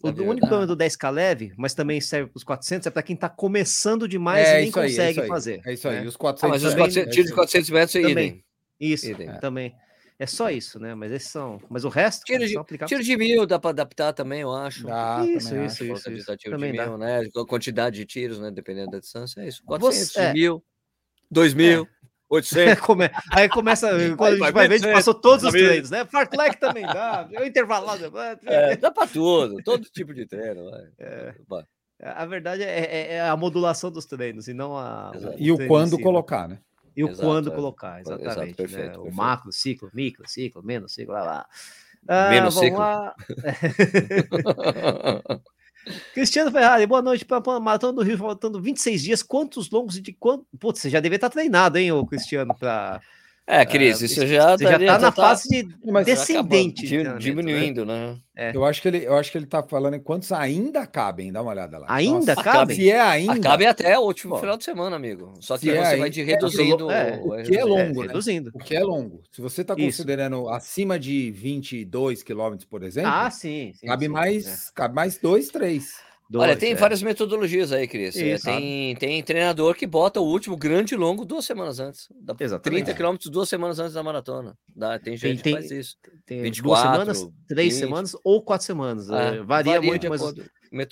[0.03, 3.15] o único problema do 10K leve, mas também serve para os 400, é para quem
[3.15, 5.61] está começando demais é, e nem consegue aí, é fazer.
[5.65, 6.01] É isso aí.
[6.01, 6.07] Né?
[6.07, 8.11] Os 400 ah, mas os 400, tiros de 400 metros também.
[8.11, 8.45] Idem.
[8.81, 9.31] Isso, idem.
[9.41, 9.75] também.
[10.21, 10.95] É só isso, né?
[10.95, 11.59] Mas esses são.
[11.71, 12.25] Mas o resto.
[12.25, 14.87] Tiro de, tiro de mil dá para adaptar também, eu acho.
[14.87, 16.37] Dá, isso, isso, isso, isso.
[16.37, 16.99] Tiro também de mil, dá.
[16.99, 17.23] né?
[17.35, 18.51] A quantidade de tiros, né?
[18.51, 19.63] Dependendo da distância, é isso.
[19.65, 20.33] 400 Você, é.
[20.35, 20.63] mil,
[21.31, 21.85] 2 mil.
[21.85, 22.01] É.
[22.29, 22.81] 800.
[22.85, 23.11] Come...
[23.33, 26.05] Aí começa, quando a gente vai ver, a gente passou todos os treinos, né?
[26.05, 28.13] Fartlek também dá, o intervalado.
[28.45, 30.71] É, dá para tudo, todo tipo de treino.
[30.99, 31.35] É.
[31.99, 35.13] A verdade é, é, é, a modulação dos treinos e não a.
[35.39, 36.59] E o quando si, colocar, né?
[36.97, 37.55] E o quando é.
[37.55, 38.31] colocar, exatamente.
[38.31, 38.89] Exato, perfeito, né?
[38.89, 39.03] perfeito.
[39.03, 41.47] O macro, ciclo, micro, ciclo, menos ciclo, lá lá.
[42.09, 42.79] Ah, menos ciclo.
[42.79, 43.15] Lá.
[46.13, 49.23] Cristiano Ferrari, boa noite para a Maratona do Rio, faltando 26 dias.
[49.23, 50.47] Quantos longos e de quanto.
[50.59, 53.01] Putz, você já deveria estar treinado, hein, ô Cristiano, para.
[53.51, 55.13] É, Cris, uh, isso já você já está na tá...
[55.13, 56.87] fase de descendente.
[57.19, 58.17] diminuindo, né?
[58.37, 58.55] É.
[58.55, 61.43] Eu, acho que ele, eu acho que ele está falando em quantos ainda cabem, dá
[61.43, 61.87] uma olhada lá.
[61.89, 62.77] Ainda Nossa, cabem?
[62.77, 63.41] Se é ainda.
[63.41, 65.35] Cabe até o último final de semana, amigo.
[65.41, 66.91] Só que é você vai de reduzindo.
[66.91, 68.07] É, o que é longo, né?
[68.07, 68.51] Reduzindo.
[68.55, 69.23] O que é longo.
[69.33, 73.11] Se você está considerando acima de 22 quilômetros, por exemplo.
[73.11, 73.73] Ah, sim.
[73.75, 74.73] sim cabe, sim, mais, é.
[74.75, 75.97] cabe mais dois, três.
[76.31, 76.75] Dois, Olha, tem é.
[76.77, 78.17] várias metodologias aí, Cris.
[78.17, 82.07] É, tem, tem treinador que bota o último grande longo duas semanas antes.
[82.23, 84.57] Dá 30 quilômetros duas semanas antes da maratona.
[84.73, 85.97] Dá, tem gente tem, que faz isso.
[86.25, 87.81] Tem 24, duas semanas, três 20.
[87.81, 89.11] semanas ou quatro semanas.
[89.11, 90.23] É, varia, varia muito, mas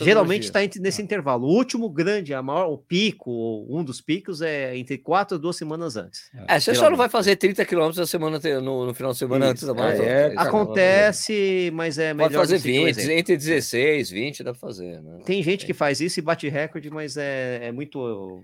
[0.00, 1.46] geralmente está nesse intervalo.
[1.46, 5.56] O último grande, a maior, o pico, um dos picos é entre quatro e duas
[5.56, 6.30] semanas antes.
[6.48, 9.44] É, você só não vai fazer 30 quilômetros na semana no, no, final de semana
[9.46, 9.52] isso.
[9.52, 10.08] antes da maratona.
[10.08, 12.30] É, acontece, mas é melhor.
[12.30, 15.00] Pode fazer 20, um entre 16, 20 dá para fazer.
[15.00, 15.20] Né?
[15.24, 18.42] Tem gente que faz isso e bate recorde, mas é, é muito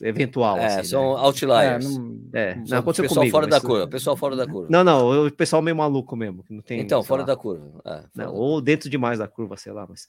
[0.00, 0.58] eventual.
[0.58, 1.20] É, assim, são né?
[1.20, 1.84] outliers.
[1.84, 4.68] É, não, é, não aconteceu pessoal comigo, fora da curva, pessoal fora da curva.
[4.70, 6.44] Não, não, o pessoal meio maluco mesmo.
[6.48, 7.26] Não tem, então, fora lá.
[7.26, 7.66] da curva.
[7.84, 10.06] É, não, ou dentro demais da curva, sei lá, mas.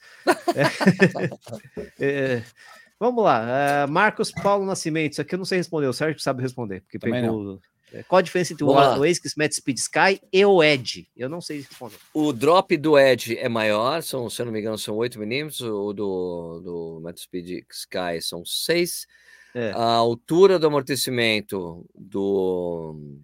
[0.55, 0.66] é,
[2.99, 3.85] vamos lá.
[3.85, 6.99] Uh, Marcos Paulo Nascimento, isso aqui eu não sei responder, o Sérgio sabe responder, porque
[6.99, 7.43] Também pegou.
[7.43, 7.59] Não.
[8.07, 11.07] Qual a diferença entre o ASICS Met Speed Sky e o Edge?
[11.15, 11.95] Eu não sei responder.
[12.13, 15.61] O drop do Edge é maior, são, se eu não me engano, são 8 milímetros.
[15.61, 19.07] O do, do Met Speed Sky são 6.
[19.55, 19.71] É.
[19.71, 23.19] A altura do amortecimento do,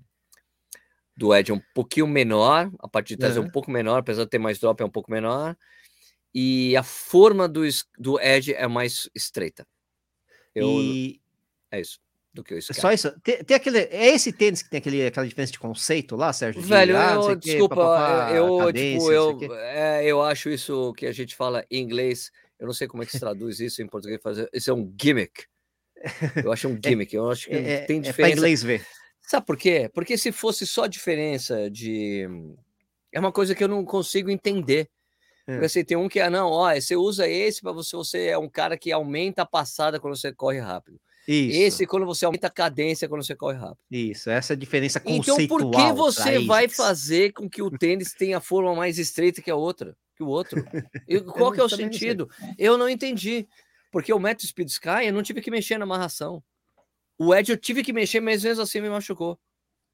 [1.16, 3.40] do Edge é um pouquinho menor, a parte de trás é.
[3.40, 5.58] é um pouco menor, apesar de ter mais drop, é um pouco menor
[6.34, 7.62] e a forma do,
[7.98, 9.68] do Edge é mais estreita.
[10.56, 11.22] Eu, e...
[11.72, 12.00] É isso.
[12.34, 13.12] Do que eu Só isso.
[13.22, 16.62] Tem, tem, aquele, é esse tênis que tem aquele, aquela diferença de conceito lá, Sérgio?
[16.64, 21.36] Velho, ah, eu, desculpa, papapá, eu, tipo, eu, é, eu acho isso que a gente
[21.36, 22.32] fala em inglês.
[22.60, 24.20] Eu não sei como é que se traduz isso em português.
[24.20, 25.46] Fazer, isso é um gimmick.
[26.44, 27.16] Eu acho um é, gimmick.
[27.16, 28.34] Eu acho que é, tem diferença.
[28.34, 28.84] É inglês ver.
[29.22, 29.90] Sabe por quê?
[29.94, 32.28] Porque se fosse só diferença de.
[33.12, 34.90] É uma coisa que eu não consigo entender.
[35.48, 35.58] É.
[35.66, 38.50] Assim, tem um que é, não, ó, você usa esse para você, você é um
[38.50, 41.00] cara que aumenta a passada quando você corre rápido.
[41.28, 41.58] Isso.
[41.58, 43.80] Esse quando você aumenta a cadência quando você corre rápido.
[43.90, 45.40] Isso, essa é a diferença conceitual.
[45.40, 49.42] Então por que você vai fazer com que o tênis tenha a forma mais estreita
[49.42, 50.64] que a outra, que o outro?
[51.08, 52.30] E qual que é o sentido?
[52.58, 53.48] Eu não entendi.
[53.92, 56.44] Porque o método Speed Sky eu não tive que mexer na amarração.
[57.18, 59.40] O Ed eu tive que mexer, mas mesmo assim me machucou.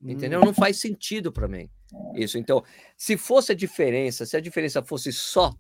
[0.02, 0.40] Entendeu?
[0.40, 0.46] Hum.
[0.46, 1.70] Não faz sentido para mim.
[2.16, 2.38] Isso.
[2.38, 2.64] Então,
[2.98, 5.54] se fosse a diferença, se a diferença fosse só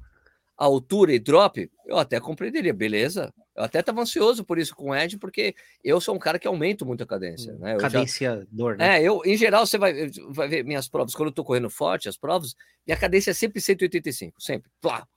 [0.57, 3.34] altura e drop, eu até compreenderia, beleza.
[3.55, 6.47] Eu até estava ansioso por isso com o Ed, porque eu sou um cara que
[6.47, 7.53] aumento muito a cadência.
[7.53, 7.77] Né?
[7.77, 8.77] Cadenciador, já...
[8.77, 8.99] né?
[8.99, 12.09] É, eu, em geral, você vai, vai ver minhas provas, quando eu tô correndo forte,
[12.09, 12.55] as provas,
[12.86, 14.69] minha cadência é sempre 185, sempre.
[14.82, 15.07] Plá,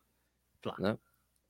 [0.61, 0.77] plá.
[0.79, 0.97] Né?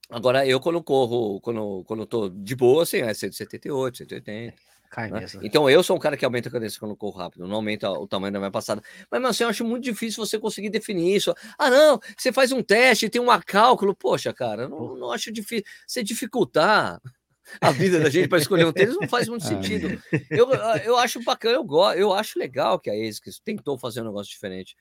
[0.09, 4.55] Agora, eu quando corro, quando, quando eu tô de boa, assim, é 178, 180.
[4.93, 5.21] Cai né?
[5.21, 5.41] mesmo.
[5.43, 7.91] Então eu sou um cara que aumenta a cadência quando eu corro rápido, não aumenta
[7.91, 8.83] o tamanho da minha passada.
[9.11, 11.35] Mas, assim, eu acho muito difícil você conseguir definir isso.
[11.59, 13.97] Ah, não, você faz um teste, tem um cálculo.
[13.97, 15.65] Poxa, cara, não, não acho difícil.
[15.87, 17.01] Você dificultar
[17.59, 19.99] a vida da gente para escolher um tênis não faz muito sentido.
[20.31, 20.51] Eu,
[20.85, 24.31] eu acho bacana, eu, gosto, eu acho legal que a ASICS tentou fazer um negócio
[24.31, 24.77] diferente.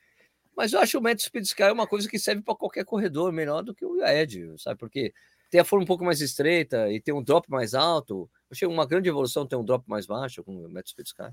[0.57, 3.63] Mas eu acho o Metro Speed Sky uma coisa que serve para qualquer corredor, melhor
[3.63, 4.77] do que o Ed, sabe?
[4.77, 5.13] Porque
[5.49, 8.29] tem a forma um pouco mais estreita e tem um drop mais alto.
[8.51, 11.31] Achei uma grande evolução ter um drop mais baixo com o Metro Speed Sky.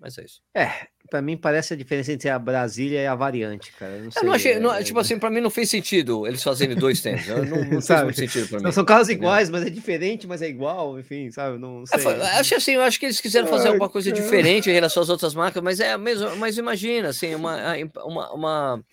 [0.00, 0.40] Mas é isso.
[0.54, 3.98] É, para mim parece a diferença entre a Brasília e a variante, cara.
[3.98, 6.26] Eu não, sei, eu não achei, não, é, tipo assim, para mim não fez sentido
[6.26, 7.26] eles fazerem dois tênis.
[7.28, 8.72] Não, não fez muito sentido para mim.
[8.72, 11.58] São carros iguais, mas é diferente, mas é igual, enfim, sabe?
[11.58, 12.12] Não é, sei.
[12.12, 15.10] É, acho assim, eu acho que eles quiseram fazer alguma coisa diferente em relação às
[15.10, 18.84] outras marcas, mas é mesmo, mas imagina, assim, uma, uma, uma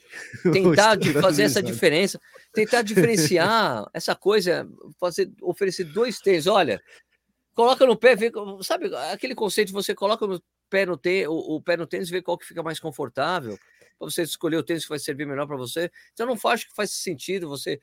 [0.51, 2.19] tentar de fazer essa diferença,
[2.53, 4.67] tentar diferenciar essa coisa,
[4.99, 6.47] fazer, oferecer dois tênis.
[6.47, 6.81] Olha,
[7.57, 8.31] coloca no pé, vê,
[8.61, 10.39] sabe aquele conceito, você coloca no
[10.69, 13.57] pé no tênis, o, o, pé no tênis, ver qual que fica mais confortável,
[13.97, 15.91] para você escolher o tênis que vai servir melhor para você.
[16.13, 17.81] Então, não acho que faz sentido você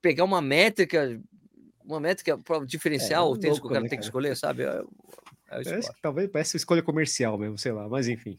[0.00, 1.20] pegar uma métrica,
[1.84, 4.36] uma métrica para diferenciar é, o tênis louco, que o cara né, tem que escolher,
[4.36, 4.64] sabe?
[4.64, 4.82] É,
[5.50, 8.36] é parece, talvez parece escolha comercial mesmo, sei lá, mas enfim,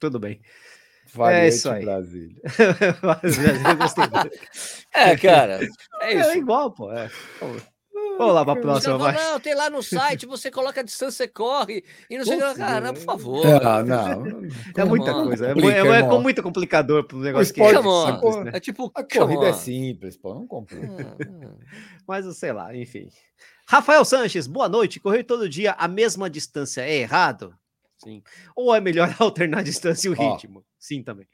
[0.00, 0.40] tudo bem.
[1.12, 1.84] Valente, é isso aí.
[1.84, 2.40] Brasília.
[4.94, 5.60] é, cara.
[6.00, 6.30] É, é isso.
[6.30, 6.90] É igual, pô.
[6.90, 7.10] É.
[8.22, 9.12] Vamos lá para a próxima.
[9.12, 12.52] Não, não, tem lá no site, você coloca a distância, corre, e não sei o
[12.52, 12.58] que.
[12.58, 13.44] Cara, por favor.
[13.44, 14.42] Não, não.
[14.76, 15.46] É muita coisa.
[15.48, 18.50] É, é, é, muito complicador para um negócio que é simples, né?
[18.54, 21.16] É tipo, a corrida é simples, pô, não complica.
[22.06, 23.08] Mas, sei lá, enfim.
[23.66, 25.00] Rafael Sanches, boa noite.
[25.00, 27.54] Correr todo dia a mesma distância é errado?
[28.02, 28.22] Sim.
[28.56, 30.60] Ou é melhor alternar a distância e o ritmo?
[30.60, 31.26] Ó, Sim, também.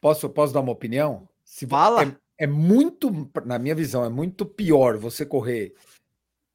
[0.00, 1.28] Posso, posso dar uma opinião?
[1.44, 2.02] Se Fala.
[2.02, 5.74] É, é muito, na minha visão, é muito pior você correr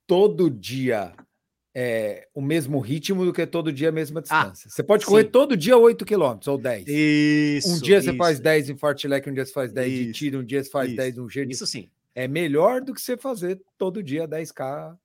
[0.06, 1.14] todo dia
[1.76, 4.68] é, o mesmo ritmo do que todo dia a mesma ah, distância.
[4.68, 5.30] Ah, você pode correr sim.
[5.30, 6.88] todo dia 8 km ou 10.
[6.88, 7.70] Isso.
[7.70, 8.12] Um dia isso.
[8.12, 10.04] você faz 10 em Fartlek, um dia você faz 10 isso.
[10.04, 10.98] de tiro, um dia você faz isso.
[10.98, 11.52] 10 no giro.
[11.52, 11.88] Isso sim.
[12.16, 14.98] É melhor do que você fazer todo dia 10k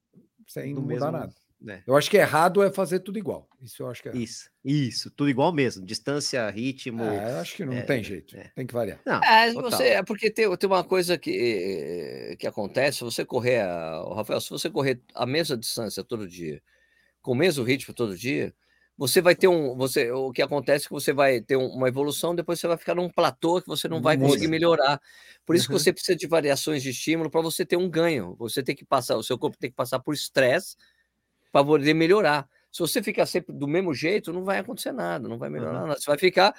[0.49, 1.12] sem no mudar mesmo...
[1.12, 1.35] nada.
[1.66, 1.82] É.
[1.86, 3.48] Eu acho que errado é fazer tudo igual.
[3.61, 4.16] Isso eu acho que é.
[4.16, 5.84] Isso, isso, tudo igual mesmo.
[5.84, 7.02] Distância, ritmo.
[7.05, 8.36] É, eu acho que não é, tem jeito.
[8.36, 8.50] É.
[8.55, 9.00] Tem que variar.
[9.05, 13.61] Não, é, você, é porque tem, tem uma coisa que, que acontece, se você correr,
[13.61, 16.62] a, Rafael, se você correr a mesma distância todo dia,
[17.22, 18.55] com o mesmo ritmo todo dia,
[18.96, 19.74] você vai ter um.
[19.76, 22.94] Você, o que acontece é que você vai ter uma evolução, depois você vai ficar
[22.94, 24.28] num platô que você não vai Muda.
[24.28, 25.00] conseguir melhorar.
[25.46, 25.76] Por isso uhum.
[25.76, 28.36] que você precisa de variações de estímulo para você ter um ganho.
[28.38, 30.76] Você tem que passar, o seu corpo tem que passar por estresse
[31.55, 32.48] para poder melhorar.
[32.72, 35.86] Se você ficar sempre do mesmo jeito, não vai acontecer nada, não vai melhorar uhum.
[35.86, 36.00] nada.
[36.00, 36.52] Você vai ficar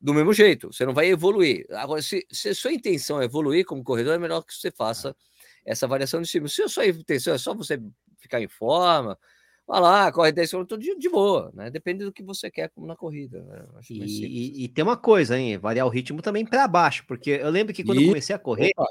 [0.00, 1.66] do mesmo jeito, você não vai evoluir.
[1.72, 5.14] Agora, se, se a sua intenção é evoluir como corredor, é melhor que você faça
[5.66, 6.48] essa variação de estímulo.
[6.48, 7.78] Se a sua intenção é só você
[8.16, 9.18] ficar em forma,
[9.70, 11.70] Vá lá, corre 10 km todo dia de boa, né?
[11.70, 13.40] Depende do que você quer como na corrida.
[13.40, 13.64] Né?
[13.88, 15.58] E, e, e, tem uma coisa, hein?
[15.58, 18.02] Variar o ritmo também para baixo, porque eu lembro que quando e...
[18.02, 18.72] eu comecei a correr.
[18.76, 18.90] Opa,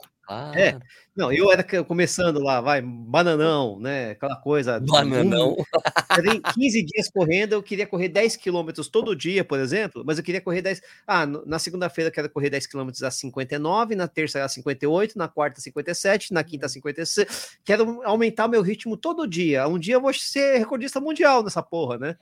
[0.55, 0.77] é,
[1.15, 4.11] não, eu era começando lá, vai, bananão, né?
[4.11, 4.79] Aquela coisa.
[4.79, 5.57] Bananão.
[5.57, 10.23] Um, 15 dias correndo, eu queria correr 10 quilômetros todo dia, por exemplo, mas eu
[10.23, 10.81] queria correr 10.
[11.07, 15.27] Ah, na segunda-feira eu quero correr 10 quilômetros a 59, na terça a 58, na
[15.27, 17.57] quarta 57, na quinta 56.
[17.65, 19.67] Quero aumentar meu ritmo todo dia.
[19.67, 22.17] Um dia eu vou ser recordista mundial nessa porra, né?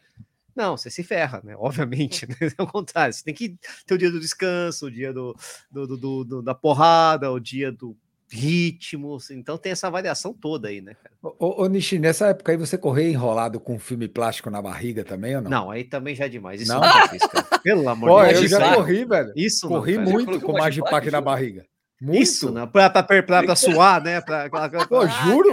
[0.57, 1.55] Não, você se ferra, né?
[1.55, 2.35] Obviamente, né?
[2.57, 3.13] É o contrário.
[3.13, 3.55] Você tem que
[3.85, 5.35] ter o dia do descanso, o dia do,
[5.69, 7.95] do, do, do da porrada, o dia do
[8.27, 9.15] ritmo.
[9.15, 9.38] Assim.
[9.38, 11.15] Então tem essa variação toda aí, né, cara?
[11.21, 15.35] Ô, ô Nishi, nessa época aí você corria enrolado com filme plástico na barriga também
[15.35, 15.51] ou não?
[15.51, 16.59] Não, aí também já é demais.
[16.59, 17.21] Isso não, não fiz,
[17.61, 18.51] Pelo amor de Deus.
[18.51, 19.34] Eu já corri, velho.
[19.35, 21.65] Isso Corri não, muito com Magipac na barriga.
[21.99, 22.22] Muito.
[22.22, 22.65] Isso, né?
[22.68, 24.22] Pra, pra, pra, pra, suar, né?
[24.22, 25.49] Pra, pra, Pô, ah, juro,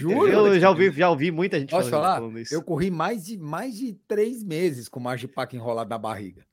[0.00, 0.26] juro.
[0.26, 2.22] Eu já ouvi, já ouvi muita gente Posso falar?
[2.38, 2.54] isso.
[2.54, 6.44] Eu corri mais de, mais de três meses com o Magipac enrolado na barriga.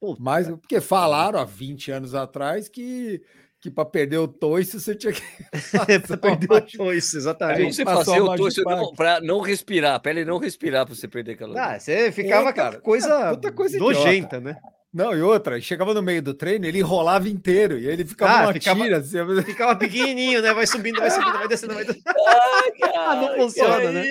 [0.00, 3.22] Pô, Mas, porque falaram há 20 anos atrás que,
[3.60, 5.22] que para perder o toiço você tinha que.
[6.06, 7.62] para perder o toiço, exatamente.
[7.62, 8.62] Aí você fazer o toiço
[8.94, 11.58] para não respirar, a pele não respirar para você perder calor.
[11.58, 14.56] Ah, você ficava com aquela coisa, puta coisa nojenta, né?
[14.96, 18.42] Não, e outra, chegava no meio do treino, ele enrolava inteiro, e ele ficava ah,
[18.44, 20.54] uma ficava, tira, assim, ficava pequenininho, né?
[20.54, 22.02] Vai subindo, vai subindo, vai descendo, vai descendo.
[22.26, 24.06] Ah, cara, não funciona, né?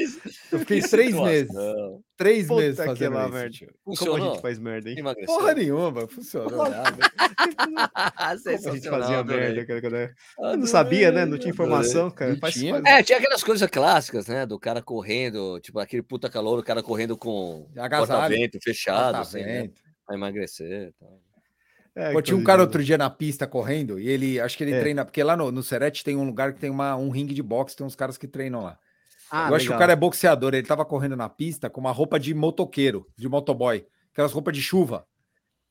[0.51, 1.25] Eu fiquei que três situação.
[1.25, 1.51] meses.
[2.15, 3.33] Três Puta meses fazendo lá, isso.
[3.33, 3.73] Merda.
[3.83, 4.15] Funcionou?
[4.15, 4.99] Como a gente faz merda, hein?
[4.99, 5.35] Emagreceu.
[5.35, 6.97] Porra nenhuma, funcionou nada.
[8.15, 11.25] a gente fazia merda, cara, Eu não sabia, né?
[11.25, 12.37] Não tinha informação, cara.
[12.39, 14.45] Não tinha, é, tinha aquelas coisas clássicas, né?
[14.45, 19.69] Do cara correndo, tipo aquele puta calor, o cara correndo com porta-vento fechado, assim, né?
[20.05, 20.93] Pra emagrecer.
[20.99, 21.07] Tá.
[21.95, 24.73] É, Pô, tinha um cara outro dia na pista correndo e ele, acho que ele
[24.73, 24.79] é.
[24.81, 27.41] treina, porque lá no, no Serete tem um lugar que tem uma, um ringue de
[27.41, 28.77] boxe, tem uns caras que treinam lá.
[29.31, 31.91] Ah, eu acho que o cara é boxeador, ele tava correndo na pista com uma
[31.91, 35.07] roupa de motoqueiro, de motoboy, aquelas roupas de chuva.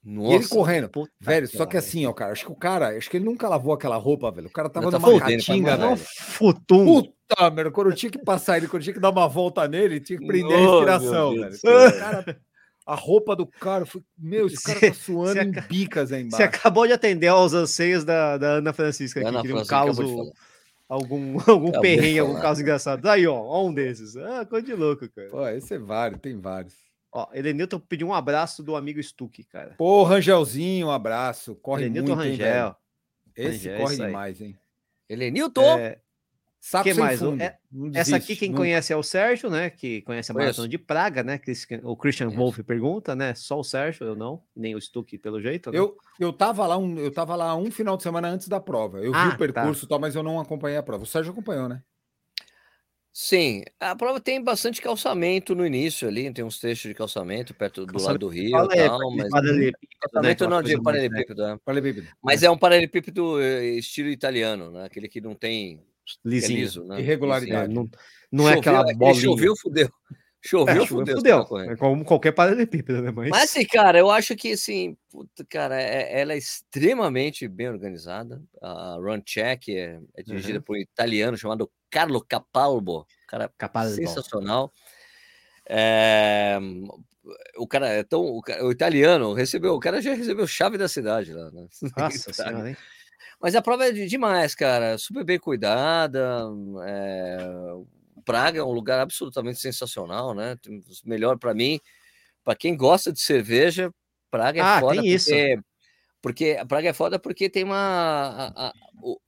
[0.03, 0.91] Nossa, e ele correndo,
[1.21, 3.73] velho, só que assim, ó, cara, acho que o cara, acho que ele nunca lavou
[3.73, 4.49] aquela roupa, velho.
[4.49, 5.97] O cara tava tá numa ratinga, velho.
[5.97, 6.85] Futum.
[6.85, 9.67] Puta, merda, quando eu tinha que passar ele, quando eu tinha que dar uma volta
[9.69, 11.55] nele, tinha que prender oh, a respiração, velho.
[11.55, 12.39] O cara
[12.87, 16.37] a roupa do cara, foi, meu, esse cara tá suando em bicas aí embaixo.
[16.37, 20.33] Você acabou de atender aos anseios da, da Ana Francisca aqui, Ana que um caso,
[20.89, 23.09] algum, algum perrengue, algum caso engraçado.
[23.09, 24.17] Aí, ó, ó um desses.
[24.17, 25.29] Ah, coisa de louco, cara.
[25.29, 26.75] Pô, esse é vários, tem vários.
[27.11, 29.75] Ó, Elenilton pediu um abraço do amigo Stuck, cara.
[29.79, 31.55] Pô, Rangelzinho, um abraço.
[31.57, 32.67] Corre Elenilton muito, Rangel.
[32.69, 32.75] Hein,
[33.35, 34.59] Esse Rangel, corre demais, hein?
[35.09, 35.79] Elenilton!
[35.79, 35.99] É,
[36.67, 37.21] Saco que mais?
[37.21, 37.59] Fundo, é,
[37.93, 39.69] essa aqui quem conhece é o Sérgio, né?
[39.69, 41.39] Que conhece a Maratona de Praga, né?
[41.83, 43.35] O Christian Wolff pergunta, né?
[43.35, 45.71] Só o Sérgio, eu não, nem o Stuck pelo jeito.
[45.71, 45.79] Né?
[45.79, 48.99] Eu, eu tava lá um, eu tava lá um final de semana antes da prova.
[49.01, 49.91] Eu ah, vi o percurso, tá.
[49.91, 51.03] tal, mas eu não acompanhei a prova.
[51.03, 51.83] O Sérgio acompanhou, né?
[53.13, 57.85] Sim, a prova tem bastante calçamento no início ali, tem uns trechos de calçamento perto
[57.85, 59.31] do lado do rio e tal, mas
[60.01, 61.59] calçamento não de paralelepípedo, é.
[61.63, 62.09] paralelepípedo.
[62.23, 62.47] Mas é.
[62.47, 64.87] é um paralelepípedo eh, estilo italiano, né?
[64.87, 65.85] Aquele que não tem
[66.25, 67.01] lisinho, liso, né?
[67.01, 67.73] Irregularidade.
[67.73, 67.89] Não,
[68.31, 69.15] não é aquela bolinha.
[69.15, 69.89] Choveu, fudeu.
[70.47, 71.17] Choveu, é, fudeu.
[71.17, 71.59] fudeu.
[71.71, 73.11] É como qualquer paralelepípedo, né?
[73.11, 73.31] Mas...
[73.31, 78.43] Mas assim, cara, eu acho que assim, puta, cara, é, ela é extremamente bem organizada.
[78.61, 80.65] A Run Check é, é dirigida uhum.
[80.65, 83.07] por um italiano chamado Carlo Capalbo.
[83.27, 83.95] Cara, Capalbo.
[83.95, 84.71] sensacional.
[85.67, 86.59] É,
[87.57, 88.21] o cara é tão.
[88.21, 91.51] O, o, italiano recebeu, o cara já recebeu chave da cidade lá.
[91.51, 91.67] Né?
[91.97, 92.77] Nossa senhora, hein?
[93.45, 94.97] Mas a prova é demais, cara.
[94.97, 96.47] Super bem cuidada.
[96.87, 97.37] É...
[98.25, 100.57] Praga é um lugar absolutamente sensacional, né?
[101.05, 101.79] Melhor para mim,
[102.43, 103.93] para quem gosta de cerveja,
[104.31, 105.03] Praga é ah, foda.
[105.03, 105.29] Tem isso.
[105.29, 105.59] Porque,
[106.23, 107.77] porque a Praga é foda porque tem uma.
[107.77, 108.73] A, a,
[109.03, 109.21] o...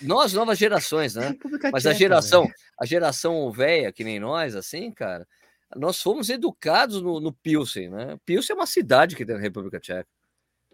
[0.00, 1.36] nós, novas gerações, né?
[1.74, 2.48] Mas a geração,
[2.80, 5.28] a geração velha, que nem nós, assim, cara,
[5.76, 8.16] nós fomos educados no, no Pilsen, né?
[8.24, 10.08] Pilsen é uma cidade que tem na República Tcheca.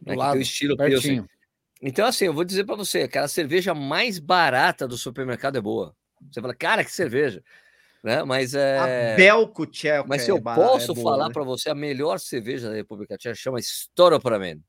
[0.00, 0.14] Né?
[0.14, 1.22] Lado, que tem o estilo pertinho.
[1.24, 1.41] Pilsen.
[1.82, 5.96] Então, assim, eu vou dizer para você, aquela cerveja mais barata do supermercado é boa.
[6.30, 7.42] Você fala, cara, que cerveja.
[8.04, 8.22] Né?
[8.22, 9.12] Mas é.
[9.12, 10.04] A Belco Tcheca.
[10.06, 11.34] Mas se eu é posso é falar né?
[11.34, 14.62] para você, a melhor cerveja da República Tcheca chama Storopramen.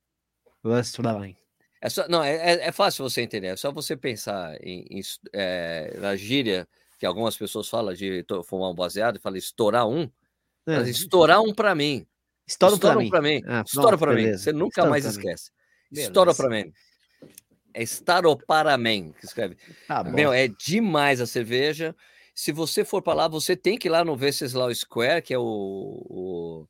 [1.79, 3.47] É só, não, é, é, é, fácil você entender.
[3.47, 5.01] É só você pensar em, em
[5.33, 6.67] é, na gíria
[6.97, 10.09] que algumas pessoas falam de fumar um baseado e falam estourar um.
[10.65, 10.81] É.
[10.89, 12.07] Estourar um para mim.
[12.47, 13.09] Estoura um para mim.
[13.09, 13.41] Pra mim.
[13.45, 14.31] Ah, Estoura para mim.
[14.31, 15.51] Você nunca Estoura mais esquece.
[15.91, 16.71] Estoura para mim.
[17.73, 19.57] É Staroparamen que escreve.
[19.89, 21.95] Ah, Meu, é demais a cerveja.
[22.35, 25.37] Se você for para lá, você tem que ir lá no Venceslau Square, que é
[25.37, 26.67] o, o...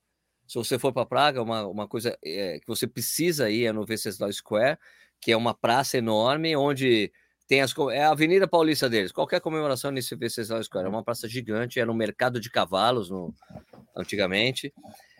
[0.47, 3.85] se você for para Praga, uma, uma coisa é, que você precisa ir é no
[3.85, 4.77] Venceslau Square,
[5.21, 7.11] que é uma praça enorme onde
[7.47, 9.11] tem as é a Avenida Paulista deles.
[9.11, 13.33] Qualquer comemoração nesse Venceslau Square é uma praça gigante, era um mercado de cavalos no
[13.95, 14.73] antigamente.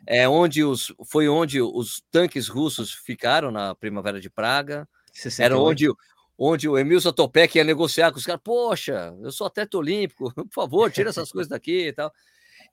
[0.06, 4.88] É onde os foi onde os tanques russos ficaram na Primavera de Praga.
[5.14, 5.42] 68.
[5.42, 5.88] Era onde,
[6.38, 8.42] onde o Emil Zatopek ia negociar com os caras.
[8.44, 12.12] Poxa, eu sou atleta olímpico, por favor, tira essas coisas daqui e tal.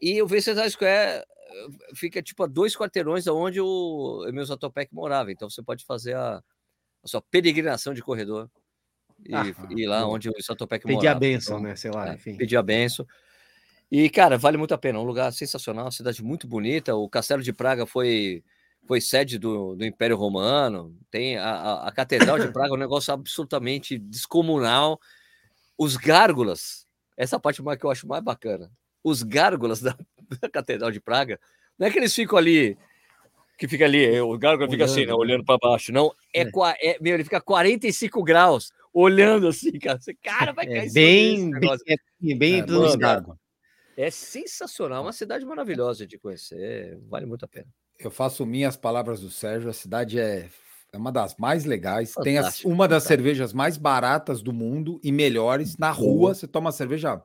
[0.01, 1.25] E o Venceslau Square eh,
[1.95, 5.31] fica tipo a dois quarteirões onde o Emil Zatopek morava.
[5.31, 6.43] Então você pode fazer a,
[7.03, 8.49] a sua peregrinação de corredor
[9.27, 11.01] e ah, ir lá onde o Zatopek morava.
[11.01, 11.77] Pedir a benção, então, né?
[11.77, 12.37] Sei lá, é, enfim.
[12.37, 13.07] Pedir a benção.
[13.91, 15.01] E, cara, vale muito a pena.
[15.01, 16.95] Um lugar sensacional, uma cidade muito bonita.
[16.95, 18.43] O Castelo de Praga foi
[18.91, 22.77] foi sede do, do Império Romano, tem a, a, a Catedral de Praga, é um
[22.81, 24.99] negócio absolutamente descomunal.
[25.79, 28.69] Os gárgulas, essa parte mais que eu acho mais bacana,
[29.05, 29.97] os gárgulas da,
[30.41, 31.39] da Catedral de Praga,
[31.79, 32.77] não é que eles ficam ali,
[33.57, 36.91] que fica ali, o gárgula fica assim, né, olhando para baixo, não, é, é.
[36.91, 40.93] é, meu, ele fica 45 graus, olhando assim, cara, você, cara, vai é cair é,
[40.93, 43.39] bem, bem, bem, é, mano,
[43.97, 47.69] é sensacional, uma cidade maravilhosa de conhecer, vale muito a pena
[48.01, 50.49] eu faço minhas palavras do Sérgio, a cidade é
[50.93, 52.13] É uma das mais legais.
[52.13, 55.77] Fantástico, Tem as, uma das cervejas mais baratas do mundo e melhores.
[55.77, 57.23] Na rua, você toma cerveja.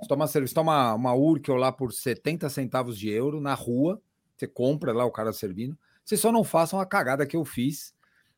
[0.00, 4.00] Você toma cerveja, toma uma Urkel lá por 70 centavos de euro na rua.
[4.36, 5.76] Você compra lá o cara servindo.
[6.04, 7.94] Vocês só não façam a cagada que eu fiz.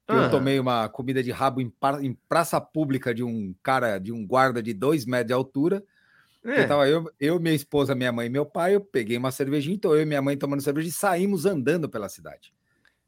[0.06, 0.24] Que ah.
[0.24, 4.26] Eu tomei uma comida de rabo em, em, praça pública de um cara, de um
[4.26, 5.84] guarda de dois metros de altura.
[6.44, 6.66] É.
[6.66, 8.74] tava eu, eu, minha esposa, minha mãe e meu pai.
[8.74, 12.08] Eu peguei uma cervejinha, então eu e minha mãe tomando cerveja e saímos andando pela
[12.08, 12.52] cidade.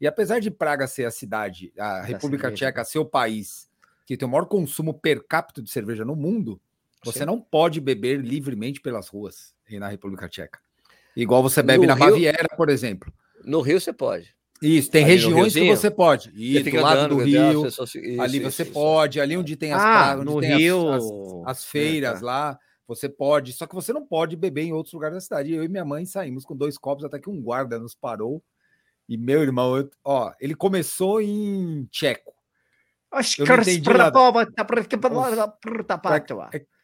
[0.01, 2.71] E apesar de Praga ser a cidade, a da República cerveja.
[2.71, 3.67] Tcheca ser o país
[4.05, 6.59] que tem o maior consumo per capita de cerveja no mundo,
[7.03, 7.25] você Sim.
[7.25, 10.59] não pode beber livremente pelas ruas na República Tcheca.
[11.15, 13.11] Igual você bebe no na Rio, Baviera, por exemplo.
[13.43, 14.33] No Rio você pode.
[14.61, 16.31] Isso, tem ali regiões que você pode.
[16.35, 17.83] Ir do lado do Rio, isso,
[18.19, 19.19] ali você isso, pode.
[19.19, 21.11] Ali onde tem as ah, no Rio, as, as,
[21.45, 22.25] as feiras é, tá.
[22.25, 23.53] lá, você pode.
[23.53, 25.53] Só que você não pode beber em outros lugares da cidade.
[25.53, 28.41] Eu e minha mãe saímos com dois copos até que um guarda nos parou.
[29.07, 32.33] E meu irmão, eu, ó, ele começou em tcheco.
[33.39, 34.11] Eu não entendi nada.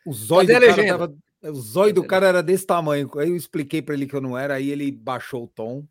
[0.05, 3.09] O zóio do cara tava, o zóio do cara era desse tamanho.
[3.17, 5.85] Aí eu expliquei para ele que eu não era, aí ele baixou o tom.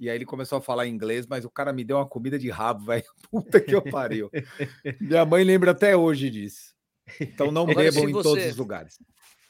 [0.00, 2.48] E aí ele começou a falar inglês, mas o cara me deu uma comida de
[2.50, 3.04] rabo, velho.
[3.30, 4.30] Puta que eu pariu.
[5.00, 6.74] Minha mãe lembra até hoje disso.
[7.20, 8.98] Então não bebam em você, todos os lugares.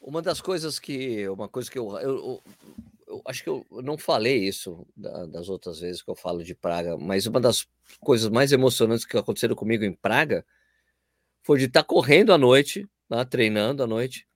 [0.00, 1.28] Uma das coisas que.
[1.28, 2.42] Uma coisa que eu, eu, eu,
[3.08, 6.54] eu acho que eu não falei isso da, das outras vezes que eu falo de
[6.54, 7.66] Praga, mas uma das
[8.00, 10.44] coisas mais emocionantes que aconteceram comigo em Praga
[11.42, 14.27] foi de estar correndo à noite, lá, treinando à noite,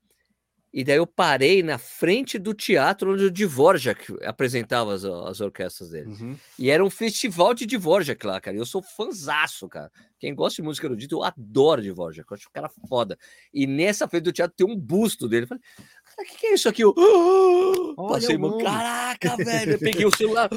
[0.72, 5.90] e daí eu parei na frente do teatro onde o Dvorak apresentava as, as orquestras
[5.90, 6.08] dele.
[6.08, 6.38] Uhum.
[6.58, 8.56] E era um festival de Dvorak lá, cara.
[8.56, 9.92] Eu sou fanzaço, cara.
[10.18, 12.20] Quem gosta de música erudita, eu adoro Dvorak.
[12.20, 13.18] Eu acho o cara foda.
[13.52, 15.44] E nessa frente do teatro tem um busto dele.
[15.44, 15.62] Eu falei,
[16.04, 16.82] cara, o que, que, é isso aqui?
[16.82, 18.06] Eu oh!
[18.08, 19.72] passei, mano, caraca, velho.
[19.72, 20.48] Eu peguei o celular.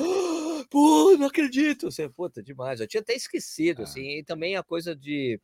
[0.70, 1.92] Pô, não acredito.
[1.92, 2.80] Você, puta, demais.
[2.80, 3.84] Eu tinha até esquecido, ah.
[3.84, 4.20] assim.
[4.20, 5.38] E também a coisa de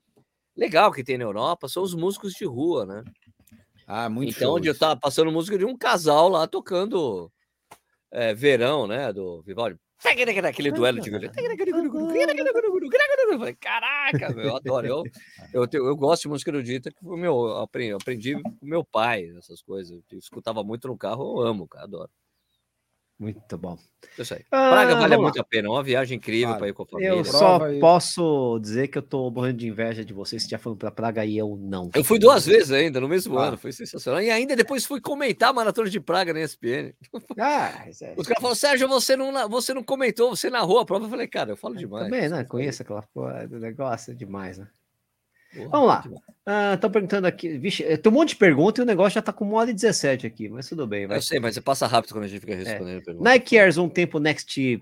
[0.56, 3.04] legal que tem na Europa são os músicos de rua, né?
[3.94, 7.30] Ah, muito Então, onde eu tava passando música de um casal lá tocando
[8.10, 9.12] é, Verão, né?
[9.12, 9.78] Do Vivaldi.
[10.48, 11.12] Aquele duelo de.
[13.60, 14.88] Caraca, meu, eu adoro.
[14.88, 15.04] Eu,
[15.54, 19.26] eu, eu, eu gosto de música erudita, que foi meu, aprendi, aprendi com meu pai,
[19.38, 20.02] essas coisas.
[20.10, 22.10] Eu escutava muito no carro, eu amo, cara, adoro.
[23.22, 23.78] Muito bom.
[24.18, 24.44] Isso aí.
[24.50, 25.42] Ah, Praga vale muito lá.
[25.42, 27.10] a pena, é uma viagem incrível para ir com a família.
[27.10, 30.90] Eu só posso dizer que eu tô morrendo de inveja de vocês já foram para
[30.90, 31.92] Praga e eu não.
[31.94, 33.50] Eu fui duas vezes ainda, no mesmo ah.
[33.50, 34.24] ano, foi sensacional.
[34.24, 36.96] E ainda depois fui comentar a Maratona de Praga na ESPN.
[37.38, 38.16] Ah, é...
[38.18, 41.06] Os caras falaram, Sérgio, você não, você não comentou, você narrou a prova.
[41.06, 42.06] Eu falei, cara, eu falo demais.
[42.06, 42.44] Também, né?
[42.44, 44.68] Conheço aquela porra do negócio, é demais, né?
[45.54, 46.04] Porra, Vamos lá.
[46.74, 47.58] Estão ah, perguntando aqui.
[47.58, 49.74] Vixe, tem um monte de perguntas e o negócio já está com uma hora e
[49.74, 51.06] 17 aqui, mas tudo bem.
[51.06, 51.18] Vai.
[51.18, 52.56] Eu sei, mas você passa rápido quando a gente fica é.
[52.56, 53.10] respondendo.
[53.10, 53.14] É.
[53.14, 54.82] Nike Airs um tempo Next uh,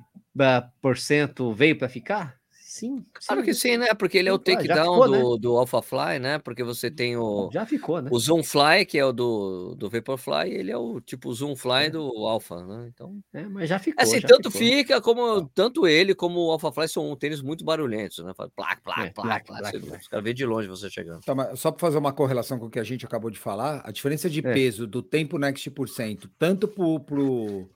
[0.81, 2.38] por cento veio para ficar?
[2.79, 3.05] Sim.
[3.27, 3.93] Claro que sim, né?
[3.93, 5.39] Porque ele é o takedown do, né?
[5.41, 6.39] do AlphaFly, né?
[6.39, 7.49] Porque você tem o.
[7.51, 8.09] Já ficou, né?
[8.11, 11.89] O Zoomfly, que é o do, do Vaporfly, ele é o tipo Zoomfly é.
[11.89, 12.89] do Alpha, né?
[12.93, 13.19] Então.
[13.33, 14.01] É, mas já ficou.
[14.01, 14.67] Assim, já tanto ficou.
[14.67, 15.45] fica como.
[15.53, 18.31] Tanto ele como o AlphaFly são tênis muito barulhentos, né?
[18.33, 19.77] Plac, plac, plac, plac.
[19.77, 21.21] Os caras de longe você chegando.
[21.21, 23.91] Tá, só para fazer uma correlação com o que a gente acabou de falar, a
[23.91, 24.53] diferença de é.
[24.53, 26.99] peso do tempo Next por cento, tanto pro.
[27.01, 27.69] pro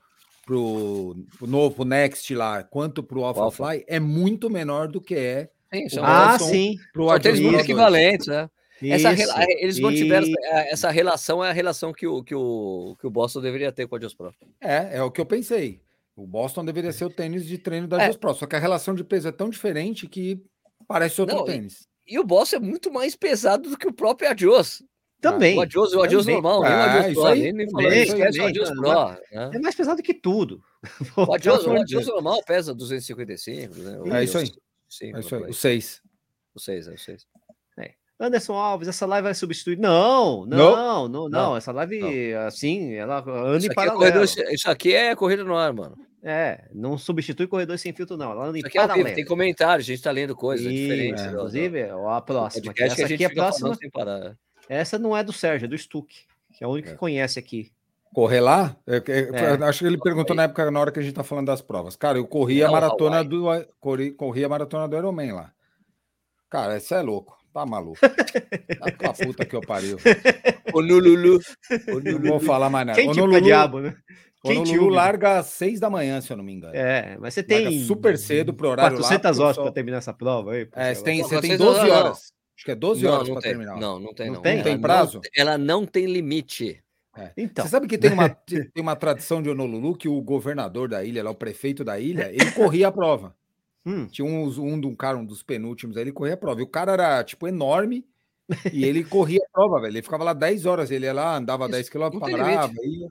[0.44, 3.84] pro, pro novo Next lá, quanto pro AlphaFly, Alpha.
[3.86, 6.76] é muito menor do que é Sim, são, ah, sim.
[6.92, 8.48] Pro são muito equivalentes, né?
[8.82, 9.12] Essa,
[9.58, 10.26] eles mantiveram
[10.68, 13.94] essa relação, é a relação que o, que, o, que o Boston deveria ter com
[13.94, 14.34] a Adios Pro.
[14.60, 15.80] É, é o que eu pensei.
[16.14, 18.04] O Boston deveria ser o tênis de treino da é.
[18.04, 20.40] Adios Pro, só que a relação de peso é tão diferente que
[20.86, 21.88] parece outro Não, tênis.
[22.06, 24.82] E, e, o Boston é muito mais pesado do que o próprio Adios.
[25.30, 25.56] Também.
[25.56, 27.34] O Adios, o Adios normal, nem o ah, Adios Pro.
[27.34, 29.08] Nem, falando, o Adios Pro.
[29.10, 29.50] Né?
[29.54, 30.60] É mais pesado que tudo.
[31.16, 34.20] O Adios, o Adios normal pesa 255, né?
[34.20, 34.52] é isso aí.
[35.14, 36.02] É isso aí, o 6.
[36.54, 37.26] O 6, é o 6.
[37.78, 37.90] É.
[38.20, 39.78] Anderson Alves, essa live vai substituir?
[39.78, 41.56] Não, não, não, não.
[41.56, 44.04] Essa live, assim, ela anda em paralelo.
[44.04, 45.96] É corredor, isso aqui é corrida no ar, mano.
[46.22, 48.30] É, não substitui corredor sem filtro, não.
[48.30, 49.00] Ela anda em paralelo.
[49.00, 51.24] É vivo, tem comentário, a gente tá lendo coisas diferentes.
[51.24, 52.72] Inclusive, a próxima.
[52.76, 53.76] Essa aqui é a próxima.
[54.68, 56.14] Essa não é do Sérgio, é do Stuck,
[56.52, 57.72] que é o único que conhece aqui
[58.14, 58.76] correr lá?
[58.86, 61.48] É, é, acho que ele perguntou na época, na hora que a gente tá falando
[61.48, 61.96] das provas.
[61.96, 63.44] Cara, eu corri a maratona do
[63.80, 65.50] corri, corri a maratona do Ironman lá.
[66.48, 67.36] Cara, isso é louco.
[67.52, 67.98] Tá maluco.
[68.00, 69.98] Tá com a puta que eu pariu.
[70.72, 71.40] O Nululu.
[72.02, 72.98] Não vou falar mais nada.
[72.98, 73.96] Quem o Nululu, diabo, né?
[74.44, 76.74] O Nululu larga às seis da manhã, se eu não me engano.
[76.74, 77.64] É, mas você tem.
[77.64, 79.44] Larga super cedo pro horário 400 lá.
[79.44, 80.68] horas para terminar essa prova aí.
[80.72, 82.33] É, você tem, você tem 12 horas.
[82.56, 83.76] Acho que é 12 horas para terminar.
[83.76, 84.26] Não, não tem.
[84.26, 85.20] Não, não tem, não tem prazo?
[85.36, 86.82] ela não tem limite.
[87.16, 87.32] É.
[87.36, 87.64] Então.
[87.64, 91.22] Você sabe que tem uma, tem uma tradição de Honolulu que o governador da ilha,
[91.22, 93.34] lá, o prefeito da ilha, ele corria a prova.
[93.86, 94.06] Hum.
[94.06, 96.60] Tinha um, um, um cara, um dos penúltimos, aí ele corria a prova.
[96.60, 98.04] E o cara era, tipo, enorme
[98.72, 99.92] e ele corria a prova, velho.
[99.92, 102.72] Ele ficava lá 10 horas, ele ia lá, andava 10 quilômetros, parava.
[102.82, 103.08] Ia...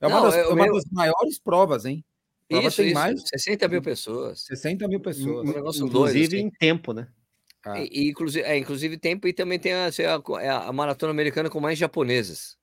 [0.00, 2.04] É uma, Não, das, é, uma das maiores provas, hein?
[2.48, 2.94] Prova isso, tem isso.
[2.94, 4.40] mais 60 mil pessoas.
[4.46, 5.48] 60 mil pessoas.
[5.48, 6.46] Um negócio inclusive dois, assim.
[6.46, 7.08] em tempo, né?
[7.64, 7.78] Ah.
[7.78, 11.60] E, inclusive, é, inclusive tempo e também tem a, a, é a, maratona americana com
[11.60, 12.56] mais japoneses.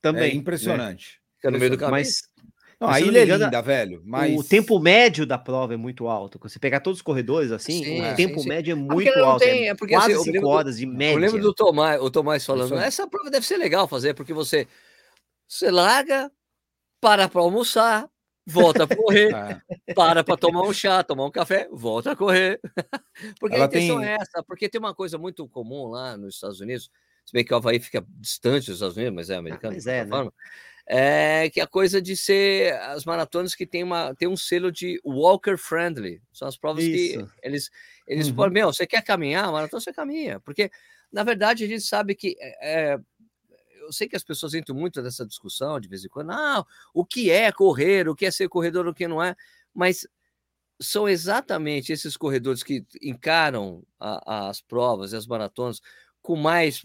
[0.00, 0.30] Também.
[0.30, 1.06] É impressionante.
[1.06, 1.36] Né?
[1.36, 1.92] Fica no meio do caminho.
[1.92, 2.22] Mas,
[2.80, 4.02] não, a ilha é linda, velho.
[4.04, 4.38] Mas...
[4.38, 6.38] O tempo médio da prova é muito alto.
[6.42, 9.40] Você pegar todos os corredores assim, sim, o é, tempo sim, médio é muito alto.
[9.40, 11.14] Tem, é, é porque, quase 5 assim, horas de média.
[11.14, 14.68] Eu lembro do Tomás, o Tomás falando, essa prova deve ser legal fazer, porque você,
[15.46, 16.30] você larga,
[17.00, 18.08] para para almoçar,
[18.48, 19.94] volta a correr, é.
[19.94, 22.60] para para tomar um chá, tomar um café, volta a correr.
[23.38, 24.08] porque Ela a intenção tem...
[24.08, 26.90] é essa, porque tem uma coisa muito comum lá nos Estados Unidos,
[27.24, 29.72] se bem que o Havaí fica distante dos Estados Unidos, mas é americano.
[29.72, 30.10] Ah, mas é, né?
[30.10, 30.32] forma,
[30.90, 34.98] é que a coisa de ser as maratonas que tem, uma, tem um selo de
[35.04, 36.22] walker friendly.
[36.32, 37.18] São as provas Isso.
[37.18, 37.70] que eles,
[38.06, 38.34] eles uhum.
[38.34, 39.52] falam, meu, você quer caminhar?
[39.52, 40.40] Maratona você caminha.
[40.40, 40.70] Porque,
[41.12, 42.36] na verdade, a gente sabe que.
[42.62, 42.98] É,
[43.88, 46.30] eu sei que as pessoas entram muito nessa discussão de vez em quando.
[46.30, 48.08] Ah, o que é correr?
[48.08, 48.86] O que é ser corredor?
[48.86, 49.34] O que não é?
[49.74, 50.06] Mas
[50.80, 55.80] são exatamente esses corredores que encaram a, as provas e as maratonas
[56.22, 56.82] com mais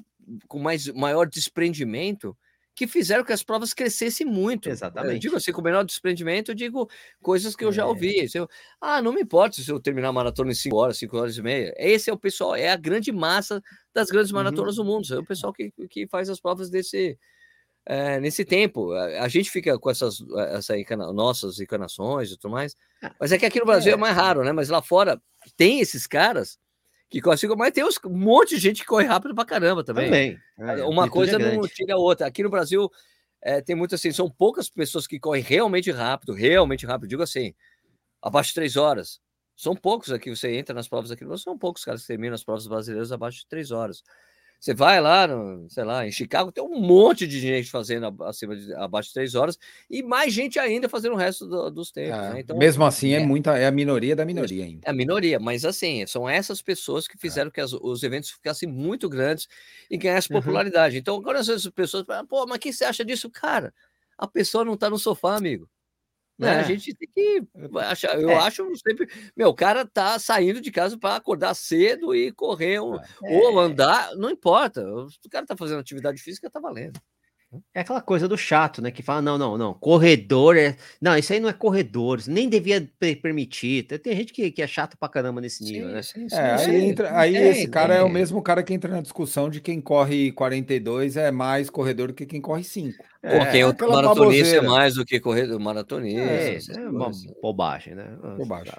[0.48, 2.36] com mais maior desprendimento
[2.76, 4.70] que fizeram que as provas crescessem muito.
[4.70, 5.14] Exatamente.
[5.14, 6.90] Eu digo assim, com o menor desprendimento, eu digo
[7.22, 8.20] coisas que eu já ouvi.
[8.20, 8.28] É.
[8.34, 8.48] Eu,
[8.82, 11.42] ah, não me importa se eu terminar a maratona em 5 horas, 5 horas e
[11.42, 11.74] meia.
[11.78, 13.62] Esse é o pessoal, é a grande massa
[13.94, 14.38] das grandes uhum.
[14.38, 14.86] maratonas uhum.
[14.86, 15.14] do mundo.
[15.14, 17.18] É o pessoal que, que faz as provas desse,
[17.86, 18.92] é, nesse tempo.
[18.92, 20.18] A, a, gente fica com essas
[20.52, 22.76] essa encana, nossas encarnações e tudo mais.
[23.04, 23.96] Ah, mas é que aqui no Brasil é.
[23.96, 24.52] é mais raro, né?
[24.52, 25.22] Mas lá fora
[25.56, 26.58] tem esses caras
[27.14, 30.06] que consigo, mas tem um monte de gente que corre rápido pra caramba também.
[30.06, 30.40] Também.
[30.58, 32.26] É, Uma coisa não tira a outra.
[32.26, 32.90] Aqui no Brasil
[33.40, 37.08] é, tem muito assim, são poucas pessoas que correm realmente rápido, realmente rápido.
[37.08, 37.54] Digo assim,
[38.20, 39.22] abaixo de três horas.
[39.56, 42.66] São poucos aqui, você entra nas provas aqui, são poucos caras que terminam as provas
[42.66, 44.02] brasileiras abaixo de três horas.
[44.64, 48.56] Você vai lá, no, sei lá, em Chicago, tem um monte de gente fazendo acima
[48.56, 49.60] de abaixo de três horas
[49.90, 52.18] e mais gente ainda fazendo o resto do, dos tempos.
[52.18, 52.40] É, né?
[52.40, 54.88] então, mesmo assim, é, é, muita, é a minoria da minoria ainda.
[54.88, 57.20] É a minoria, mas assim, são essas pessoas que é.
[57.20, 57.52] fizeram é.
[57.52, 59.50] que as, os eventos ficassem muito grandes
[59.92, 60.42] e ganhassem uhum.
[60.42, 60.98] popularidade.
[60.98, 63.30] Então, agora as pessoas falam, pô, mas o que você acha disso?
[63.30, 63.74] Cara,
[64.18, 65.70] a pessoa não está no sofá, amigo.
[66.38, 66.56] Né?
[66.56, 66.60] É.
[66.60, 67.44] A gente tem que
[67.80, 68.20] achar.
[68.20, 68.36] Eu é.
[68.36, 69.08] acho sempre.
[69.36, 73.02] Meu, o cara tá saindo de casa para acordar cedo e correr um, é.
[73.24, 74.84] ou andar, não importa.
[74.84, 77.00] O cara tá fazendo atividade física, tá valendo.
[77.74, 78.92] É aquela coisa do chato, né?
[78.92, 80.76] Que fala, não, não, não, corredor é.
[81.02, 82.90] Não, isso aí não é corredor, nem devia
[83.22, 83.84] permitir.
[83.84, 86.02] Tem gente que, que é chato pra caramba nesse nível, sim, né?
[86.02, 87.98] Sim, sim, é, aí, entra, aí é, esse cara é.
[88.00, 92.08] é o mesmo cara que entra na discussão de quem corre 42 é mais corredor
[92.08, 93.04] do que quem corre 5.
[93.22, 96.20] É, Ou quem é maratonista é mais do que corredor maratonista.
[96.20, 97.12] É, é uma
[97.42, 98.18] bobagem, né?
[98.38, 98.74] Bobagem.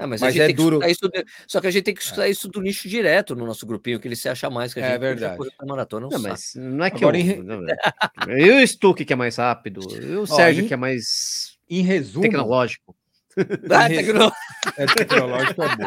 [0.00, 0.84] É, mas, mas é duro.
[0.84, 1.08] Isso,
[1.46, 2.30] só que a gente tem que estudar é.
[2.30, 4.86] isso do nicho direto no nosso grupinho, que ele se acha mais que a é
[4.86, 4.96] gente.
[4.96, 5.38] É verdade.
[5.66, 7.24] Maratona, não, mas não é que Agora, eu.
[7.24, 8.40] Em...
[8.40, 10.68] eu e o Stuck que é mais rápido, e o Sérgio em...
[10.68, 11.56] que é mais.
[11.68, 12.22] Em resumo.
[12.22, 12.94] Tecnológico.
[13.70, 14.32] Ah, tecno...
[14.76, 15.84] É tecnológico é bom.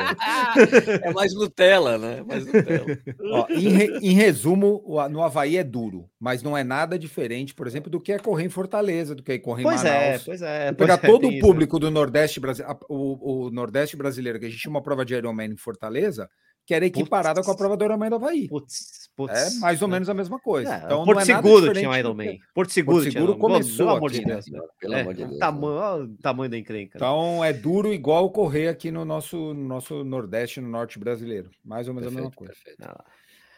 [1.09, 2.23] É mais Nutella, né?
[2.25, 2.85] Mais Nutella.
[3.31, 7.67] Ó, em, re, em, resumo, no Havaí é duro, mas não é nada diferente, por
[7.67, 10.23] exemplo, do que é correr em Fortaleza, do que é correr em pois é, Manaus.
[10.23, 11.79] Pois é, pois Pegar é, todo o público isso.
[11.79, 15.51] do Nordeste brasileiro, o, o, Nordeste brasileiro, que a gente tinha uma prova de Ironman
[15.51, 16.29] em Fortaleza,
[16.69, 17.47] que era equiparada putz.
[17.47, 18.47] com a prova do Ironman do Havaí.
[18.47, 20.71] Putz, putz, é mais ou menos a mesma coisa.
[20.71, 22.39] É, então, Porto é Seguro tinha um Ironman.
[22.53, 24.45] Porto Seguro, Porto Seguro começou pelo amor de Deus.
[24.79, 25.39] Pelo é, amor de Deus.
[25.39, 26.99] Tamanho, tamanho da encrenca.
[26.99, 27.03] Né?
[27.03, 31.49] Então é duro igual correr aqui no nosso, no nosso Nordeste, no Norte brasileiro.
[31.65, 32.53] Mais ou menos perfeito, a mesma coisa.
[32.53, 32.83] Perfeito.
[32.83, 33.03] Ah.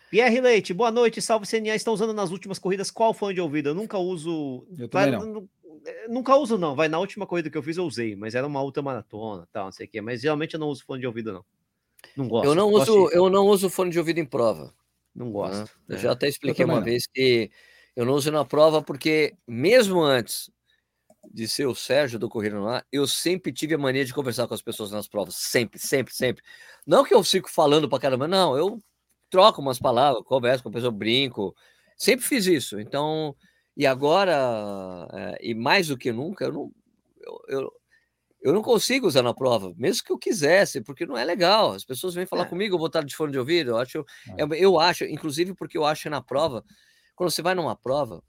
[0.10, 1.22] Pierre Leite, boa noite.
[1.22, 1.76] Salve CNA.
[1.76, 3.72] Estão usando nas últimas corridas qual fone de ouvido?
[3.72, 4.66] Eu nunca uso.
[4.80, 5.50] Eu vai, não.
[5.86, 6.78] Eh, nunca uso, não.
[6.78, 9.66] Vai na última corrida que eu fiz, eu usei, mas era uma outra maratona, tal,
[9.66, 10.00] não sei o quê.
[10.00, 11.44] Mas geralmente eu não uso fone de ouvido, não.
[12.16, 12.46] Não gosto.
[12.46, 13.16] Eu não uso, de...
[13.16, 14.74] eu não uso fone de ouvido em prova.
[15.14, 15.70] Não gosto.
[15.88, 16.00] Eu é.
[16.00, 16.84] já até expliquei uma não.
[16.84, 17.52] vez que
[17.96, 20.50] eu não uso na prova porque mesmo antes
[21.34, 24.54] de ser o Sérgio do Corrida lá, eu sempre tive a mania de conversar com
[24.54, 26.44] as pessoas nas provas, sempre, sempre, sempre.
[26.86, 28.82] Não que eu fico falando para caramba, não, eu
[29.30, 31.56] troco umas palavras, converso com a pessoa, brinco,
[31.96, 32.80] sempre fiz isso.
[32.80, 33.36] Então,
[33.78, 36.72] e agora, é, e mais do que nunca, eu não,
[37.20, 37.74] eu, eu,
[38.42, 41.74] eu não consigo usar na prova, mesmo que eu quisesse, porque não é legal.
[41.74, 42.50] As pessoas vêm falar é.
[42.50, 43.72] comigo, eu vou estar de fone de ouvido.
[43.72, 44.42] Eu acho, é.
[44.44, 46.64] eu, eu acho, inclusive porque eu acho na prova,
[47.16, 48.24] quando você vai numa prova,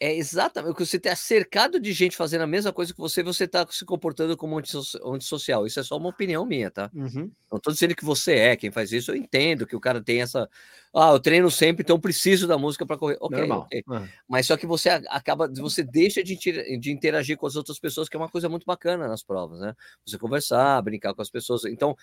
[0.00, 3.44] é exatamente que você está cercado de gente fazendo a mesma coisa que você, você
[3.44, 5.66] está se comportando como antissocial.
[5.66, 6.90] Isso é só uma opinião minha, tá?
[6.94, 7.30] Uhum.
[7.50, 9.12] Não estou dizendo que você é quem faz isso.
[9.12, 10.48] Eu entendo que o cara tem essa.
[10.92, 13.16] Ah, eu treino sempre, então preciso da música para correr.
[13.20, 13.60] Ok, Normal.
[13.62, 13.82] okay.
[13.86, 14.08] Uhum.
[14.28, 18.16] Mas só que você acaba, você deixa de, de interagir com as outras pessoas, que
[18.16, 19.74] é uma coisa muito bacana nas provas, né?
[20.04, 21.64] Você conversar, brincar com as pessoas.
[21.64, 21.96] Então,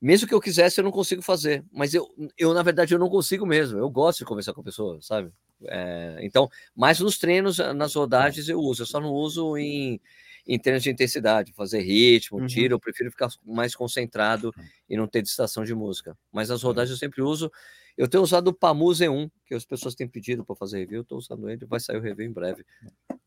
[0.00, 1.64] mesmo que eu quisesse, eu não consigo fazer.
[1.72, 3.78] Mas eu, eu na verdade, eu não consigo mesmo.
[3.78, 5.32] Eu gosto de conversar com a pessoa, sabe?
[5.64, 8.82] É, então, mais nos treinos, nas rodagens eu uso.
[8.82, 10.00] Eu só não uso em,
[10.46, 12.46] em termos de intensidade, fazer ritmo, uhum.
[12.46, 12.74] tiro.
[12.74, 14.52] Eu prefiro ficar mais concentrado
[14.88, 16.16] e não ter distração de música.
[16.32, 17.50] Mas nas rodagens eu sempre uso.
[17.96, 20.98] Eu tenho usado o Pamu Z1, que as pessoas têm pedido para fazer review.
[20.98, 22.64] Eu estou usando ele, vai sair o review em breve.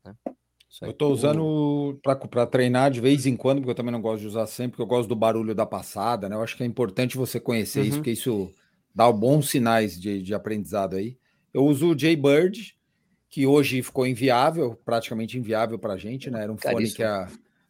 [0.04, 0.14] Né?
[0.82, 4.28] Eu estou usando para treinar de vez em quando, porque eu também não gosto de
[4.28, 6.36] usar sempre, porque eu gosto do barulho da passada, né?
[6.36, 7.86] Eu acho que é importante você conhecer uhum.
[7.86, 8.54] isso, porque isso
[8.94, 11.18] dá bons sinais de, de aprendizado aí.
[11.52, 12.76] Eu uso o Jaybird,
[13.28, 16.42] que hoje ficou inviável, praticamente inviável para a gente, né?
[16.42, 16.80] Era um Caríssimo.
[16.80, 17.28] fone que há,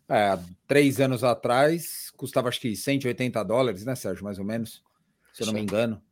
[0.09, 4.25] é, três anos atrás custava acho que 180 dólares, né, Sérgio?
[4.25, 4.83] Mais ou menos,
[5.33, 6.03] se eu não me engano.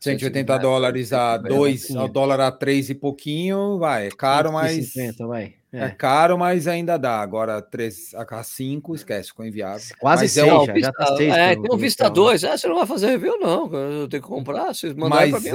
[0.00, 4.92] 180 dólares a 2, ao dólar a 3 e pouquinho, vai, é caro, mas.
[5.26, 5.54] vai.
[5.74, 5.86] É.
[5.86, 5.90] é.
[5.90, 7.20] caro, mas ainda dá.
[7.20, 9.84] Agora, 3 a 5, esquece, ficou inviável.
[9.98, 11.34] Quase 6, é, já, já tá 6.
[11.34, 13.72] É, tem um Vista 2, é, você não vai fazer review, não.
[13.72, 15.50] Eu tenho que comprar, vocês mandaram mas mim,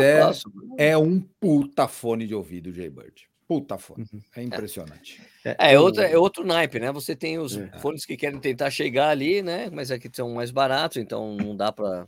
[0.77, 3.29] é, é um puta fone de ouvido, Jaybird.
[3.47, 4.05] Puta fone.
[4.11, 4.19] Uhum.
[4.35, 5.21] É impressionante.
[5.45, 6.91] É, é, é, outra, é outro naipe, né?
[6.91, 7.71] Você tem os é.
[7.79, 9.69] fones que querem tentar chegar ali, né?
[9.71, 12.07] Mas é que são mais baratos, então não dá para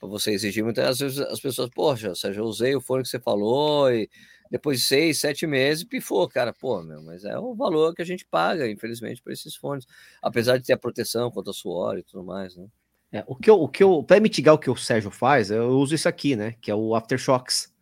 [0.00, 0.80] você exigir muito.
[0.80, 4.08] Às vezes as pessoas, poxa, Sérgio, eu usei o fone que você falou e
[4.50, 6.52] depois de seis, sete meses, pifou, cara.
[6.52, 9.86] Pô, meu, mas é o valor que a gente paga, infelizmente, por esses fones.
[10.22, 12.66] Apesar de ter a proteção contra suor e tudo mais, né?
[13.12, 15.68] É, o que eu, o que eu para mitigar o que o Sérgio faz, eu
[15.68, 16.56] uso isso aqui, né?
[16.60, 17.72] Que é o Aftershocks,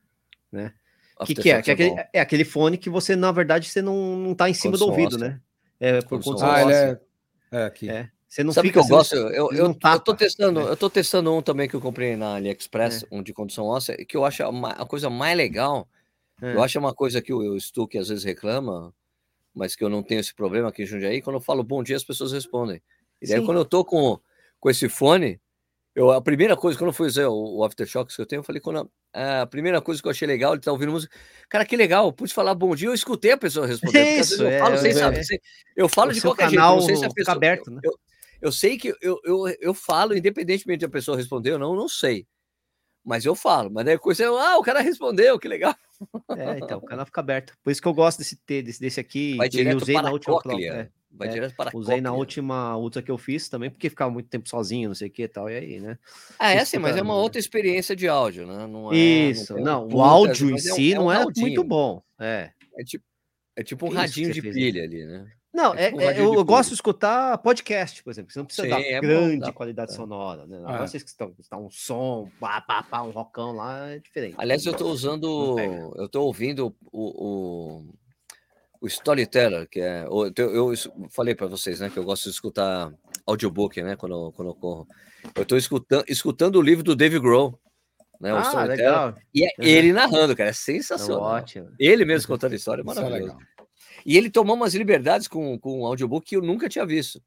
[0.51, 0.73] né?
[1.19, 1.63] O que, que, é?
[1.63, 4.55] Que é, aquele, é aquele fone que você, na verdade, você não, não tá em
[4.55, 5.29] cima do ouvido, óssea.
[5.29, 5.41] né?
[5.81, 7.01] É por condição ah, é...
[7.51, 7.89] é aqui.
[7.89, 8.09] É.
[8.29, 9.15] Você não Sabe fica, que eu gosto?
[9.15, 12.37] Eu, eu, eu, eu, tô testando, eu tô testando um também que eu comprei na
[12.37, 13.07] AliExpress, é.
[13.11, 15.87] um de condição óssea, que eu acho a, a coisa mais legal.
[16.43, 16.55] É.
[16.55, 18.93] Eu acho uma coisa que o, Stuck às vezes reclama,
[19.55, 21.23] mas que eu não tenho esse problema aqui em Jundiaí.
[21.23, 22.83] Quando eu falo bom dia, as pessoas respondem.
[23.21, 23.47] E daí, Sim.
[23.47, 24.19] quando eu tô com,
[24.59, 25.41] com esse fone,
[25.95, 28.45] eu, a primeira coisa, quando eu fui usar o, o Aftershocks que eu tenho, eu
[28.45, 31.15] falei, quando a, a, primeira coisa que eu achei legal, ele tá ouvindo música,
[31.49, 34.19] cara, que legal, eu pude falar bom dia, eu escutei a pessoa responder.
[34.19, 35.23] Isso, eu falo, é, sem é, saber,
[35.77, 37.37] eu falo de qualquer jeito, não sei se a pessoa...
[37.37, 37.81] aberto, né?
[37.85, 37.93] Eu,
[38.41, 41.89] eu sei que eu, eu, eu falo, independentemente de a pessoa responder ou não, não
[41.89, 42.27] sei.
[43.05, 45.75] Mas eu falo, mas daí coisa, ah, o cara respondeu, que legal.
[46.37, 47.55] É, então, o canal fica aberto.
[47.63, 49.37] Por isso que eu gosto desse desse, desse aqui.
[49.37, 52.77] Vai direto usei para na última prova, é, Vai é, direto para Usei na última
[52.77, 55.29] ultra que eu fiz também, porque ficava muito tempo sozinho, não sei o que e
[55.29, 55.99] tal, e aí, né?
[56.39, 58.67] Ah, é assim, mas é uma outra experiência de áudio, né?
[58.67, 62.03] Não é, isso, não, não o áudio em si é um, não é, muito bom.
[62.19, 62.51] É.
[62.75, 63.05] É tipo,
[63.57, 65.31] é tipo um radinho de pilha ali, né?
[65.53, 68.33] Não, é, é, eu, eu gosto de escutar podcast, por exemplo.
[68.33, 69.95] Você não precisa Sim, dar é grande bom, qualidade é.
[69.95, 70.57] sonora, né?
[70.57, 70.87] Agora é.
[70.87, 74.35] vocês que estão, está um som, pá, pá, pá, um rockão lá, é diferente.
[74.39, 75.59] Aliás, eu estou usando,
[75.97, 77.85] eu estou ouvindo o, o,
[78.81, 80.05] o, Storyteller, que é.
[80.05, 80.73] Eu, eu
[81.11, 82.91] falei para vocês, né, que eu gosto de escutar
[83.27, 84.89] audiobook, né, quando, quando eu corro.
[85.35, 87.59] Eu estou escutando, escutando o livro do Dave Grohl.
[88.19, 89.17] Né, ah, legal.
[89.35, 89.67] E é uhum.
[89.67, 91.37] ele narrando, cara, é sensacional.
[91.37, 91.75] É ótimo.
[91.79, 93.37] Ele mesmo contando a história, é maravilhoso.
[94.05, 97.23] E ele tomou umas liberdades com, com o audiobook que eu nunca tinha visto.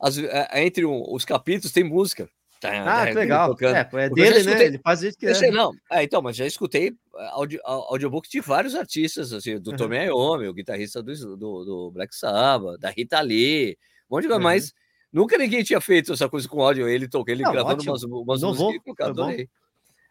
[0.00, 2.28] As, é, entre um, os capítulos tem música.
[2.60, 3.56] Tá, ah, que legal.
[3.60, 4.38] É, é dele, né?
[4.38, 4.64] escutei, né?
[4.64, 5.50] Ele faz isso que é.
[5.50, 6.94] Não, é, então, mas já escutei
[7.32, 9.76] audio, audiobook de vários artistas, assim, do uhum.
[9.76, 13.76] Tommy Iommi, o guitarrista do, do, do, Black Sabbath, da Rita Lee,
[14.10, 14.44] um monte de coisa, uhum.
[14.44, 14.72] mas
[15.12, 16.88] nunca ninguém tinha feito essa coisa com áudio.
[16.88, 19.48] Ele tocou, ele não, gravando umas, umas músicas que eu adorei.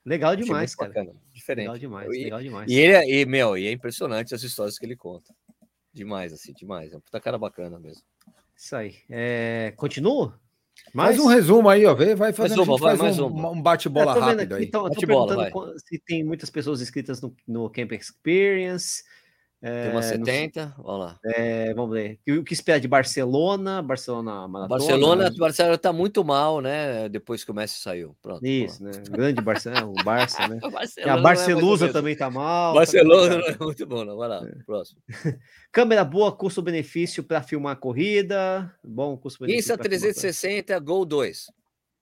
[0.05, 0.89] Legal demais, cara.
[0.89, 1.65] Bacana, diferente.
[1.65, 2.71] Legal demais, e, legal demais.
[2.71, 5.33] E ele, é, e, meu, e é impressionante as histórias que ele conta.
[5.93, 6.91] Demais, assim, demais.
[6.91, 8.03] É um puta cara bacana mesmo.
[8.55, 8.95] Isso aí.
[9.09, 9.73] É...
[9.77, 10.39] Continua?
[10.93, 11.93] Mais um resumo aí, ó.
[11.93, 14.65] Vai fazendo resumo, vai, faz um, um bate-bola é, rápido aí.
[14.65, 19.03] Então, eu tô perguntando se tem muitas pessoas inscritas no, no Camp Experience.
[19.63, 21.17] Tem umas 70, é, no, lá.
[21.23, 22.19] É, vamos ver.
[22.27, 23.81] O que espera de Barcelona?
[23.81, 24.67] Barcelona Maratona?
[24.67, 25.35] Barcelona, né?
[25.37, 27.07] Barcelona tá muito mal, né?
[27.07, 28.13] Depois que o Messi saiu.
[28.21, 28.45] Pronto.
[28.45, 28.91] Isso, né?
[29.09, 30.59] Grande Barcelona, o Barça, né?
[31.07, 32.73] a Barcelusa é também tá mal.
[32.73, 34.17] Barcelona tá não é muito bom, não.
[34.17, 34.63] Vai lá, é.
[34.65, 35.01] próximo.
[35.71, 38.69] Câmera boa, custo-benefício para filmar a corrida.
[38.83, 39.71] Bom, custo-benefício.
[39.71, 41.47] Insta 360, Gol 2.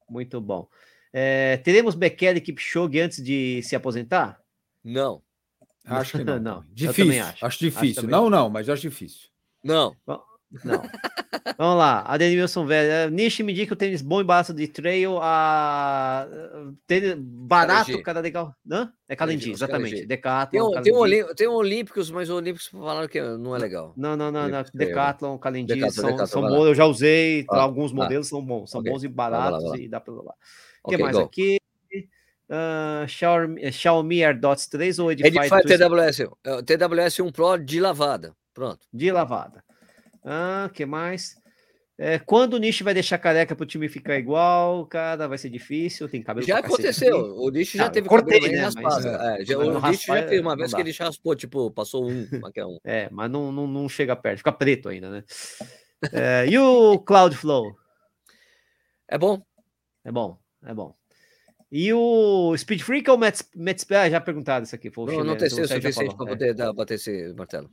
[0.10, 0.68] Muito bom.
[1.14, 4.42] É, teremos Bekele Kipchoge antes de se aposentar?
[4.84, 5.22] Não.
[5.86, 6.40] Acho que não.
[6.40, 7.24] não difícil.
[7.24, 7.46] Acho.
[7.46, 7.60] acho.
[7.60, 8.04] difícil.
[8.04, 9.30] Acho não, não, mas acho difícil.
[9.64, 9.96] Não.
[10.08, 10.22] Não.
[11.58, 12.04] Vamos lá.
[12.08, 12.92] Adenilson velho.
[12.92, 15.18] É, Nishi me diz que o tênis bom e barato de trail.
[15.22, 16.28] A...
[16.86, 18.54] Tênis barato, cada legal.
[18.70, 18.92] Hã?
[19.08, 20.06] É Calendinho, exatamente.
[20.06, 20.50] Decathlon.
[20.50, 23.94] Tem, um, tem, um, tem um Olímpicos, mas o Olímpicos falaram que não é legal.
[23.96, 24.50] Não, não, não.
[24.50, 24.64] não.
[24.74, 26.66] Decathlon, Calendinho são, são bons.
[26.66, 27.46] Eu já usei.
[27.50, 28.70] Ah, alguns modelos ah, são bons.
[28.70, 28.92] São okay.
[28.92, 29.78] bons e baratos lá lá lá.
[29.78, 30.34] e dá para usar.
[30.84, 31.24] O que okay, mais go.
[31.24, 31.62] aqui?
[32.52, 36.18] Uh, Xiaomi, Xiaomi AirDots 3 ou Edify, Edify TWS,
[36.66, 38.36] TWS 1 Pro de lavada.
[38.54, 38.86] Pronto.
[38.92, 39.64] De lavada.
[40.22, 41.40] Ah, que mais?
[41.98, 45.50] É, quando o Nish vai deixar careca para o time ficar igual, cara, vai ser
[45.50, 46.10] difícil.
[46.10, 47.38] Tem cabelo Já aconteceu.
[47.38, 48.64] O Nish já teve cortei, cabelo né?
[48.64, 49.08] raspado.
[49.08, 52.28] É, já, o Nish já teve uma vez que ele raspou, tipo, passou um,
[52.68, 52.80] um.
[52.84, 55.24] É, mas não, não, não chega perto, fica preto ainda, né?
[56.12, 57.76] É, e o Cloudflow?
[59.08, 59.42] É bom.
[60.04, 60.96] É bom, é bom.
[61.72, 64.92] E o Speed Freak ou Met, Met ah, já perguntaram isso aqui.
[64.92, 67.70] Foi não, não testei o suficiente para poder dar, bater esse martelo.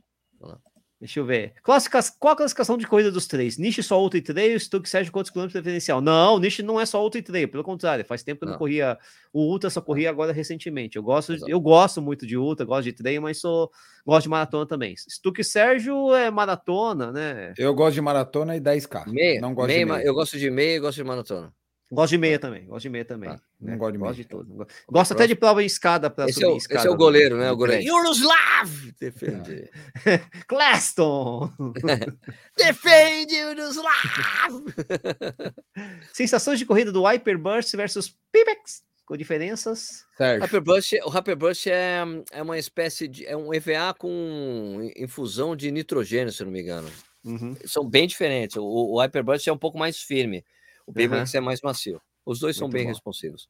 [0.99, 1.53] Deixa eu ver.
[1.63, 1.99] Classica...
[2.19, 3.57] Qual a classificação de corrida dos três?
[3.57, 6.01] Niche só ultra e trail, Stuck Sérgio quantos quilômetros preferencial?
[6.01, 8.53] Não, Niche não é só ultra e trail, pelo contrário, faz tempo que eu não,
[8.53, 8.97] não corria.
[9.31, 10.97] O ultra só corria agora recentemente.
[10.97, 13.71] Eu gosto, eu gosto muito de ultra, gosto de trail, mas sou
[14.05, 14.93] gosto de maratona também.
[14.97, 17.53] Stuck Sérgio é maratona, né?
[17.57, 19.07] Eu gosto de maratona e 10k.
[19.07, 20.03] Meia, não gosto meia, de meia.
[20.03, 21.53] Eu gosto de meia e gosto de maratona.
[21.91, 23.29] Gosto de meia também, gosto de meia também.
[23.31, 23.77] Ah, não né?
[23.77, 24.09] gosto de meia.
[24.09, 24.67] Gosto de tudo.
[24.87, 26.81] Gosto até de prova em escada para subir é o, escada.
[26.81, 27.51] Esse é o goleiro, né?
[27.51, 27.83] O goleiro.
[27.83, 28.93] Yuroslav!
[28.99, 29.71] Defende.
[30.47, 31.51] Claston!
[32.55, 34.63] Defende Yuroslav!
[36.13, 40.05] Sensações de corrida do Hyperburst versus Pipex, com diferenças.
[40.19, 43.25] Hyperburst, o Hyperburst é, é uma espécie de.
[43.25, 46.87] É um EVA com infusão de nitrogênio, se não me engano.
[47.25, 47.55] Uhum.
[47.65, 48.57] São bem diferentes.
[48.57, 50.45] O, o Hyperburst é um pouco mais firme.
[50.89, 51.37] O BMX uhum.
[51.37, 52.01] é mais macio.
[52.25, 52.89] Os dois Muito são bem bom.
[52.89, 53.47] responsivos.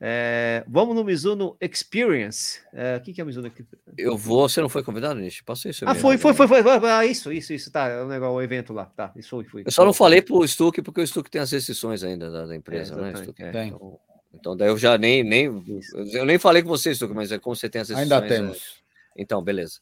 [0.00, 2.60] É, vamos no Mizuno Experience.
[2.72, 3.50] É, o que, que é o Mizuno
[3.98, 4.48] Eu vou.
[4.48, 5.42] Você não foi convidado, Nish?
[5.42, 5.84] Passei isso.
[5.84, 7.72] Ah, foi, foi, foi, foi, foi, Ah, isso, isso, isso.
[7.72, 8.84] Tá, é o negócio, o evento lá.
[8.84, 9.44] Tá, isso foi.
[9.44, 12.46] foi Eu só não falei pro Stuck, porque o Stuck tem as restrições ainda da,
[12.46, 13.16] da empresa, é, né?
[13.16, 13.42] Stuck?
[13.42, 13.50] É.
[13.50, 13.68] Tem.
[13.68, 13.98] Então,
[14.32, 15.46] então, daí eu já nem, nem.
[16.12, 18.22] Eu nem falei com você, Stuck, mas é como você tem as restrições.
[18.22, 18.58] Ainda temos.
[19.16, 19.22] É...
[19.22, 19.80] Então, beleza.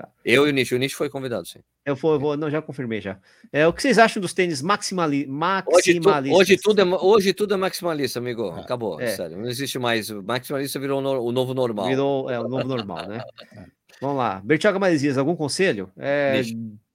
[0.00, 0.08] Tá.
[0.24, 0.72] Eu e o Nish.
[0.72, 1.58] O Nish foi convidado, sim.
[1.84, 3.18] Eu vou, eu vou, não, já confirmei já.
[3.52, 6.06] É, o que vocês acham dos tênis maximali, maximalistas?
[6.08, 8.48] Hoje, tu, hoje, tudo é, hoje tudo é maximalista, amigo.
[8.48, 9.08] Ah, Acabou, é.
[9.08, 9.36] sério.
[9.36, 10.08] Não existe mais.
[10.08, 11.86] Maximalista virou no, o novo normal.
[11.86, 13.22] Virou é, o novo normal, né?
[14.00, 14.40] Vamos lá.
[14.42, 15.92] Bertioga Marizias, algum conselho?
[15.98, 16.40] É,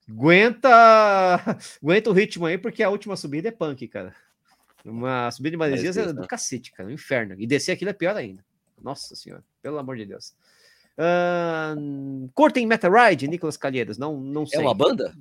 [0.09, 0.67] aguenta,
[1.83, 4.15] aguenta o ritmo aí, porque a última subida é punk, cara.
[4.83, 6.27] Uma subida de Marizias é do né?
[6.27, 6.89] cacete, cara.
[6.89, 7.35] Um inferno.
[7.37, 8.43] E descer aquilo é pior ainda.
[8.81, 10.33] Nossa senhora, pelo amor de Deus.
[10.97, 13.97] Uh, curtem Meta Ride, Nicolas Calheiros?
[13.97, 14.59] Não, não é sei.
[14.59, 15.13] É uma banda?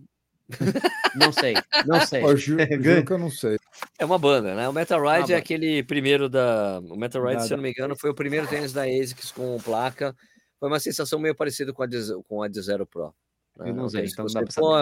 [1.16, 1.54] não sei,
[1.86, 2.20] não sei.
[2.36, 3.56] Juro, juro que eu não sei.
[3.98, 4.68] É uma banda, né?
[4.68, 6.80] O Meta Ride é aquele primeiro da.
[6.90, 7.46] O Meta Ride, Nada.
[7.46, 10.14] se eu não me engano, foi o primeiro tênis da ASICS com placa.
[10.60, 11.98] Foi uma sensação meio parecida com a de,
[12.28, 13.14] com a de Zero Pro.
[13.56, 13.70] Né?
[13.70, 14.74] Eu não sei, então não pô,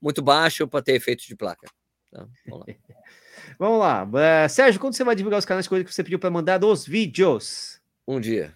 [0.00, 1.68] muito baixo para ter efeito de placa.
[2.10, 2.74] Tá, vamos lá.
[3.58, 4.04] vamos lá.
[4.04, 6.58] Uh, Sérgio, quando você vai divulgar os canais de coisa que você pediu para mandar
[6.58, 7.80] dos vídeos?
[8.06, 8.54] Um dia.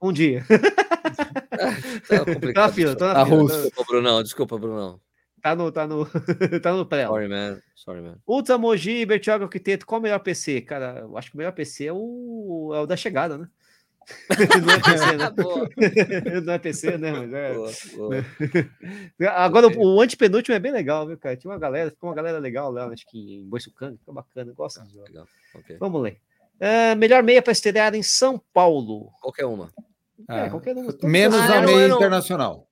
[0.00, 0.44] Um dia.
[2.08, 2.54] tá complicado.
[2.54, 3.46] Tá na fila, tô na tá fila.
[3.46, 5.00] Desculpa, Brunão, desculpa, Brunão.
[5.42, 6.06] Tá no, tá no,
[6.62, 7.06] tá no pré.
[7.06, 7.60] Sorry, man.
[7.74, 8.18] Sorry, man.
[8.26, 10.60] Ultra Moji, Bertioga Arquiteto, qual o melhor PC?
[10.62, 13.48] Cara, eu acho que o melhor PC é o, é o da chegada, né?
[14.64, 16.40] não é PC, né?
[16.40, 17.12] não é PC, né?
[17.12, 17.54] Mas é...
[17.54, 19.30] Boa, boa.
[19.32, 21.36] Agora, o, o antepenúltimo é bem legal, viu, cara?
[21.36, 24.80] Tinha uma galera, ficou uma galera legal lá, acho que em Boiçucanga, ficou bacana, gosto.
[24.80, 25.24] Ah.
[25.58, 25.76] Okay.
[25.76, 26.20] Vamos ler.
[26.60, 29.10] Uh, melhor meia para estrear em São Paulo.
[29.20, 29.70] Qualquer uma.
[30.28, 30.74] É, ah, qualquer.
[31.02, 32.66] Menos ah, a meia internacional.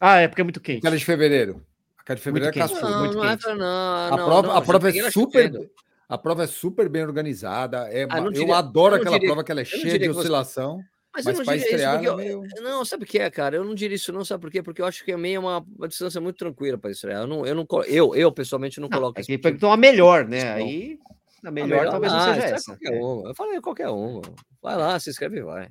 [0.00, 0.78] Ah, é porque é muito quente.
[0.78, 1.62] Aquela de fevereiro.
[1.98, 2.92] Aquela de fevereiro muito é cascudo.
[2.92, 3.46] Não, muito não, quente.
[3.46, 5.70] Não, não, a prova, não, a prova é super.
[6.08, 7.88] A prova é super bem organizada.
[7.90, 10.80] É, ah, diria, eu adoro eu aquela diria, prova que ela é cheia de oscilação.
[11.12, 12.42] Mas, mas para estrear eu, é meio...
[12.60, 13.56] Não, sabe o que é, cara?
[13.56, 14.62] Eu não diria isso, não, sabe por quê?
[14.62, 17.22] Porque eu acho que a meia é uma, uma distância muito tranquila para estrear.
[17.22, 19.18] Eu, não, eu, não, eu, eu, pessoalmente, não, não coloco.
[19.18, 19.66] É que tipo...
[19.66, 20.52] a melhor, né?
[20.52, 20.98] Aí
[21.46, 22.76] a melhor, a melhor talvez ah, não seja essa.
[22.76, 22.98] Qualquer é.
[22.98, 24.22] Eu falei qualquer uma.
[24.62, 25.68] Vai lá, se inscreve e vai.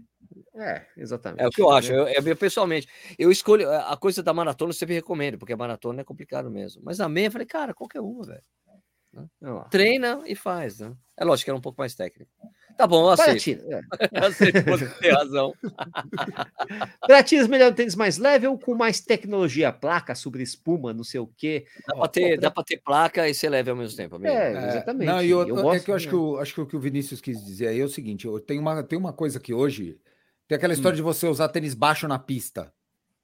[0.56, 1.42] É, exatamente.
[1.42, 1.92] É o que eu acho.
[1.92, 2.88] Eu, eu, pessoalmente,
[3.18, 6.82] eu escolho a coisa da maratona, eu sempre recomendo, porque a maratona é complicado mesmo.
[6.84, 8.44] Mas a meia, eu falei, cara, qualquer uma, velho.
[9.16, 9.28] Né?
[9.72, 10.94] Treina e faz, né?
[11.18, 12.30] É lógico que era um pouco mais técnico.
[12.78, 13.64] Tá bom, eu aceito.
[13.72, 13.80] É.
[14.12, 15.54] eu aceito você ter razão.
[17.08, 19.72] Pratinas melhor tênis mais leve ou com mais tecnologia?
[19.72, 21.66] Placa sobre espuma, não sei o quê.
[21.88, 24.18] Dá para ter, dá ter placa e ser leve ao mesmo tempo.
[24.18, 24.34] Amigo.
[24.34, 25.08] É, é exatamente.
[25.08, 27.22] Não, eu, eu é que eu acho que, eu, acho que o que o Vinícius
[27.22, 29.98] quis dizer aí é o seguinte: eu tenho uma, tem uma coisa que hoje.
[30.48, 30.98] Tem aquela história hum.
[30.98, 32.72] de você usar tênis baixo na pista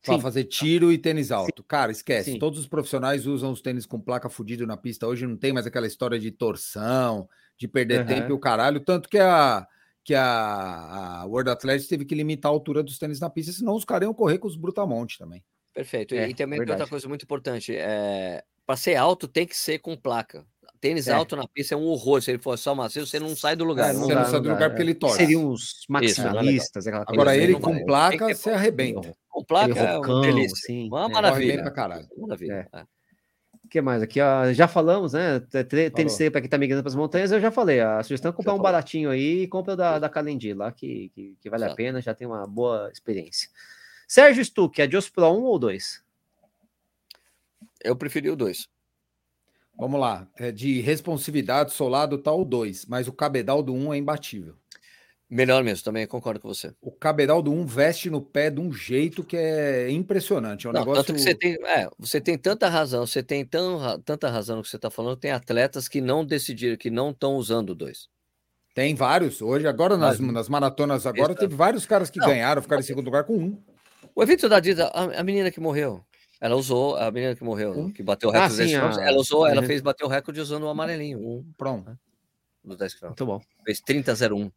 [0.04, 1.62] para fazer tiro e tênis alto.
[1.62, 1.66] Sim.
[1.68, 2.32] Cara, esquece.
[2.32, 2.40] Sim.
[2.40, 5.08] Todos os profissionais usam os tênis com placa fudido na pista.
[5.08, 8.06] Hoje não tem mais aquela história de torção, de perder uhum.
[8.08, 8.80] tempo e o caralho.
[8.80, 9.68] Tanto que a,
[10.04, 13.76] que a, a World Athletics teve que limitar a altura dos tênis na pista, senão
[13.76, 15.44] os caras iam correr com os Brutamonte também.
[15.74, 16.16] Perfeito.
[16.16, 17.76] É, e também tem outra coisa muito importante.
[17.76, 20.46] É, para ser alto, tem que ser com placa.
[20.82, 21.14] Tênis é.
[21.14, 22.24] alto na pista é um horror.
[22.24, 23.92] Se ele for só macio, você não sai do lugar.
[23.92, 25.18] É, não você não, sai do lugar porque ele torce.
[25.18, 26.88] Seriam os maximalistas.
[26.88, 29.16] Isso, Agora, ele com placa, você arrebenta.
[29.30, 30.58] Com placa é uma delícia.
[30.64, 31.08] Assim, uma é.
[31.08, 31.62] maravilha.
[31.62, 32.08] Pra caralho.
[32.18, 32.68] Maravilha.
[32.74, 32.82] É.
[33.64, 34.20] O que mais aqui?
[34.20, 35.40] Ó, já falamos, né?
[35.94, 37.80] Tênis para quem tá migrando para as montanhas, eu já falei.
[37.80, 41.38] A sugestão é comprar um baratinho aí e compra da, da Calendar lá, que, que,
[41.40, 41.74] que vale Exato.
[41.74, 43.48] a pena, já tem uma boa experiência.
[44.08, 46.04] Sérgio Stuck, Adios Pro 1 ou 2?
[47.84, 48.68] Eu preferi o 2.
[49.82, 50.28] Vamos lá.
[50.38, 54.54] É de responsividade, solado tá o 2, mas o cabedal do 1 um é imbatível.
[55.28, 56.72] Melhor mesmo, também concordo com você.
[56.80, 60.68] O cabedal do 1 um veste no pé de um jeito que é impressionante.
[60.68, 61.04] É um Não, negócio.
[61.04, 64.62] Tanto que você tem, é, você tem tanta razão, você tem tão, tanta razão no
[64.62, 68.08] que você está falando, tem atletas que não decidiram, que não estão usando o 2.
[68.76, 69.42] Tem vários.
[69.42, 72.28] Hoje, agora, nas, nas maratonas, agora, teve vários caras que Não.
[72.28, 73.60] ganharam, ficaram em segundo lugar com um.
[74.14, 76.06] O evento da Adidas, a, a menina que morreu,
[76.42, 77.92] ela usou, a menina que morreu, Um.
[77.92, 79.68] que bateu o Ah, recorde dos sim, 10 quilômetros, a- ela usou, ela Uhum.
[79.68, 81.98] fez bater o recorde usando o amarelinho, um Pronto.
[82.64, 83.28] dos 10 quilômetros.
[83.28, 83.64] Muito bom.
[83.64, 84.52] Fez 30,01.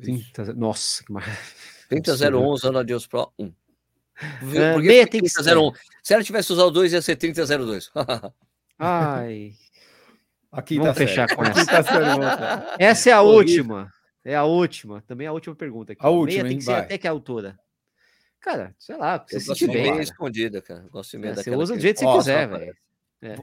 [0.00, 1.38] Sim, tá- Nossa, que maravilha.
[1.90, 3.50] 30,01 usando a Adios Pro 1.
[4.42, 4.62] Viu?
[4.62, 5.42] É, Por que meia foi tem que ser.
[5.42, 5.72] 30,01?
[6.02, 7.90] Se ela tivesse usado o 2, ia ser 30,02.
[8.78, 9.52] Ai.
[10.50, 11.36] Aqui Vamos tá fechar sério.
[11.36, 11.82] com Aqui essa.
[11.82, 12.76] tá.
[12.78, 13.38] Essa é a Horrível.
[13.64, 13.92] última.
[14.24, 15.02] É a última.
[15.02, 16.04] Também é a última pergunta aqui.
[16.04, 16.58] A última, Meia tem hein?
[16.58, 16.80] que ser Vai.
[16.82, 17.58] até que a altura.
[18.40, 19.90] Cara, sei lá, você Eu se sentir bem.
[19.92, 20.82] meia escondida, cara.
[20.84, 22.76] Eu Gosto de meia É, você daquela usa do jeito que Ó, você quiser, velho.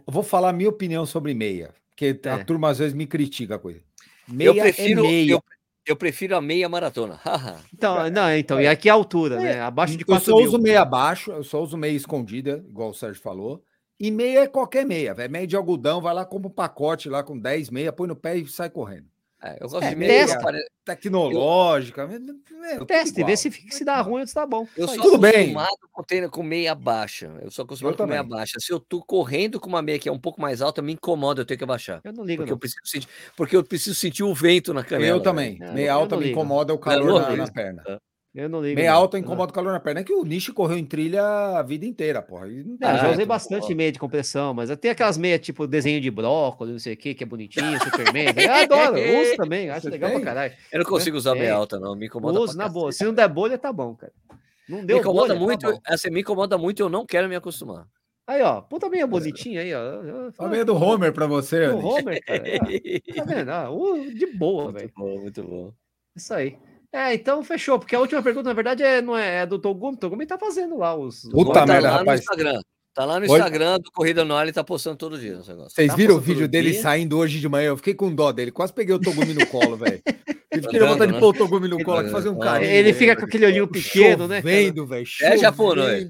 [0.08, 2.44] Vou falar a minha opinião sobre meia, porque a É.
[2.44, 3.84] turma às vezes me critica com isso.
[4.28, 5.32] Meia Eu prefiro, é meia.
[5.34, 5.44] eu,
[5.86, 7.20] eu prefiro a meia maratona.
[7.74, 9.60] Então, não, então, e aqui a altura, né?
[9.62, 10.46] Abaixo de Eu 4 só mil.
[10.48, 13.64] uso meia abaixo, eu só uso meia escondida, igual o Sérgio falou.
[14.00, 15.32] E meia é qualquer meia, velho.
[15.32, 18.38] Meia de algodão, vai lá, compra um pacote lá com 10 meia, põe no pé
[18.38, 19.08] e sai correndo.
[19.46, 20.28] É, eu gosto É, de meia.
[20.84, 22.08] Tecnológica.
[22.08, 24.68] tudo Teste, vê se, fica- se dá ruim ou se dá bom.
[24.76, 25.04] Eu Só sou.
[25.04, 25.32] Tudo bem.
[25.32, 27.32] acostumado com, tênis- com meia baixa.
[27.42, 28.38] Eu sou acostumado Eu com meia também.
[28.38, 28.60] baixa.
[28.60, 31.42] Se eu tô correndo com uma meia que é um pouco mais alta, me incomoda
[31.42, 32.02] eu ter que abaixar.
[32.04, 32.56] Eu não ligo, Porque não.
[32.56, 35.18] eu preciso sentir, porque eu preciso sentir o vento na canela.
[35.18, 35.58] Eu também.
[35.62, 36.34] É, meia eu alta me ligo.
[36.40, 37.84] incomoda o calor Não, na, não na perna.
[38.36, 38.76] Eu não ligo.
[38.76, 38.98] Meia não.
[39.00, 40.02] alta incomoda o calor na perna.
[40.02, 41.24] É que o Nishi correu em trilha
[41.58, 42.48] a vida inteira, porra.
[42.48, 46.74] Não já usei bastante meia de compressão, mas tenho aquelas meias tipo desenho de brócolis,
[46.74, 48.26] não sei o que, que é bonitinho, Superman.
[48.36, 50.20] Eu adoro, eu uso também, acho Você legal tem?
[50.20, 50.54] pra caralho.
[50.72, 51.40] Eu não consigo usar É.
[51.40, 51.96] meia alta, não.
[51.96, 52.38] Me incomoda.
[52.40, 52.92] Uso na boa.
[52.92, 54.12] Se não der bolha, tá bom, cara.
[54.68, 55.72] Não Me deu incomoda bolha, tá muito.
[55.78, 55.82] bom.
[55.88, 57.88] essa me incomoda muito, eu não quero me acostumar.
[58.28, 60.32] Aí, ó, puta meia bonitinha aí, ó.
[60.44, 61.88] A meia do Homer pra você, O Nishi.
[62.02, 62.44] Homer, cara.
[63.16, 63.50] Tá vendo?
[63.50, 64.92] Ah, uh, de boa, velho.
[64.94, 65.74] muito bom, muito bom.
[66.16, 66.58] Isso aí.
[66.96, 69.98] É, então fechou, porque a última pergunta, na verdade, é, não é, é do Togumi.
[69.98, 71.24] Togumi tá fazendo lá os.
[71.30, 72.22] Puta tá merda, lá rapaz.
[72.22, 72.62] no Instagram.
[72.94, 73.38] Tá lá no Oi?
[73.38, 75.72] Instagram do Corrida no Ar, ele tá postando todo dia esse negócio.
[75.72, 76.82] Vocês Tá viram o vídeo dele dia?
[76.82, 77.68] saindo hoje de manhã?
[77.68, 78.52] Eu fiquei com dó dele.
[78.52, 80.02] Quase peguei o Togumi no colo, velho.
[80.54, 81.20] Fiquei Andando, vontade de né?
[81.20, 82.72] pôr o Togumi no colo, fazer um Ah, carinho.
[82.72, 84.38] Ele fica com aquele olhinho pequeno, né?
[84.38, 85.06] Chovendo, velho.
[85.22, 86.08] É japonês.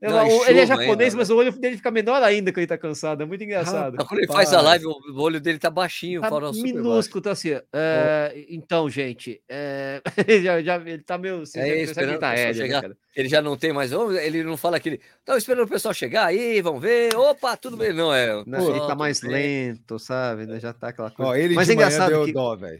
[0.00, 2.58] Ela- e o- ele é japonês, ainda, mas o olho dele fica menor ainda quando
[2.58, 3.22] ele tá cansado.
[3.22, 3.96] É muito engraçado.
[4.06, 7.50] Quando ele faz a live, o olho dele tá baixinho, Tá minúsculo, tá assim.
[7.72, 11.40] é, então, gente, é, ele já, já- ele tá meio.
[11.46, 12.82] Você É, esperando ele tá né, chegar.
[12.82, 12.96] cara?
[13.14, 13.92] Ele já não tem mais.
[13.92, 15.00] Ele não fala aquele.
[15.24, 17.14] Tava esperando o pessoal chegar aí, vamos ver.
[17.14, 17.92] Opa, tudo bem.
[17.92, 18.42] Não, é.
[18.46, 20.46] Não, ele tá mais lento, sabe?
[20.46, 21.30] né, Já tá aquela coisa.
[21.32, 22.78] Ó, ele Mas de é engraçado deu que- dó, velho.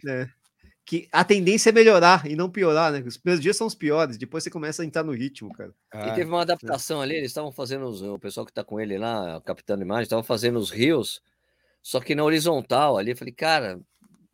[0.84, 3.00] Que a tendência é melhorar e não piorar, né?
[3.06, 5.72] Os primeiros dias são os piores, depois você começa a entrar no ritmo, cara.
[5.94, 8.80] E Ah, teve uma adaptação ali, eles estavam fazendo os, o pessoal que tá com
[8.80, 11.22] ele lá, captando imagem, estavam fazendo os rios,
[11.82, 13.12] só que na horizontal ali.
[13.12, 13.80] Eu falei, cara,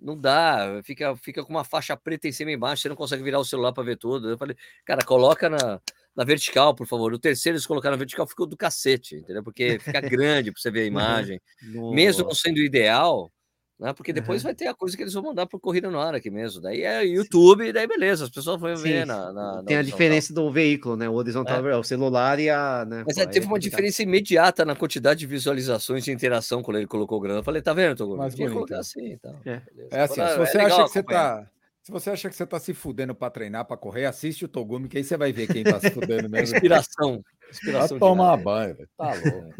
[0.00, 3.22] não dá, fica, fica com uma faixa preta em cima e embaixo, você não consegue
[3.22, 4.30] virar o celular para ver tudo.
[4.30, 5.80] Eu falei, cara, coloca na,
[6.16, 7.12] na vertical, por favor.
[7.12, 9.42] O terceiro eles colocaram na vertical ficou do cacete, entendeu?
[9.42, 11.40] Porque fica grande para você ver a imagem,
[11.88, 13.30] mesmo não sendo ideal.
[13.78, 13.92] Né?
[13.92, 14.48] Porque depois Aham.
[14.48, 16.60] vai ter a coisa que eles vão mandar pro Corrida no Ar aqui mesmo.
[16.60, 19.82] Daí é YouTube, e daí beleza, as pessoas vão ver na, na- na Tem a
[19.82, 21.08] diferença do veículo, né?
[21.08, 21.76] O horizontal, é.
[21.76, 22.84] o celular e a.
[22.84, 23.04] Né?
[23.06, 26.78] Mas Pô, é, teve é uma diferença imediata na quantidade de visualizações e interação quando
[26.78, 27.38] ele colocou o grana.
[27.38, 28.52] Eu falei, tá vendo, bonito.
[28.52, 29.36] colocar assim e tal.
[29.46, 29.62] É.
[29.92, 31.50] É assim, Agora, se você legal acha que você acompanhar.
[31.88, 34.90] Se você acha que você tá se fudendo pra treinar, pra correr, assiste o Togumi,
[34.90, 36.54] que aí você vai ver quem tá se fudendo mesmo.
[36.54, 37.12] Inspiração.
[37.40, 38.44] Vai Inspiração tomar diária.
[38.44, 38.88] banho, velho.
[38.94, 39.54] Tá louco.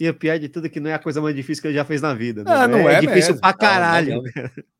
[0.00, 1.74] E o pior de tudo é que não é a coisa mais difícil que ele
[1.74, 2.42] já fez na vida.
[2.42, 2.50] Né?
[2.50, 3.40] Ah, não é difícil mesmo.
[3.42, 4.22] pra Não, caralho.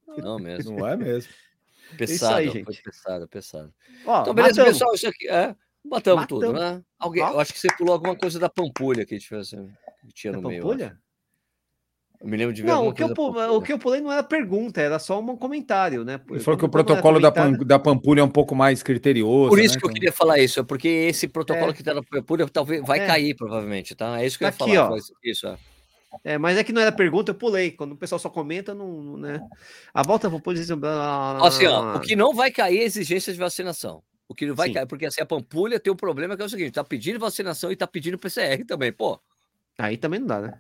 [0.07, 0.79] não, Não mesmo.
[0.79, 1.31] Não é mesmo.
[1.99, 2.83] Pesado, aí, foi gente.
[2.83, 3.75] pesado, pesado.
[4.07, 4.73] Ó, Então, beleza, matamos.
[4.79, 5.55] pessoal, isso aqui é.
[5.85, 6.83] Matamos, tudo, né?
[6.99, 9.69] Alguém, eu acho que você pulou alguma coisa da Pampulha aqui, deixa eu ver assim,
[10.07, 10.63] que tinha É no meio.
[10.63, 10.99] Pampulha?
[12.21, 14.23] Eu me lembro de ver Não, o que, eu, o que eu pulei não era
[14.23, 16.19] pergunta, era só um comentário, né?
[16.31, 19.51] Ele falou que o protocolo da, Pam- da Pampulha é um pouco mais criterioso.
[19.51, 19.81] Por isso né?
[19.81, 21.75] que eu queria falar isso, é porque esse protocolo É.
[21.75, 23.07] que tá na Pampulha talvez vai É.
[23.07, 24.23] cair, provavelmente, tá?
[24.23, 24.93] É isso que eu ia Aqui, falar.
[24.93, 24.97] ó.
[25.23, 25.57] Isso, é.
[26.25, 27.73] É, mas é que não era pergunta, eu pulei.
[27.73, 29.41] Quando o pessoal só comenta, não, né?
[29.93, 30.79] A volta para posição.
[31.43, 34.01] Assim, ó, o que não vai cair é a exigência de vacinação.
[34.29, 34.75] O que não vai Sim.
[34.75, 37.71] cair, porque assim, a Pampulha tem um problema que é o seguinte: tá pedindo vacinação
[37.71, 39.21] e tá pedindo PCR também, pô.
[39.77, 40.55] Aí também não dá, né?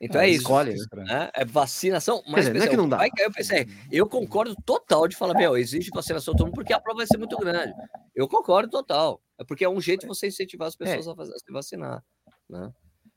[0.00, 1.04] Então Ah, é isso escolhe, é né?
[1.04, 1.30] né?
[1.34, 2.98] É vacinação, mas dizer, não é que não dá.
[2.98, 3.66] vai cair o PCR.
[3.90, 7.18] Eu concordo total de falar, meu, exige vacinação todo mundo, porque a prova vai ser
[7.18, 7.72] muito grande.
[8.14, 9.20] Eu concordo total.
[9.38, 12.04] É porque é um jeito de você incentivar as pessoas a, faz- a se vacinar.
[12.48, 12.70] Né?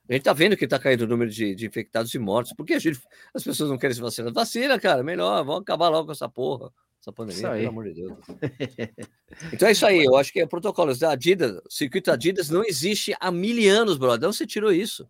[0.08, 2.52] A gente tá vendo que tá caindo o número de, de infectados e mortos.
[2.52, 3.00] Por que a gente,
[3.34, 4.32] as pessoas não querem se vacinar?
[4.32, 5.44] Vacina, cara, melhor.
[5.44, 6.70] Vamos acabar logo com essa porra.
[7.00, 7.58] Essa pandemia, Isso aí.
[7.60, 8.18] pelo amor de Deus.
[9.52, 10.04] então é isso aí.
[10.04, 11.58] Eu acho que é protocolos da Adidas.
[11.66, 14.28] O circuito Adidas não existe há mil anos, brother.
[14.28, 15.08] Onde você tirou isso?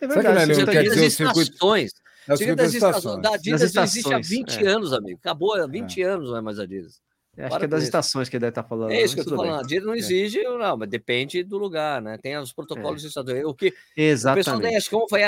[0.00, 0.54] É verdade.
[0.54, 1.92] Você quer dizer estações.
[2.28, 3.22] É o circuito das estações.
[3.22, 4.68] Da Adidas existe há 20 é.
[4.68, 5.18] anos, amigo.
[5.18, 6.04] Acabou há 20 é.
[6.04, 7.00] anos, não é mais Adidas.
[7.38, 8.90] Acho que é das estações que ele deve estar tá falando.
[8.90, 9.56] É isso que eu estou falando.
[9.56, 9.98] A Adidas não é.
[9.98, 12.18] exige, não, mas depende do lugar, né?
[12.18, 13.06] Tem os protocolos é.
[13.06, 13.44] estaduais.
[13.44, 14.48] O que Exatamente.
[14.48, 15.22] o pessoal da como vai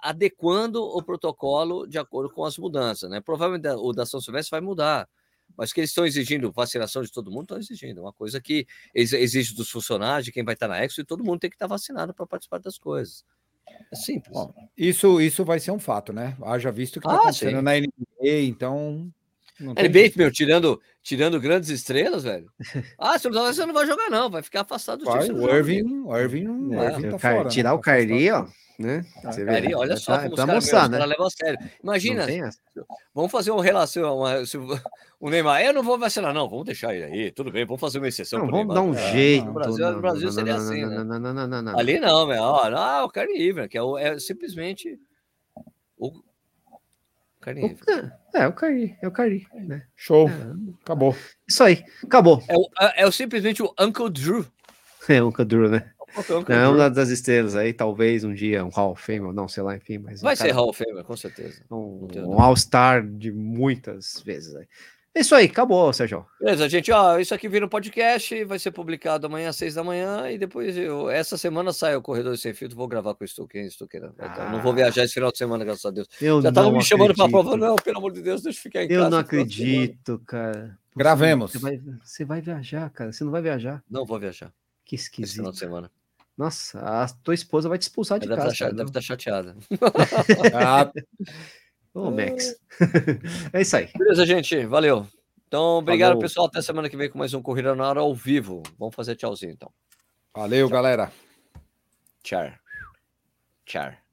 [0.00, 3.20] adequando o protocolo de acordo com as mudanças, né?
[3.20, 5.08] Provavelmente o da São Silvestre vai mudar.
[5.56, 8.00] Mas que eles estão exigindo vacinação de todo mundo, estão exigindo.
[8.00, 11.40] Uma coisa que exige dos funcionários, de quem vai estar na Expo, e todo mundo
[11.40, 13.24] tem que estar vacinado para participar das coisas.
[13.92, 14.32] É simples.
[14.32, 16.36] Bom, isso, isso vai ser um fato, né?
[16.42, 17.62] Haja visto que está ah, acontecendo sim.
[17.62, 19.12] na NBA, então.
[19.60, 22.50] NBA, meu, tirando, tirando grandes estrelas, velho.
[22.98, 23.28] Ah, você
[23.66, 25.38] não vai jogar, não, vai ficar afastado do vai, time.
[25.38, 27.76] O Irving, o Irving, o Irving é, tá fora, tirar né?
[27.76, 28.46] o Kyrie, ó
[28.80, 29.04] né?
[29.22, 30.98] Ah, Você vê, olha só tá, como os caras né?
[30.98, 31.58] cara levam a sério.
[31.82, 32.26] Imagina,
[33.14, 36.94] vamos fazer uma relação, uma, se, o Neymar, eu não vou vacinar, não, vamos deixar
[36.94, 38.38] ele aí, tudo bem, vamos fazer uma exceção.
[38.38, 39.44] Não, vamos dar um é, jeito.
[39.44, 41.04] No Brasil, não, no Brasil não, seria não, assim, né?
[41.62, 44.98] Não, Ali não, meu, ah, o Carne Ivra, que é, o, é simplesmente
[45.98, 46.10] o
[47.40, 48.18] Carne Ivra.
[48.34, 49.82] É, o Carne, é o Carne, né?
[49.96, 50.32] Show, é.
[50.82, 51.16] acabou.
[51.48, 52.42] Isso aí, acabou.
[52.48, 54.46] É, o, é, é simplesmente o Uncle Drew.
[55.08, 55.90] É, o Uncle Drew, né?
[56.48, 59.62] É uma das estrelas aí, talvez um dia um Hall of Fame, ou não, sei
[59.62, 59.98] lá, enfim.
[59.98, 61.62] Mas Vai ser Hall of Fame, com certeza.
[61.70, 64.66] Um, um All-Star de muitas vezes aí.
[65.12, 66.24] É isso aí, acabou, Sérgio.
[66.38, 69.82] Beleza, gente, ó, isso aqui vira um podcast, vai ser publicado amanhã às seis da
[69.82, 73.26] manhã e depois eu, essa semana sai o Corredor Sem Filtro, vou gravar com o
[73.26, 74.14] Stuquinho, Stuqueira.
[74.18, 74.50] Ah.
[74.52, 76.06] Não vou viajar esse final de semana, graças a Deus.
[76.20, 78.84] Eu Já tava me chamando para prova, não, pelo amor de Deus, deixa eu ficar
[78.84, 79.06] em eu casa.
[79.06, 80.78] Eu não acredito, cara.
[80.94, 81.50] Gravemos.
[81.50, 83.82] Você vai, você vai viajar, cara, você não vai viajar.
[83.90, 84.52] Não vou viajar.
[84.84, 85.26] Que esquisito.
[85.26, 85.90] Esse final de semana.
[86.38, 88.56] Nossa, a tua esposa vai te expulsar de deve casa.
[88.56, 89.56] Tá, deve estar tá chateada.
[90.54, 90.90] ah.
[91.94, 92.56] Ô, Max.
[93.52, 93.88] é isso aí.
[93.96, 94.64] Beleza, gente.
[94.66, 95.06] Valeu.
[95.48, 96.22] Então, obrigado, Falou.
[96.22, 96.46] pessoal.
[96.46, 98.62] Até semana que vem com mais um Corrida na Hora ao vivo.
[98.78, 99.70] Vamos fazer tchauzinho, então.
[100.34, 100.74] Valeu, Tchau.
[100.76, 101.12] galera.
[102.22, 102.52] Tchau.
[103.66, 104.09] Tchau.